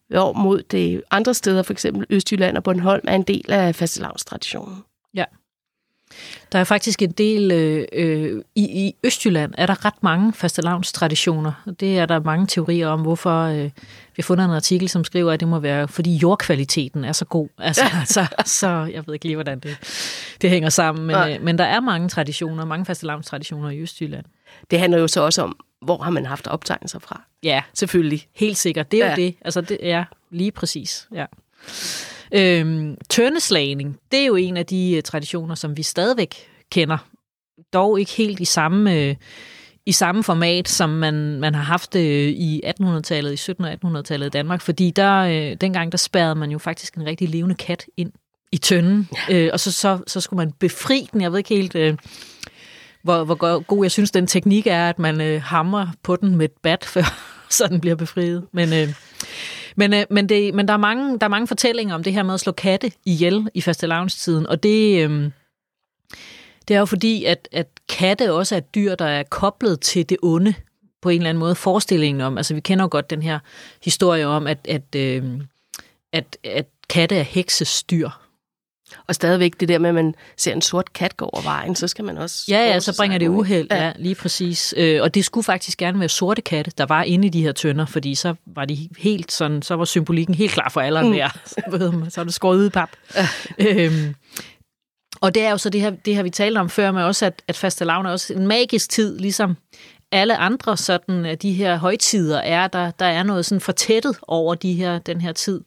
Hvor 0.08 0.32
mod 0.32 0.62
det 0.62 1.02
andre 1.10 1.34
steder, 1.34 1.62
for 1.62 1.72
eksempel 1.72 2.06
Østjylland 2.10 2.56
og 2.56 2.62
Bornholm, 2.62 3.04
er 3.08 3.14
en 3.14 3.22
del 3.22 3.52
af 3.52 3.74
fastelavnstraditionen. 3.74 4.76
Der 6.52 6.58
er 6.58 6.64
faktisk 6.64 7.02
en 7.02 7.10
del, 7.10 7.52
øh, 7.52 7.84
øh, 7.92 8.42
i, 8.54 8.86
i 8.86 8.94
Østjylland 9.04 9.54
er 9.58 9.66
der 9.66 9.84
ret 9.84 10.02
mange 10.02 10.32
fastelavnstraditioner. 10.32 11.52
Det 11.80 11.98
er 11.98 12.06
der 12.06 12.20
mange 12.20 12.46
teorier 12.46 12.88
om, 12.88 13.00
hvorfor 13.00 13.42
øh, 13.42 13.64
vi 13.64 13.70
har 14.16 14.22
fundet 14.22 14.44
en 14.44 14.50
artikel, 14.50 14.88
som 14.88 15.04
skriver, 15.04 15.32
at 15.32 15.40
det 15.40 15.48
må 15.48 15.58
være, 15.58 15.88
fordi 15.88 16.16
jordkvaliteten 16.16 17.04
er 17.04 17.12
så 17.12 17.24
god. 17.24 17.48
Altså, 17.58 17.82
så, 18.04 18.26
så 18.44 18.68
jeg 18.68 19.06
ved 19.06 19.14
ikke 19.14 19.26
lige, 19.26 19.36
hvordan 19.36 19.58
det, 19.58 19.76
det 20.42 20.50
hænger 20.50 20.68
sammen. 20.68 21.06
Men, 21.06 21.16
øh, 21.16 21.42
men 21.42 21.58
der 21.58 21.64
er 21.64 21.80
mange 21.80 22.08
traditioner, 22.08 22.64
mange 22.64 22.86
fastelavnstraditioner 22.86 23.70
i 23.70 23.80
Østjylland. 23.80 24.24
Det 24.70 24.78
handler 24.78 24.98
jo 24.98 25.08
så 25.08 25.20
også 25.20 25.42
om, 25.42 25.56
hvor 25.82 25.98
har 25.98 26.10
man 26.10 26.26
haft 26.26 26.46
optegnelser 26.46 26.98
fra? 26.98 27.22
Ja, 27.42 27.62
selvfølgelig. 27.74 28.26
Helt 28.34 28.56
sikkert. 28.56 28.90
Det 28.90 29.02
er 29.02 29.06
ja. 29.06 29.10
jo 29.10 29.16
det. 29.16 29.34
Altså, 29.44 29.60
det 29.60 29.78
er 29.82 30.04
lige 30.30 30.52
præcis. 30.52 31.08
Ja. 31.14 31.26
Øhm, 32.32 32.96
tøndeslagning, 33.08 33.98
det 34.12 34.20
er 34.20 34.26
jo 34.26 34.36
en 34.36 34.56
af 34.56 34.66
de 34.66 34.94
uh, 34.96 35.02
traditioner, 35.02 35.54
som 35.54 35.76
vi 35.76 35.82
stadigvæk 35.82 36.34
kender. 36.70 36.98
Dog 37.72 38.00
ikke 38.00 38.12
helt 38.12 38.40
i 38.40 38.44
samme, 38.44 39.08
uh, 39.08 39.16
i 39.86 39.92
samme 39.92 40.22
format, 40.22 40.68
som 40.68 40.90
man, 40.90 41.14
man 41.40 41.54
har 41.54 41.62
haft 41.62 41.94
uh, 41.94 42.00
i 42.00 42.62
1800-tallet, 42.66 43.48
i 43.48 43.52
1700- 43.52 43.64
og 43.64 43.98
1800-tallet 43.98 44.26
i 44.26 44.30
Danmark, 44.30 44.60
fordi 44.60 44.90
der, 44.90 45.24
uh, 45.24 45.56
dengang 45.60 45.92
der 45.92 45.98
spærrede 45.98 46.34
man 46.34 46.50
jo 46.50 46.58
faktisk 46.58 46.94
en 46.94 47.06
rigtig 47.06 47.28
levende 47.28 47.54
kat 47.54 47.86
ind 47.96 48.12
i 48.52 48.56
tønden, 48.56 49.08
uh, 49.32 49.48
og 49.52 49.60
så, 49.60 49.72
så, 49.72 49.98
så 50.06 50.20
skulle 50.20 50.38
man 50.38 50.52
befri 50.52 51.08
den. 51.12 51.20
Jeg 51.20 51.32
ved 51.32 51.38
ikke 51.38 51.54
helt... 51.54 51.74
Uh, 51.74 51.98
hvor, 53.02 53.24
hvor 53.24 53.62
god 53.62 53.84
jeg 53.84 53.90
synes, 53.90 54.10
den 54.10 54.26
teknik 54.26 54.66
er, 54.66 54.88
at 54.88 54.98
man 54.98 55.20
øh, 55.20 55.42
hamrer 55.42 55.86
på 56.02 56.16
den 56.16 56.36
med 56.36 56.44
et 56.44 56.56
bat, 56.62 56.84
før 56.94 57.36
så 57.56 57.66
den 57.66 57.80
bliver 57.80 57.96
befriet. 57.96 58.46
Men, 58.52 58.72
øh, 58.72 58.94
men, 59.76 59.94
øh, 59.94 60.04
men, 60.10 60.28
det, 60.28 60.54
men 60.54 60.68
der, 60.68 60.74
er 60.74 60.78
mange, 60.78 61.18
der 61.18 61.24
er 61.24 61.30
mange 61.30 61.46
fortællinger 61.46 61.94
om 61.94 62.02
det 62.02 62.12
her 62.12 62.22
med 62.22 62.34
at 62.34 62.40
slå 62.40 62.52
katte 62.52 62.92
ihjel 63.04 63.48
i 63.54 63.60
fastelavnstiden, 63.60 64.46
og 64.46 64.62
det, 64.62 65.04
øh, 65.04 65.30
det 66.68 66.74
er 66.74 66.78
jo 66.78 66.86
fordi, 66.86 67.24
at, 67.24 67.48
at 67.52 67.68
katte 67.88 68.32
også 68.32 68.54
er 68.54 68.58
et 68.58 68.74
dyr, 68.74 68.94
der 68.94 69.04
er 69.04 69.22
koblet 69.22 69.80
til 69.80 70.08
det 70.08 70.16
onde 70.22 70.54
på 71.02 71.08
en 71.08 71.16
eller 71.16 71.30
anden 71.30 71.40
måde. 71.40 71.54
Forestillingen 71.54 72.20
om, 72.20 72.36
altså 72.36 72.54
vi 72.54 72.60
kender 72.60 72.84
jo 72.84 72.88
godt 72.90 73.10
den 73.10 73.22
her 73.22 73.38
historie 73.84 74.26
om, 74.26 74.46
at, 74.46 74.58
at, 74.68 74.94
øh, 74.96 75.24
at, 76.12 76.36
at 76.44 76.66
katte 76.88 77.16
er 77.16 77.22
heksestyr. 77.22 78.08
Og 79.06 79.14
stadigvæk 79.14 79.60
det 79.60 79.68
der 79.68 79.78
med, 79.78 79.88
at 79.88 79.94
man 79.94 80.14
ser 80.36 80.52
en 80.52 80.62
sort 80.62 80.92
kat 80.92 81.16
gå 81.16 81.24
over 81.24 81.42
vejen, 81.42 81.76
så 81.76 81.88
skal 81.88 82.04
man 82.04 82.18
også... 82.18 82.44
Ja, 82.48 82.58
ja, 82.58 82.80
så 82.80 82.96
bringer 82.96 83.18
det 83.18 83.28
uheld, 83.28 83.66
ja. 83.70 83.84
ja, 83.84 83.92
lige 83.96 84.14
præcis. 84.14 84.74
Øh, 84.76 85.02
og 85.02 85.14
det 85.14 85.24
skulle 85.24 85.44
faktisk 85.44 85.78
gerne 85.78 86.00
være 86.00 86.08
sorte 86.08 86.42
katte, 86.42 86.72
der 86.78 86.86
var 86.86 87.02
inde 87.02 87.26
i 87.26 87.30
de 87.30 87.42
her 87.42 87.52
tønder, 87.52 87.86
fordi 87.86 88.14
så 88.14 88.34
var 88.46 88.64
de 88.64 88.88
helt 88.98 89.32
sådan, 89.32 89.62
så 89.62 89.74
var 89.74 89.84
symbolikken 89.84 90.34
helt 90.34 90.52
klar 90.52 90.68
for 90.68 90.80
alderen 90.80 91.06
mm. 91.06 91.12
der. 91.12 92.08
så 92.10 92.20
er 92.20 92.24
det 92.24 92.34
skåret 92.34 92.58
ud 92.58 92.66
i 92.66 92.70
pap. 92.70 92.90
Ja. 93.16 93.26
Øhm, 93.58 94.14
og 95.20 95.34
det 95.34 95.42
er 95.42 95.50
jo 95.50 95.58
så 95.58 95.70
det 95.70 95.80
her, 95.80 95.90
det 95.90 96.14
her 96.14 96.22
vi 96.22 96.30
talte 96.30 96.58
om 96.58 96.68
før 96.68 96.92
med 96.92 97.02
også, 97.02 97.26
at, 97.26 97.42
at 97.48 97.56
fastelavn 97.56 98.06
er 98.06 98.10
også 98.10 98.34
en 98.34 98.46
magisk 98.46 98.90
tid, 98.90 99.18
ligesom 99.18 99.56
alle 100.12 100.36
andre 100.36 100.76
sådan 100.76 101.26
øh, 101.26 101.34
de 101.34 101.52
her 101.52 101.76
højtider 101.76 102.38
er, 102.38 102.68
der, 102.68 102.90
der 102.90 103.06
er 103.06 103.22
noget 103.22 103.46
sådan 103.46 103.60
fortættet 103.60 104.16
over 104.22 104.54
de 104.54 104.74
her, 104.74 104.98
den 104.98 105.20
her 105.20 105.32
tid. 105.32 105.60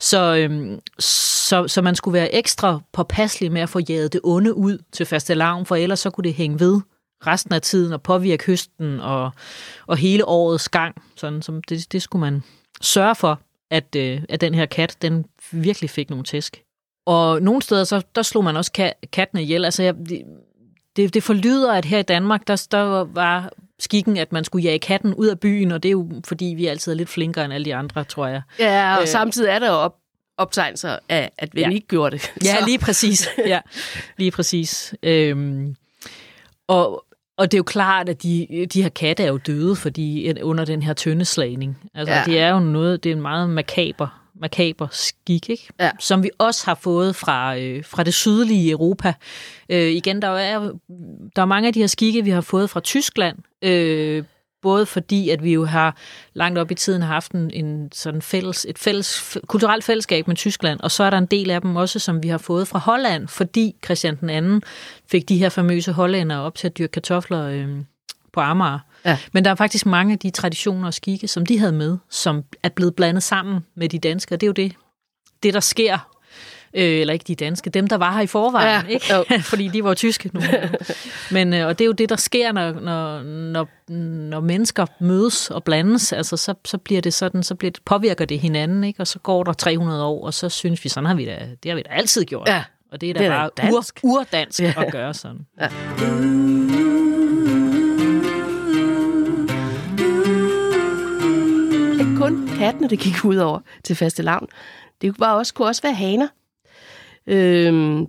Så, 0.00 0.36
øhm, 0.36 0.80
så, 0.98 1.68
så 1.68 1.82
man 1.82 1.94
skulle 1.94 2.12
være 2.12 2.34
ekstra 2.34 2.80
påpasselig 2.92 3.52
med 3.52 3.60
at 3.60 3.68
få 3.68 3.78
jaget 3.78 4.12
det 4.12 4.20
onde 4.24 4.54
ud 4.54 4.78
til 4.92 5.06
fastelavn, 5.06 5.66
for 5.66 5.76
ellers 5.76 6.00
så 6.00 6.10
kunne 6.10 6.24
det 6.24 6.34
hænge 6.34 6.60
ved 6.60 6.80
resten 7.26 7.54
af 7.54 7.62
tiden 7.62 7.92
og 7.92 8.02
påvirke 8.02 8.46
høsten 8.46 9.00
og, 9.00 9.30
og 9.86 9.96
hele 9.96 10.28
årets 10.28 10.68
gang. 10.68 11.02
Sådan, 11.16 11.42
som 11.42 11.62
det, 11.62 11.92
det 11.92 12.02
skulle 12.02 12.20
man 12.20 12.42
sørge 12.80 13.14
for, 13.14 13.40
at, 13.70 13.96
øh, 13.96 14.22
at 14.28 14.40
den 14.40 14.54
her 14.54 14.66
kat, 14.66 14.96
den 15.02 15.24
virkelig 15.52 15.90
fik 15.90 16.10
nogle 16.10 16.24
tæsk. 16.24 16.62
Og 17.06 17.42
nogle 17.42 17.62
steder, 17.62 17.84
så, 17.84 18.02
der 18.14 18.22
slog 18.22 18.44
man 18.44 18.56
også 18.56 18.92
kattene 19.12 19.42
ihjel. 19.42 19.64
Altså, 19.64 19.82
jeg, 19.82 19.94
det, 20.96 21.14
det 21.14 21.22
forlyder, 21.22 21.72
at 21.72 21.84
her 21.84 21.98
i 21.98 22.02
Danmark, 22.02 22.46
der, 22.46 22.66
der 22.70 23.04
var 23.04 23.50
skikken, 23.78 24.16
at 24.16 24.32
man 24.32 24.44
skulle 24.44 24.64
jage 24.64 24.78
katten 24.78 25.14
ud 25.14 25.26
af 25.26 25.40
byen, 25.40 25.72
og 25.72 25.82
det 25.82 25.88
er 25.88 25.92
jo 25.92 26.10
fordi, 26.24 26.44
vi 26.44 26.66
altid 26.66 26.92
er 26.92 26.96
lidt 26.96 27.08
flinkere 27.08 27.44
end 27.44 27.54
alle 27.54 27.64
de 27.64 27.74
andre, 27.74 28.04
tror 28.04 28.26
jeg. 28.26 28.42
Ja, 28.58 28.96
og 28.96 29.02
øh, 29.02 29.08
samtidig 29.08 29.50
er 29.50 29.58
der 29.58 29.68
jo 29.68 29.74
op, 29.74 29.96
optegnelser 30.38 30.98
af, 31.08 31.30
at 31.38 31.54
vi 31.54 31.60
ja. 31.60 31.70
ikke 31.70 31.86
gjorde 31.86 32.16
det. 32.16 32.32
Ja, 32.44 32.56
lige 32.64 32.78
præcis. 32.78 33.28
Ja, 33.46 33.60
lige 34.16 34.30
præcis. 34.30 34.94
Øhm, 35.02 35.76
og, 36.66 37.04
og 37.36 37.50
det 37.50 37.56
er 37.56 37.58
jo 37.58 37.64
klart, 37.64 38.08
at 38.08 38.22
de, 38.22 38.66
de 38.72 38.82
her 38.82 38.88
katte 38.88 39.22
er 39.22 39.28
jo 39.28 39.36
døde, 39.36 39.76
fordi 39.76 40.40
under 40.42 40.64
den 40.64 40.82
her 40.82 40.92
tyndeslagning. 40.92 41.90
Altså, 41.94 42.14
ja. 42.14 42.22
det 42.26 42.38
er 42.40 42.48
jo 42.48 42.58
noget, 42.60 43.04
det 43.04 43.10
er 43.10 43.16
en 43.16 43.22
meget 43.22 43.50
makaber 43.50 44.23
makaber 44.40 44.88
skik, 44.90 45.50
ikke? 45.50 45.68
Ja. 45.80 45.90
som 46.00 46.22
vi 46.22 46.30
også 46.38 46.66
har 46.66 46.74
fået 46.74 47.16
fra, 47.16 47.58
øh, 47.58 47.84
fra 47.84 48.02
det 48.02 48.14
sydlige 48.14 48.70
Europa. 48.70 49.14
Øh, 49.68 49.90
igen, 49.90 50.22
der 50.22 50.28
er, 50.28 50.58
der 51.36 51.42
er 51.42 51.46
mange 51.46 51.66
af 51.66 51.72
de 51.72 51.80
her 51.80 51.86
skikke, 51.86 52.24
vi 52.24 52.30
har 52.30 52.40
fået 52.40 52.70
fra 52.70 52.80
Tyskland, 52.80 53.38
øh, 53.62 54.24
både 54.62 54.86
fordi, 54.86 55.30
at 55.30 55.44
vi 55.44 55.52
jo 55.52 55.64
har 55.64 55.96
langt 56.34 56.58
op 56.58 56.70
i 56.70 56.74
tiden 56.74 57.02
haft 57.02 57.32
en, 57.32 57.50
en 57.50 57.92
sådan 57.92 58.22
fælles, 58.22 58.66
et 58.68 58.78
fælles, 58.78 59.38
kulturelt 59.46 59.84
fællesskab 59.84 60.28
med 60.28 60.36
Tyskland, 60.36 60.80
og 60.80 60.90
så 60.90 61.04
er 61.04 61.10
der 61.10 61.18
en 61.18 61.26
del 61.26 61.50
af 61.50 61.60
dem 61.60 61.76
også, 61.76 61.98
som 61.98 62.22
vi 62.22 62.28
har 62.28 62.38
fået 62.38 62.68
fra 62.68 62.78
Holland, 62.78 63.28
fordi 63.28 63.74
Christian 63.84 64.16
den 64.16 64.30
anden 64.30 64.62
fik 65.10 65.28
de 65.28 65.38
her 65.38 65.48
famøse 65.48 65.92
hollænder 65.92 66.36
op 66.36 66.54
til 66.54 66.66
at 66.66 66.78
dyrke 66.78 66.92
kartofler 66.92 67.46
øh, 67.46 67.68
på 68.32 68.40
Amager. 68.40 68.78
Ja. 69.04 69.18
Men 69.32 69.44
der 69.44 69.50
er 69.50 69.54
faktisk 69.54 69.86
mange 69.86 70.12
af 70.12 70.18
de 70.18 70.30
traditioner 70.30 70.86
og 70.86 70.94
skikke, 70.94 71.28
som 71.28 71.46
de 71.46 71.58
havde 71.58 71.72
med, 71.72 71.98
som 72.10 72.42
er 72.62 72.68
blevet 72.68 72.94
blandet 72.96 73.22
sammen 73.22 73.60
med 73.76 73.88
de 73.88 73.98
danske, 73.98 74.34
og 74.34 74.40
det 74.40 74.46
er 74.46 74.48
jo 74.48 74.52
det, 74.52 74.72
det 75.42 75.54
der 75.54 75.60
sker 75.60 76.10
øh, 76.74 76.82
eller 77.00 77.12
ikke 77.14 77.24
de 77.28 77.34
danske, 77.34 77.70
dem 77.70 77.86
der 77.88 77.96
var 77.96 78.12
her 78.14 78.20
i 78.20 78.26
forvejen, 78.26 78.86
Ja, 78.86 78.92
ikke? 78.92 79.14
jo. 79.14 79.24
fordi 79.50 79.68
de 79.68 79.84
var 79.84 79.94
tyske 79.94 80.30
nu. 80.32 80.40
Men, 81.30 81.54
øh, 81.54 81.66
og 81.66 81.78
det 81.78 81.84
er 81.84 81.86
jo 81.86 81.92
det, 81.92 82.08
der 82.08 82.16
sker, 82.16 82.52
når, 82.52 82.72
når, 82.72 83.22
når, 83.22 83.68
når 84.28 84.40
mennesker 84.40 84.86
mødes 85.00 85.50
og 85.50 85.64
blandes, 85.64 86.12
altså 86.12 86.36
så, 86.36 86.54
så 86.64 86.78
bliver 86.78 87.00
det 87.00 87.14
sådan, 87.14 87.42
så 87.42 87.54
bliver 87.54 87.70
det, 87.70 87.80
påvirker 87.84 88.24
det 88.24 88.40
hinanden, 88.40 88.84
ikke? 88.84 89.00
og 89.00 89.06
så 89.06 89.18
går 89.18 89.44
der 89.44 89.52
300 89.52 90.04
år, 90.04 90.26
og 90.26 90.34
så 90.34 90.48
synes 90.48 90.84
vi, 90.84 90.88
sådan 90.88 91.06
har 91.06 91.14
vi 91.14 91.24
da, 91.24 91.48
det 91.62 91.70
har 91.70 91.76
vi 91.76 91.82
da 91.82 91.90
altid 91.94 92.24
gjort. 92.24 92.48
Ja. 92.48 92.64
Og 92.92 93.00
det 93.00 93.10
er 93.10 93.14
da 93.14 93.18
Det 93.18 93.26
er 93.26 93.30
da 93.30 93.36
bare 93.38 93.50
dansk. 93.72 94.00
Ur, 94.02 94.10
urdansk 94.20 94.60
Ja. 94.60 94.72
at 94.76 94.92
gøre 94.92 95.14
sådan. 95.14 95.46
Ikke 95.62 96.63
kattene, 102.64 102.88
det 102.88 102.98
gik 102.98 103.24
ud 103.24 103.36
over 103.36 103.60
til 103.84 103.96
faste 103.96 104.22
lavn. 104.22 104.48
Det 105.00 105.20
var 105.20 105.32
også, 105.32 105.54
kunne 105.54 105.68
også 105.68 105.82
være 105.82 105.94
haner. 105.94 106.28
Øhm, 107.26 108.06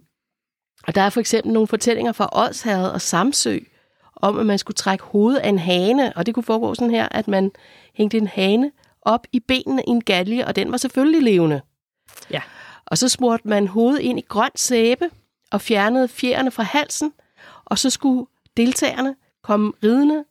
og 0.87 0.95
der 0.95 1.01
er 1.01 1.09
for 1.09 1.19
eksempel 1.19 1.53
nogle 1.53 1.67
fortællinger 1.67 2.11
fra 2.11 2.29
Odsherred 2.31 2.89
og 2.89 3.01
Samsø, 3.01 3.59
om 4.15 4.39
at 4.39 4.45
man 4.45 4.57
skulle 4.57 4.75
trække 4.75 5.03
hovedet 5.03 5.39
af 5.39 5.49
en 5.49 5.59
hane, 5.59 6.13
og 6.15 6.25
det 6.25 6.33
kunne 6.33 6.43
foregå 6.43 6.75
sådan 6.75 6.91
her, 6.91 7.07
at 7.11 7.27
man 7.27 7.51
hængte 7.93 8.17
en 8.17 8.27
hane 8.27 8.71
op 9.01 9.27
i 9.31 9.39
benene 9.39 9.83
i 9.87 9.89
en 9.89 10.03
galge, 10.03 10.47
og 10.47 10.55
den 10.55 10.71
var 10.71 10.77
selvfølgelig 10.77 11.21
levende. 11.21 11.61
Ja. 12.31 12.41
Og 12.85 12.97
så 12.97 13.09
smurte 13.09 13.47
man 13.47 13.67
hovedet 13.67 13.99
ind 13.99 14.19
i 14.19 14.25
grønt 14.27 14.59
sæbe 14.59 15.09
og 15.51 15.61
fjernede 15.61 16.07
fjerne 16.07 16.51
fra 16.51 16.63
halsen, 16.63 17.13
og 17.65 17.77
så 17.79 17.89
skulle 17.89 18.25
deltagerne 18.57 19.15
komme 19.43 19.73
ridende 19.83 20.23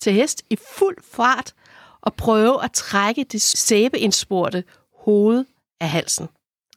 til 0.00 0.12
hest 0.12 0.42
i 0.50 0.56
fuld 0.78 0.96
fart 1.12 1.54
og 2.02 2.14
prøve 2.14 2.64
at 2.64 2.72
trække 2.72 3.24
det 3.32 3.40
sæbeindspurte 3.42 4.64
hoved 5.04 5.44
af 5.80 5.88
halsen. 5.88 6.28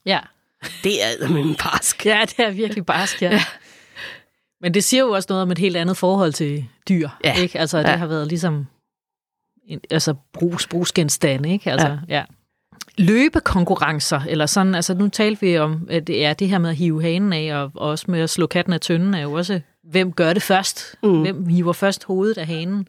Ja. 0.06 0.20
Det 0.84 1.04
er 1.04 1.30
min 1.30 1.56
barsk. 1.56 2.06
ja, 2.06 2.22
det 2.26 2.40
er 2.40 2.52
virkelig 2.52 2.86
barsk, 2.86 3.22
ja. 3.22 3.32
ja. 3.32 3.44
Men 4.62 4.74
det 4.74 4.84
siger 4.84 5.04
jo 5.04 5.10
også 5.12 5.28
noget 5.30 5.42
om 5.42 5.52
et 5.52 5.58
helt 5.58 5.78
andet 5.78 5.98
forhold 5.98 6.34
til 6.34 6.66
dyr, 6.90 7.10
Ja. 7.24 7.42
ikke? 7.42 7.60
Altså, 7.60 7.78
det 7.78 7.84
Ja. 7.90 7.96
har 7.96 8.08
været 8.08 8.28
ligesom 8.28 8.68
en, 9.68 9.80
altså 9.92 10.14
brugs, 10.34 10.68
brugsgenstande, 10.68 11.52
ikke? 11.52 11.72
Altså, 11.72 11.88
ja. 11.88 12.16
ja. 12.16 12.24
Løbekonkurrencer, 12.98 14.22
eller 14.30 14.46
sådan, 14.46 14.76
altså 14.76 14.94
nu 14.94 15.08
talte 15.10 15.42
vi 15.42 15.58
om, 15.58 15.88
at 15.90 16.08
det 16.08 16.26
er 16.26 16.34
det 16.34 16.50
her 16.50 16.58
med 16.58 16.70
at 16.70 16.76
hive 16.76 17.02
hanen 17.02 17.34
af, 17.34 17.56
og, 17.56 17.72
og 17.76 17.90
også 17.90 18.06
med 18.08 18.20
at 18.22 18.30
slå 18.30 18.48
katten 18.48 18.74
af 18.74 18.82
tønden, 18.82 19.14
er 19.14 19.22
jo 19.22 19.34
også, 19.34 19.62
hvem 19.84 20.12
gør 20.12 20.34
det 20.34 20.44
først? 20.44 20.96
Mm. 21.04 21.22
Hvem 21.22 21.46
hiver 21.46 21.74
først 21.74 22.04
hovedet 22.04 22.38
af 22.38 22.48
hanen? 22.48 22.88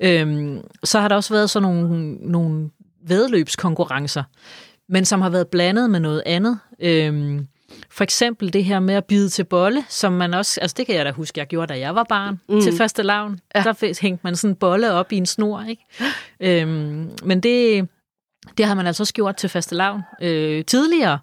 Øhm, 0.00 0.60
så 0.84 1.00
har 1.00 1.08
der 1.08 1.16
også 1.16 1.34
været 1.34 1.50
sådan 1.50 1.68
nogle, 1.68 2.14
nogle 2.14 2.70
vedløbskonkurrencer, 3.06 4.22
men 4.88 5.04
som 5.04 5.20
har 5.20 5.30
været 5.30 5.48
blandet 5.48 5.90
med 5.90 6.00
noget 6.00 6.22
andet. 6.26 6.58
Øhm, 6.80 7.46
for 7.90 8.04
eksempel 8.04 8.52
det 8.52 8.64
her 8.64 8.80
med 8.80 8.94
at 8.94 9.04
bide 9.04 9.28
til 9.28 9.44
bolle, 9.44 9.84
som 9.88 10.12
man 10.12 10.34
også, 10.34 10.60
altså 10.60 10.74
det 10.78 10.86
kan 10.86 10.94
jeg 10.94 11.04
da 11.04 11.10
huske, 11.10 11.40
jeg 11.40 11.46
gjorde, 11.46 11.74
da 11.74 11.78
jeg 11.78 11.94
var 11.94 12.04
barn 12.08 12.40
mm. 12.48 12.60
til 12.60 12.72
første 12.76 13.02
lavn. 13.02 13.40
Ja. 13.54 13.62
Der 13.62 14.00
hængte 14.02 14.20
man 14.24 14.36
sådan 14.36 14.50
en 14.50 14.56
bolle 14.56 14.92
op 14.92 15.12
i 15.12 15.16
en 15.16 15.26
snor, 15.26 15.62
ikke? 15.68 15.84
øhm, 16.40 17.10
men 17.24 17.40
det, 17.40 17.88
det 18.58 18.66
har 18.66 18.74
man 18.74 18.86
altså 18.86 19.02
også 19.02 19.14
gjort 19.14 19.36
til 19.36 19.48
faste 19.48 19.74
lavn 19.74 20.02
øh, 20.22 20.64
tidligere. 20.64 21.18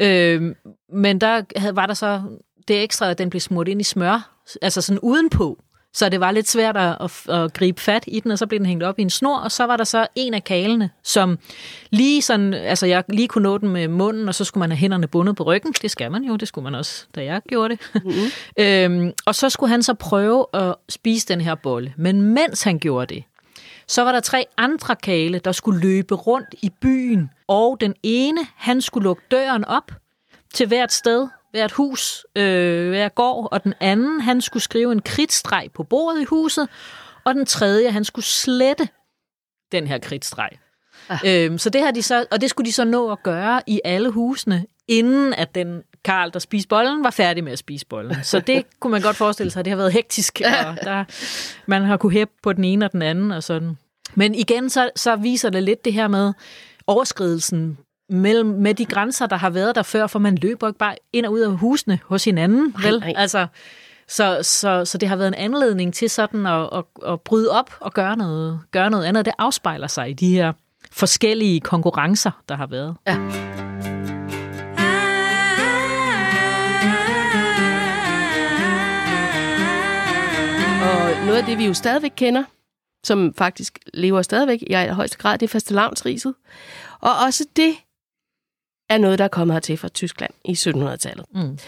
Øh, 0.00 0.54
men 0.92 1.18
der 1.20 1.42
havde- 1.56 1.76
var 1.76 1.86
der 1.86 1.94
så 1.94 2.22
det 2.70 2.82
ekstra, 2.82 3.10
at 3.10 3.18
den 3.18 3.30
blev 3.30 3.40
smurt 3.40 3.68
ind 3.68 3.80
i 3.80 3.84
smør, 3.84 4.44
altså 4.62 4.80
sådan 4.80 4.98
udenpå. 4.98 5.58
Så 5.92 6.08
det 6.08 6.20
var 6.20 6.30
lidt 6.30 6.48
svært 6.48 6.76
at, 6.76 6.96
at, 7.00 7.34
at 7.34 7.52
gribe 7.52 7.80
fat 7.80 8.04
i 8.06 8.20
den, 8.20 8.30
og 8.30 8.38
så 8.38 8.46
blev 8.46 8.58
den 8.58 8.66
hængt 8.66 8.84
op 8.84 8.98
i 8.98 9.02
en 9.02 9.10
snor, 9.10 9.36
og 9.36 9.52
så 9.52 9.64
var 9.64 9.76
der 9.76 9.84
så 9.84 10.06
en 10.14 10.34
af 10.34 10.44
kalene, 10.44 10.90
som 11.02 11.38
lige 11.90 12.22
sådan, 12.22 12.54
altså 12.54 12.86
jeg 12.86 13.04
lige 13.08 13.28
kunne 13.28 13.42
nå 13.42 13.58
den 13.58 13.68
med 13.68 13.88
munden, 13.88 14.28
og 14.28 14.34
så 14.34 14.44
skulle 14.44 14.60
man 14.60 14.70
have 14.70 14.76
hænderne 14.76 15.06
bundet 15.06 15.36
på 15.36 15.42
ryggen. 15.42 15.72
Det 15.72 15.90
skal 15.90 16.12
man 16.12 16.24
jo, 16.24 16.36
det 16.36 16.48
skulle 16.48 16.62
man 16.62 16.74
også, 16.74 17.06
da 17.14 17.24
jeg 17.24 17.40
gjorde 17.48 17.76
det. 17.76 18.02
Mm-hmm. 18.04 18.30
øhm, 19.04 19.12
og 19.26 19.34
så 19.34 19.48
skulle 19.48 19.70
han 19.70 19.82
så 19.82 19.94
prøve 19.94 20.46
at 20.52 20.74
spise 20.88 21.28
den 21.28 21.40
her 21.40 21.54
bolle. 21.54 21.94
Men 21.96 22.22
mens 22.22 22.62
han 22.62 22.78
gjorde 22.78 23.14
det, 23.14 23.24
så 23.88 24.02
var 24.02 24.12
der 24.12 24.20
tre 24.20 24.46
andre 24.56 24.96
kale, 24.96 25.38
der 25.38 25.52
skulle 25.52 25.80
løbe 25.80 26.14
rundt 26.14 26.54
i 26.62 26.70
byen, 26.80 27.30
og 27.48 27.76
den 27.80 27.94
ene, 28.02 28.40
han 28.56 28.80
skulle 28.80 29.04
lukke 29.04 29.22
døren 29.30 29.64
op 29.64 29.92
til 30.54 30.66
hvert 30.66 30.92
sted, 30.92 31.28
hvert 31.50 31.72
hus, 31.72 32.26
øh, 32.36 32.88
hver 32.88 33.08
gård, 33.08 33.48
og 33.52 33.64
den 33.64 33.74
anden, 33.80 34.20
han 34.20 34.40
skulle 34.40 34.62
skrive 34.62 34.92
en 34.92 35.02
kridtstreg 35.02 35.68
på 35.74 35.82
bordet 35.82 36.20
i 36.20 36.24
huset, 36.24 36.68
og 37.24 37.34
den 37.34 37.46
tredje, 37.46 37.90
han 37.90 38.04
skulle 38.04 38.24
slette 38.24 38.88
den 39.72 39.86
her 39.86 39.98
kridtstreg. 39.98 40.50
Ah. 41.08 41.18
Øhm, 41.24 41.58
så 41.58 41.70
det 41.70 41.80
har 41.80 41.90
de 41.90 42.02
så, 42.02 42.26
og 42.30 42.40
det 42.40 42.50
skulle 42.50 42.66
de 42.66 42.72
så 42.72 42.84
nå 42.84 43.12
at 43.12 43.22
gøre 43.22 43.62
i 43.66 43.80
alle 43.84 44.10
husene, 44.10 44.66
inden 44.88 45.34
at 45.34 45.54
den 45.54 45.82
Karl, 46.04 46.32
der 46.32 46.38
spiste 46.38 46.68
bollen, 46.68 47.04
var 47.04 47.10
færdig 47.10 47.44
med 47.44 47.52
at 47.52 47.58
spise 47.58 47.86
bollen. 47.86 48.16
Så 48.22 48.40
det 48.40 48.64
kunne 48.80 48.90
man 48.90 49.02
godt 49.02 49.16
forestille 49.16 49.50
sig, 49.50 49.64
det 49.64 49.70
har 49.70 49.76
været 49.76 49.92
hektisk, 49.92 50.40
og 50.44 50.84
der, 50.84 51.04
man 51.66 51.82
har 51.82 51.96
kunne 51.96 52.12
hæppe 52.12 52.34
på 52.42 52.52
den 52.52 52.64
ene 52.64 52.84
og 52.84 52.92
den 52.92 53.02
anden 53.02 53.32
og 53.32 53.42
sådan. 53.42 53.78
Men 54.14 54.34
igen, 54.34 54.70
så, 54.70 54.90
så 54.96 55.16
viser 55.16 55.50
det 55.50 55.62
lidt 55.62 55.84
det 55.84 55.92
her 55.92 56.08
med 56.08 56.32
overskridelsen 56.86 57.78
mellem, 58.10 58.48
med 58.48 58.74
de 58.74 58.84
grænser, 58.84 59.26
der 59.26 59.36
har 59.36 59.50
været 59.50 59.74
der 59.74 59.82
før, 59.82 60.06
for 60.06 60.18
man 60.18 60.34
løber 60.34 60.66
ikke 60.68 60.78
bare 60.78 60.94
ind 61.12 61.26
og 61.26 61.32
ud 61.32 61.40
af 61.40 61.50
husene 61.50 61.98
hos 62.04 62.24
hinanden, 62.24 62.74
vel? 62.82 63.00
nej. 63.00 63.12
Altså, 63.16 63.46
så, 64.08 64.38
så, 64.42 64.84
så 64.84 64.98
det 64.98 65.08
har 65.08 65.16
været 65.16 65.28
en 65.28 65.34
anledning 65.34 65.94
til 65.94 66.10
sådan 66.10 66.46
at, 66.46 66.68
at, 66.72 66.84
at 67.06 67.20
bryde 67.20 67.50
op 67.50 67.76
og 67.80 67.92
gøre 67.92 68.16
noget, 68.16 68.60
gøre 68.70 68.90
noget 68.90 69.04
andet. 69.04 69.24
Det 69.24 69.34
afspejler 69.38 69.86
sig 69.86 70.10
i 70.10 70.12
de 70.12 70.34
her 70.34 70.52
forskellige 70.92 71.60
konkurrencer, 71.60 72.30
der 72.48 72.56
har 72.56 72.66
været. 72.66 72.96
Ja. 73.06 73.16
Og 80.82 81.26
noget 81.26 81.38
af 81.38 81.44
det, 81.44 81.58
vi 81.58 81.66
jo 81.66 81.74
stadigvæk 81.74 82.12
kender, 82.16 82.44
som 83.04 83.34
faktisk 83.38 83.78
lever 83.94 84.22
stadigvæk 84.22 84.62
i 84.62 84.74
højeste 84.74 85.18
grad, 85.18 85.38
det 85.38 85.46
er 85.46 85.50
fastelavnsriset. 85.50 86.34
Og 87.00 87.10
også 87.26 87.44
det 87.56 87.74
er 88.90 88.98
noget, 88.98 89.18
der 89.18 89.24
er 89.24 89.28
kommet 89.28 89.54
hertil 89.54 89.76
fra 89.76 89.88
Tyskland 89.88 90.30
i 90.44 90.52
1700-tallet. 90.52 91.26
Mm. 91.34 91.58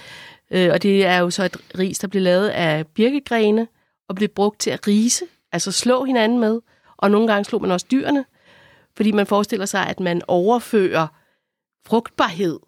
Øh, 0.50 0.70
og 0.72 0.82
det 0.82 1.06
er 1.06 1.18
jo 1.18 1.30
så 1.30 1.44
et 1.44 1.56
ris, 1.78 1.98
der 1.98 2.08
bliver 2.08 2.22
lavet 2.22 2.48
af 2.48 2.86
birkegrene 2.86 3.68
og 4.08 4.14
bliver 4.14 4.28
brugt 4.34 4.60
til 4.60 4.70
at 4.70 4.88
rise, 4.88 5.24
altså 5.52 5.72
slå 5.72 6.04
hinanden 6.04 6.38
med. 6.38 6.60
Og 6.96 7.10
nogle 7.10 7.28
gange 7.28 7.44
slog 7.44 7.62
man 7.62 7.70
også 7.70 7.86
dyrene, 7.90 8.24
fordi 8.96 9.12
man 9.12 9.26
forestiller 9.26 9.66
sig, 9.66 9.86
at 9.86 10.00
man 10.00 10.22
overfører 10.28 11.06
frugtbarhed, 11.86 12.58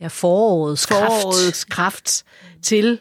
Ja, 0.00 0.06
forårets 0.06 0.86
kraft. 0.86 1.00
forårets 1.22 1.64
kraft 1.64 2.24
til 2.62 3.00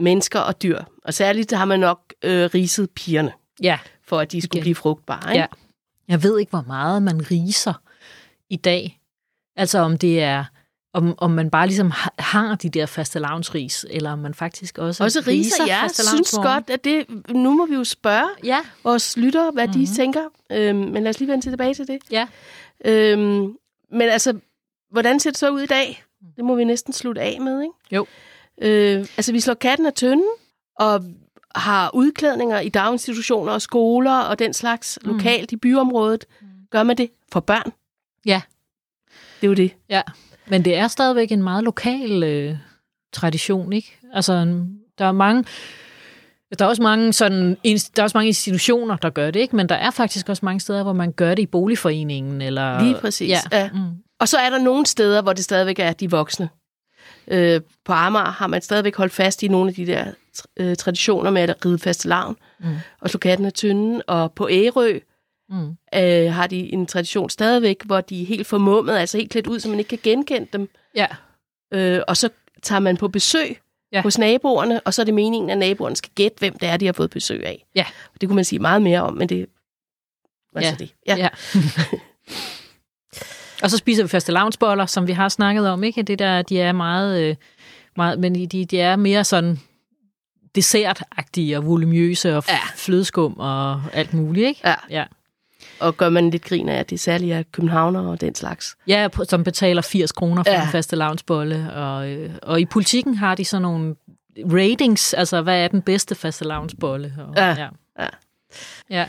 mennesker 0.00 0.40
og 0.40 0.62
dyr. 0.62 0.78
Og 1.04 1.14
særligt 1.14 1.52
har 1.52 1.64
man 1.64 1.80
nok 1.80 2.14
øh, 2.24 2.50
riset 2.54 2.90
pigerne, 2.90 3.32
Ja, 3.62 3.78
for 4.06 4.18
at 4.20 4.32
de 4.32 4.40
skulle 4.42 4.58
Igen. 4.58 4.62
blive 4.62 4.74
frugtbare. 4.74 5.30
Ikke? 5.32 5.40
Ja. 5.40 5.46
Jeg 6.08 6.22
ved 6.22 6.38
ikke, 6.38 6.50
hvor 6.50 6.64
meget 6.66 7.02
man 7.02 7.30
riser 7.30 7.72
i 8.48 8.56
dag. 8.56 8.99
Altså 9.60 9.78
om 9.78 9.98
det 9.98 10.22
er, 10.22 10.44
om, 10.94 11.14
om 11.18 11.30
man 11.30 11.50
bare 11.50 11.66
ligesom 11.66 11.90
ha- 11.90 12.10
har 12.18 12.54
de 12.54 12.68
der 12.70 12.86
fastelavnsris, 12.86 13.86
eller 13.90 14.12
om 14.12 14.18
man 14.18 14.34
faktisk 14.34 14.78
også, 14.78 15.04
Også 15.04 15.22
riser, 15.26 15.66
jeg 15.66 15.90
synes 15.94 16.30
godt, 16.42 16.70
at 16.70 16.84
det... 16.84 17.06
Nu 17.30 17.52
må 17.56 17.66
vi 17.66 17.74
jo 17.74 17.84
spørge 17.84 18.28
Ja, 18.44 18.58
vores 18.84 19.16
lyttere, 19.16 19.50
hvad 19.50 19.66
mm-hmm. 19.66 19.80
Mhm. 19.80 19.86
de 19.86 19.94
tænker. 19.96 20.22
Øhm, 20.52 20.76
men 20.78 21.02
lad 21.02 21.10
os 21.10 21.18
lige 21.20 21.30
vende 21.30 21.50
tilbage 21.50 21.74
til 21.74 21.86
det. 21.86 21.98
ja. 22.10 22.26
Øhm, 22.84 23.56
men 23.92 24.02
altså, 24.02 24.38
hvordan 24.90 25.20
ser 25.20 25.30
det 25.30 25.38
så 25.38 25.50
ud 25.50 25.60
i 25.60 25.66
dag? 25.66 26.04
Det 26.36 26.44
må 26.44 26.54
vi 26.54 26.64
næsten 26.64 26.92
slutte 26.92 27.20
af 27.20 27.40
med, 27.40 27.62
ikke? 27.62 27.74
Jo. 27.92 28.06
Øh, 28.62 28.98
altså, 29.16 29.32
vi 29.32 29.40
slår 29.40 29.54
katten 29.54 29.86
af 29.86 29.92
tønden, 29.92 30.28
og 30.78 31.04
har 31.54 31.90
udklædninger 31.94 32.60
i 32.60 32.68
daginstitutioner 32.68 33.52
og 33.52 33.62
skoler 33.62 34.18
og 34.20 34.38
den 34.38 34.52
slags 34.54 34.98
mm. 35.04 35.10
lokalt 35.12 35.52
i 35.52 35.56
byområdet. 35.56 36.24
Gør 36.70 36.82
man 36.82 36.96
det 36.96 37.10
for 37.32 37.40
børn? 37.40 37.72
Ja. 38.26 38.40
Det 39.40 39.46
er 39.46 39.48
jo 39.48 39.54
det. 39.54 39.72
Ja, 39.88 40.02
men 40.46 40.64
det 40.64 40.76
er 40.76 40.88
stadigvæk 40.88 41.32
en 41.32 41.42
meget 41.42 41.64
lokal 41.64 42.22
øh, 42.22 42.56
tradition, 43.12 43.72
ikke? 43.72 43.98
Altså, 44.12 44.32
der 44.98 45.04
er 45.04 45.12
mange... 45.12 45.44
Der 46.58 46.64
er, 46.64 46.68
også 46.68 46.82
mange 46.82 47.12
sådan, 47.12 47.56
der 47.64 47.90
er 47.96 48.02
også 48.02 48.16
mange 48.16 48.26
institutioner, 48.28 48.96
der 48.96 49.10
gør 49.10 49.30
det, 49.30 49.40
ikke? 49.40 49.56
men 49.56 49.68
der 49.68 49.74
er 49.74 49.90
faktisk 49.90 50.28
også 50.28 50.44
mange 50.44 50.60
steder, 50.60 50.82
hvor 50.82 50.92
man 50.92 51.12
gør 51.12 51.34
det 51.34 51.42
i 51.42 51.46
boligforeningen. 51.46 52.42
Eller, 52.42 52.82
Lige 52.82 52.94
præcis, 53.00 53.28
Ja. 53.28 53.38
ja. 53.52 53.70
Mm. 53.72 53.78
Og 54.20 54.28
så 54.28 54.38
er 54.38 54.50
der 54.50 54.58
nogle 54.58 54.86
steder, 54.86 55.22
hvor 55.22 55.32
det 55.32 55.44
stadigvæk 55.44 55.78
er 55.78 55.92
de 55.92 56.10
voksne. 56.10 56.48
Øh, 57.28 57.60
på 57.84 57.92
Amager 57.92 58.24
har 58.30 58.46
man 58.46 58.62
stadigvæk 58.62 58.96
holdt 58.96 59.12
fast 59.12 59.42
i 59.42 59.48
nogle 59.48 59.68
af 59.68 59.74
de 59.74 59.86
der 59.86 60.04
øh, 60.56 60.76
traditioner 60.76 61.30
med 61.30 61.42
at 61.42 61.66
ride 61.66 61.78
faste 61.78 62.08
lavn 62.08 62.36
Mm. 62.60 62.66
og 63.00 63.10
slå 63.10 63.18
katten 63.18 63.46
af 63.46 63.52
tynden. 63.52 64.02
Og 64.06 64.32
på 64.32 64.48
Ærø 64.50 64.98
Mm. 65.50 65.76
øh, 65.94 66.32
har 66.32 66.46
de 66.46 66.72
en 66.72 66.86
tradition 66.86 67.30
stadigvæk, 67.30 67.82
hvor 67.84 68.00
de 68.00 68.22
er 68.22 68.26
helt 68.26 68.46
formummet, 68.46 68.96
altså 68.96 69.18
helt 69.18 69.30
klædt 69.30 69.46
ud, 69.46 69.60
så 69.60 69.68
man 69.68 69.78
ikke 69.78 69.88
kan 69.88 69.98
genkende 70.02 70.48
dem. 70.52 70.70
Ja. 70.96 71.06
Øh, 71.74 72.00
og 72.08 72.16
så 72.16 72.28
tager 72.62 72.80
man 72.80 72.96
på 72.96 73.08
besøg 73.08 73.58
Ja. 73.92 74.02
hos 74.02 74.18
naboerne, 74.18 74.80
og 74.80 74.94
så 74.94 75.02
er 75.02 75.04
det 75.04 75.14
meningen, 75.14 75.50
at 75.50 75.58
naboerne 75.58 75.96
skal 75.96 76.10
gætte, 76.14 76.38
hvem 76.38 76.58
det 76.58 76.68
er, 76.68 76.76
de 76.76 76.86
har 76.86 76.92
fået 76.92 77.10
besøg 77.10 77.46
af. 77.46 77.66
Ja. 77.74 77.84
Det 78.20 78.28
kunne 78.28 78.36
man 78.36 78.44
sige 78.44 78.58
meget 78.58 78.82
mere 78.82 79.02
om, 79.02 79.14
men 79.14 79.28
det 79.28 79.46
var 80.54 80.60
Ja. 80.60 80.70
så 80.70 80.76
det. 80.78 80.94
Ja. 81.06 81.16
Ja. 81.16 81.28
og 83.62 83.70
så 83.70 83.76
spiser 83.76 84.02
vi 84.04 84.08
fastelavnsboller, 84.08 84.86
som 84.86 85.06
vi 85.06 85.12
har 85.12 85.28
snakket 85.28 85.68
om, 85.68 85.84
ikke? 85.84 86.02
Det 86.02 86.18
der, 86.18 86.42
de 86.42 86.60
er 86.60 86.72
meget, 86.72 87.22
øh, 87.22 87.36
meget 87.96 88.20
men 88.20 88.34
de, 88.50 88.64
de 88.66 88.80
er 88.80 88.96
mere 88.96 89.24
sådan 89.24 89.60
dessertagtige 90.54 91.56
og 91.58 91.66
voluminøse 91.66 92.36
og 92.36 92.44
ja. 92.48 92.58
flødeskum 92.76 93.34
og 93.38 93.82
alt 93.92 94.14
muligt, 94.14 94.48
ikke? 94.48 94.60
ja. 94.64 94.74
Ja. 94.90 95.04
Og 95.80 95.96
gør 95.96 96.08
man 96.08 96.30
lidt 96.30 96.44
grin 96.44 96.68
af, 96.68 96.78
at 96.78 96.90
det 96.90 97.00
særligt 97.00 97.32
er 97.34 97.42
københavner 97.52 98.00
og 98.08 98.20
den 98.20 98.34
slags. 98.34 98.76
Ja, 98.86 99.08
som 99.28 99.44
betaler 99.44 99.82
80 99.82 100.12
kroner 100.12 100.42
for 100.42 100.50
Ja. 100.52 100.62
en 100.62 100.68
faste 100.68 100.96
lavnsbolle. 100.96 101.72
Og, 101.74 102.10
øh, 102.10 102.30
og 102.42 102.60
i 102.60 102.64
politikken 102.64 103.14
har 103.14 103.34
de 103.34 103.44
sådan 103.44 103.62
nogle 103.62 103.94
ratings, 104.36 105.14
altså 105.14 105.42
hvad 105.42 105.64
er 105.64 105.68
den 105.68 105.82
bedste 105.82 106.14
faste 106.14 106.44
lavnsbolle? 106.44 107.14
Og, 107.28 107.34
Ja. 107.36 107.48
ja. 107.48 107.68
Ja. 108.00 108.08
ja. 108.90 109.06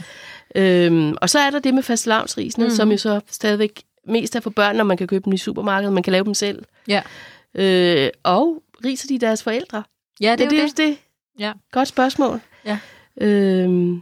Øhm, 0.56 1.16
og 1.22 1.30
så 1.30 1.40
er 1.40 1.50
der 1.50 1.60
det 1.60 1.74
med 1.74 1.84
fastelavnsrisene, 1.84 2.64
Mhm. 2.66 2.72
mm. 2.72 2.76
som 2.76 2.92
jo 2.92 2.98
så 2.98 3.22
stadigvæk 3.30 3.82
mest 4.08 4.36
er 4.36 4.40
for 4.40 4.50
børn, 4.50 4.76
når 4.76 4.84
man 4.84 4.98
kan 4.98 5.08
købe 5.08 5.26
dem 5.26 5.34
i 5.34 5.38
supermarkedet, 5.38 5.94
man 5.94 6.04
kan 6.04 6.12
lave 6.12 6.26
dem 6.26 6.34
selv. 6.34 6.64
Ja. 6.88 7.02
Øh, 7.56 8.10
og 8.24 8.64
riser 8.86 9.08
de 9.08 9.20
deres 9.20 9.44
forældre? 9.44 9.84
Ja, 10.22 10.32
det 10.32 10.46
er 10.46 10.50
det, 10.50 10.60
det, 10.60 10.68
det. 10.70 10.78
det. 10.78 10.98
Ja. 11.40 11.52
Godt 11.72 11.88
spørgsmål. 11.88 12.40
Ja. 12.66 12.78
Øhm, 13.22 14.02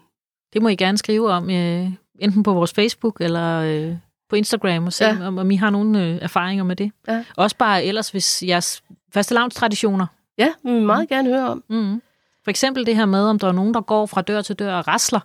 Det 0.54 0.62
må 0.62 0.70
I 0.70 0.76
gerne 0.76 0.98
skrive 0.98 1.32
om, 1.32 1.50
øh, 1.50 1.88
enten 2.22 2.44
på 2.44 2.54
vores 2.54 2.74
Facebook 2.74 3.18
eller 3.22 3.60
øh, 3.62 3.96
på 4.30 4.36
Instagram, 4.36 4.86
og 4.86 4.94
se, 4.94 5.06
Ja. 5.06 5.28
om, 5.28 5.38
om 5.38 5.52
I 5.52 5.56
har 5.56 5.70
nogle 5.70 6.04
øh, 6.06 6.18
erfaringer 6.22 6.64
med 6.64 6.76
det. 6.76 6.92
Ja. 7.08 7.24
Også 7.38 7.56
bare 7.58 7.84
ellers, 7.84 8.10
hvis 8.10 8.44
jeres 8.44 8.84
fastelavnstraditioner. 9.14 10.06
ja, 10.38 10.48
vi 10.64 10.72
vil 10.72 10.82
meget 10.82 11.10
gerne 11.10 11.30
høre 11.30 11.50
om. 11.50 11.64
Mm. 11.70 12.02
For 12.44 12.50
eksempel 12.50 12.86
det 12.86 12.96
her 12.96 13.06
med, 13.06 13.24
om 13.24 13.40
der 13.40 13.48
er 13.48 13.52
nogen, 13.52 13.74
der 13.74 13.82
går 13.82 14.06
fra 14.06 14.22
dør 14.22 14.42
til 14.42 14.56
dør 14.56 14.76
og 14.76 14.88
rasler. 14.88 15.20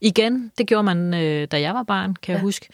Igen, 0.00 0.52
det 0.58 0.66
gjorde 0.66 0.82
man, 0.82 1.14
øh, 1.14 1.48
da 1.50 1.60
jeg 1.60 1.74
var 1.74 1.82
barn, 1.82 2.14
kan 2.22 2.32
ja. 2.32 2.36
Jeg 2.36 2.42
huske. 2.42 2.68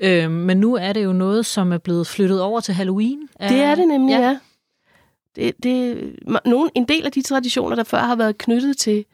Øh, 0.00 0.30
men 0.30 0.56
nu 0.56 0.74
er 0.76 0.92
det 0.92 1.04
jo 1.04 1.12
noget, 1.12 1.46
som 1.46 1.72
er 1.72 1.78
blevet 1.78 2.06
flyttet 2.06 2.42
over 2.42 2.60
til 2.60 2.74
Halloween. 2.74 3.28
Det 3.40 3.60
er 3.60 3.74
det 3.74 3.88
nemlig, 3.88 4.12
ja. 4.12 4.20
ja. 4.20 4.38
Det, 5.36 5.54
det, 5.62 6.12
nogen, 6.44 6.70
en 6.74 6.84
del 6.84 7.06
af 7.06 7.12
de 7.12 7.22
traditioner, 7.22 7.76
der 7.76 7.84
før 7.84 7.98
har 7.98 8.16
været 8.16 8.38
knyttet 8.38 8.76
til 8.76 9.04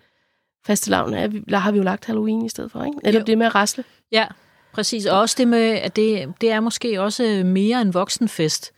fastelavn, 0.66 1.14
er, 1.14 1.26
der 1.50 1.58
har 1.58 1.72
vi 1.72 1.78
jo 1.78 1.84
lagt 1.84 2.04
Halloween 2.04 2.44
i 2.44 2.48
stedet 2.48 2.72
for, 2.72 2.84
ikke? 2.84 2.98
Eller 3.04 3.20
Jo. 3.20 3.24
det 3.24 3.38
med 3.38 3.46
at 3.46 3.54
rasle. 3.54 3.84
Ja, 4.12 4.26
præcis. 4.72 5.06
Og 5.06 5.20
også 5.20 5.34
det 5.38 5.48
med, 5.48 5.60
at 5.62 5.96
det, 5.96 6.32
det 6.40 6.50
er 6.50 6.60
måske 6.60 7.00
også 7.02 7.42
mere 7.44 7.80
en 7.82 7.94
voksenfest. 7.94 8.72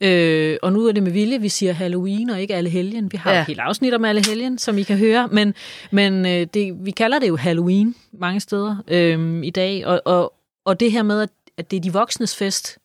Øh, 0.00 0.56
og 0.62 0.72
nu 0.72 0.86
er 0.86 0.92
det 0.92 1.02
med 1.02 1.12
vilje, 1.12 1.40
vi 1.40 1.48
siger 1.48 1.72
Halloween 1.72 2.30
og 2.30 2.40
ikke 2.40 2.54
alle 2.54 2.70
helgen. 2.70 3.12
Vi 3.12 3.16
har. 3.16 3.32
Ja. 3.32 3.40
et 3.40 3.46
helt 3.46 3.60
afsnit 3.60 3.94
om 3.94 4.04
alle 4.04 4.26
helgen, 4.26 4.58
som 4.58 4.78
I 4.78 4.82
kan 4.82 4.98
høre. 4.98 5.28
Men, 5.32 5.54
men 5.90 6.26
øh, 6.26 6.46
det, 6.54 6.86
vi 6.86 6.90
kalder 6.90 7.18
det 7.18 7.28
jo 7.28 7.36
Halloween 7.36 7.94
mange 8.12 8.40
steder 8.40 8.76
øh, 8.88 9.44
i 9.44 9.50
dag. 9.50 9.86
Og, 9.86 10.02
og, 10.04 10.32
og 10.64 10.80
det 10.80 10.92
her 10.92 11.02
med, 11.02 11.22
at, 11.22 11.30
at 11.56 11.70
det 11.70 11.76
er 11.76 11.80
de 11.80 11.92
voksnes 11.92 12.36
fest, 12.36 12.78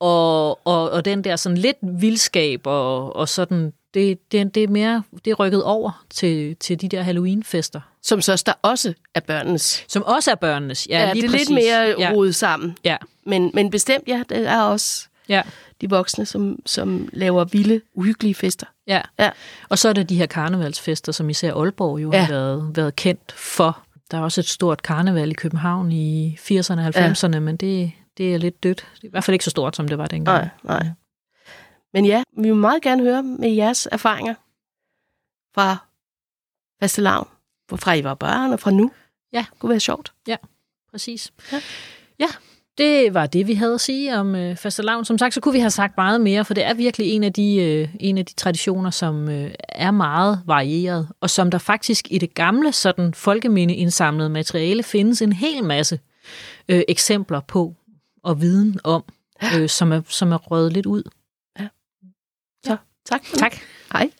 og, 0.00 0.66
og, 0.66 0.90
og 0.90 1.04
den 1.04 1.24
der 1.24 1.36
sådan 1.36 1.58
lidt 1.58 1.76
vildskab 1.82 2.60
og, 2.66 3.16
og 3.16 3.28
sådan, 3.28 3.72
det, 3.96 4.32
det, 4.32 4.54
det 4.54 4.62
er 4.64 4.68
mere 4.68 5.02
det 5.24 5.30
er 5.30 5.34
rykket 5.34 5.62
over 5.64 6.04
til, 6.10 6.56
til 6.56 6.80
de 6.80 6.88
der 6.88 7.02
Halloween-fester, 7.02 7.80
Som 8.02 8.20
så 8.20 8.42
der 8.46 8.52
også 8.62 8.94
er 9.14 9.20
børnenes. 9.20 9.84
som 9.88 10.02
også 10.02 10.30
er 10.30 10.34
børnenes. 10.34 10.86
Ja, 10.90 10.98
Ja, 11.06 11.12
lige 11.12 11.22
det 11.28 11.34
er 11.34 11.38
lidt 11.38 11.50
mere 11.50 11.94
ja. 11.98 12.10
rodet 12.14 12.34
sammen. 12.34 12.76
Ja. 12.84 12.96
Men, 13.24 13.50
men 13.54 13.70
bestemt, 13.70 14.04
ja, 14.08 14.22
det 14.28 14.48
er 14.48 14.60
også 14.62 15.06
Ja. 15.28 15.42
de 15.80 15.90
voksne, 15.90 16.26
som, 16.26 16.58
som 16.66 17.08
laver 17.12 17.44
vilde, 17.44 17.80
uhyggelige 17.94 18.34
fester. 18.34 18.66
Ja. 18.86 19.00
Ja. 19.18 19.30
Og 19.68 19.78
så 19.78 19.88
er 19.88 19.92
der 19.92 20.02
de 20.02 20.16
her 20.16 20.26
karnevalsfester, 20.26 21.12
som 21.12 21.30
især 21.30 21.54
Aalborg 21.54 22.02
jo. 22.02 22.12
Ja. 22.12 22.20
har 22.22 22.28
været, 22.32 22.70
været 22.76 22.96
kendt 22.96 23.32
for. 23.36 23.78
Der 24.10 24.18
er 24.18 24.22
også 24.22 24.40
et 24.40 24.48
stort 24.48 24.82
karneval 24.82 25.30
i 25.30 25.34
København 25.34 25.92
i 25.92 26.38
80'erne 26.40 26.72
og 26.80 26.86
90'erne, 26.88 27.32
ja. 27.32 27.40
men 27.40 27.56
det, 27.56 27.92
det 28.18 28.34
er 28.34 28.38
lidt 28.38 28.62
dødt. 28.62 28.86
Det 28.94 29.02
er 29.02 29.06
i 29.06 29.10
hvert 29.10 29.24
fald 29.24 29.34
ikke 29.34 29.44
så 29.44 29.50
stort, 29.50 29.76
som 29.76 29.88
det 29.88 29.98
var 29.98 30.06
dengang. 30.06 30.48
Nej, 30.64 30.80
nej. 30.82 30.88
Men 31.92 32.06
ja, 32.06 32.22
vi 32.36 32.42
vil 32.42 32.56
meget 32.56 32.82
gerne 32.82 33.02
høre 33.02 33.22
med 33.22 33.50
jeres 33.50 33.88
erfaringer 33.92 34.34
fra 35.54 35.76
fastelavn. 36.80 37.28
Fra 37.70 37.92
I 37.94 38.04
var 38.04 38.14
børn 38.14 38.52
og 38.52 38.60
fra 38.60 38.70
nu. 38.70 38.90
Ja. 39.32 39.46
Det 39.50 39.58
kunne 39.58 39.70
være 39.70 39.80
sjovt. 39.80 40.12
Præcis. 40.90 41.32
Ja. 41.52 41.60
ja, 42.18 42.26
det 42.78 43.14
var 43.14 43.26
det, 43.26 43.46
vi 43.46 43.54
havde 43.54 43.74
at 43.74 43.80
sige 43.80 44.18
om 44.18 44.34
øh, 44.34 44.56
fastelavn. 44.56 45.04
Som 45.04 45.18
sagt, 45.18 45.34
så 45.34 45.40
kunne 45.40 45.52
vi 45.52 45.58
have 45.58 45.70
sagt 45.70 45.96
meget 45.96 46.20
mere, 46.20 46.44
for 46.44 46.54
det 46.54 46.64
er 46.64 46.74
virkelig 46.74 47.10
en 47.10 47.24
af 47.24 47.32
de, 47.32 47.56
øh, 47.56 47.88
en 48.00 48.18
af 48.18 48.26
de 48.26 48.34
traditioner, 48.34 48.90
som 48.90 49.28
øh, 49.28 49.54
er 49.68 49.90
meget 49.90 50.42
varieret, 50.46 51.08
og 51.20 51.30
som 51.30 51.50
der 51.50 51.58
faktisk 51.58 52.06
i 52.10 52.18
det 52.18 52.34
gamle 52.34 52.72
sådan 52.72 53.14
folkeminde 53.14 53.74
indsamlede 53.74 54.28
materiale 54.28 54.82
findes 54.82 55.22
en 55.22 55.32
hel 55.32 55.64
masse 55.64 56.00
øh, 56.68 56.82
eksempler 56.88 57.40
på 57.40 57.74
og 58.22 58.40
viden 58.40 58.80
om, 58.84 59.04
øh, 59.54 59.68
som, 59.68 59.92
er, 59.92 60.00
som 60.08 60.32
er 60.32 60.38
røget 60.38 60.72
lidt 60.72 60.86
ud. 60.86 61.02
Tak. 63.08 63.22
Tak. 63.38 63.52
Hej. 63.94 64.10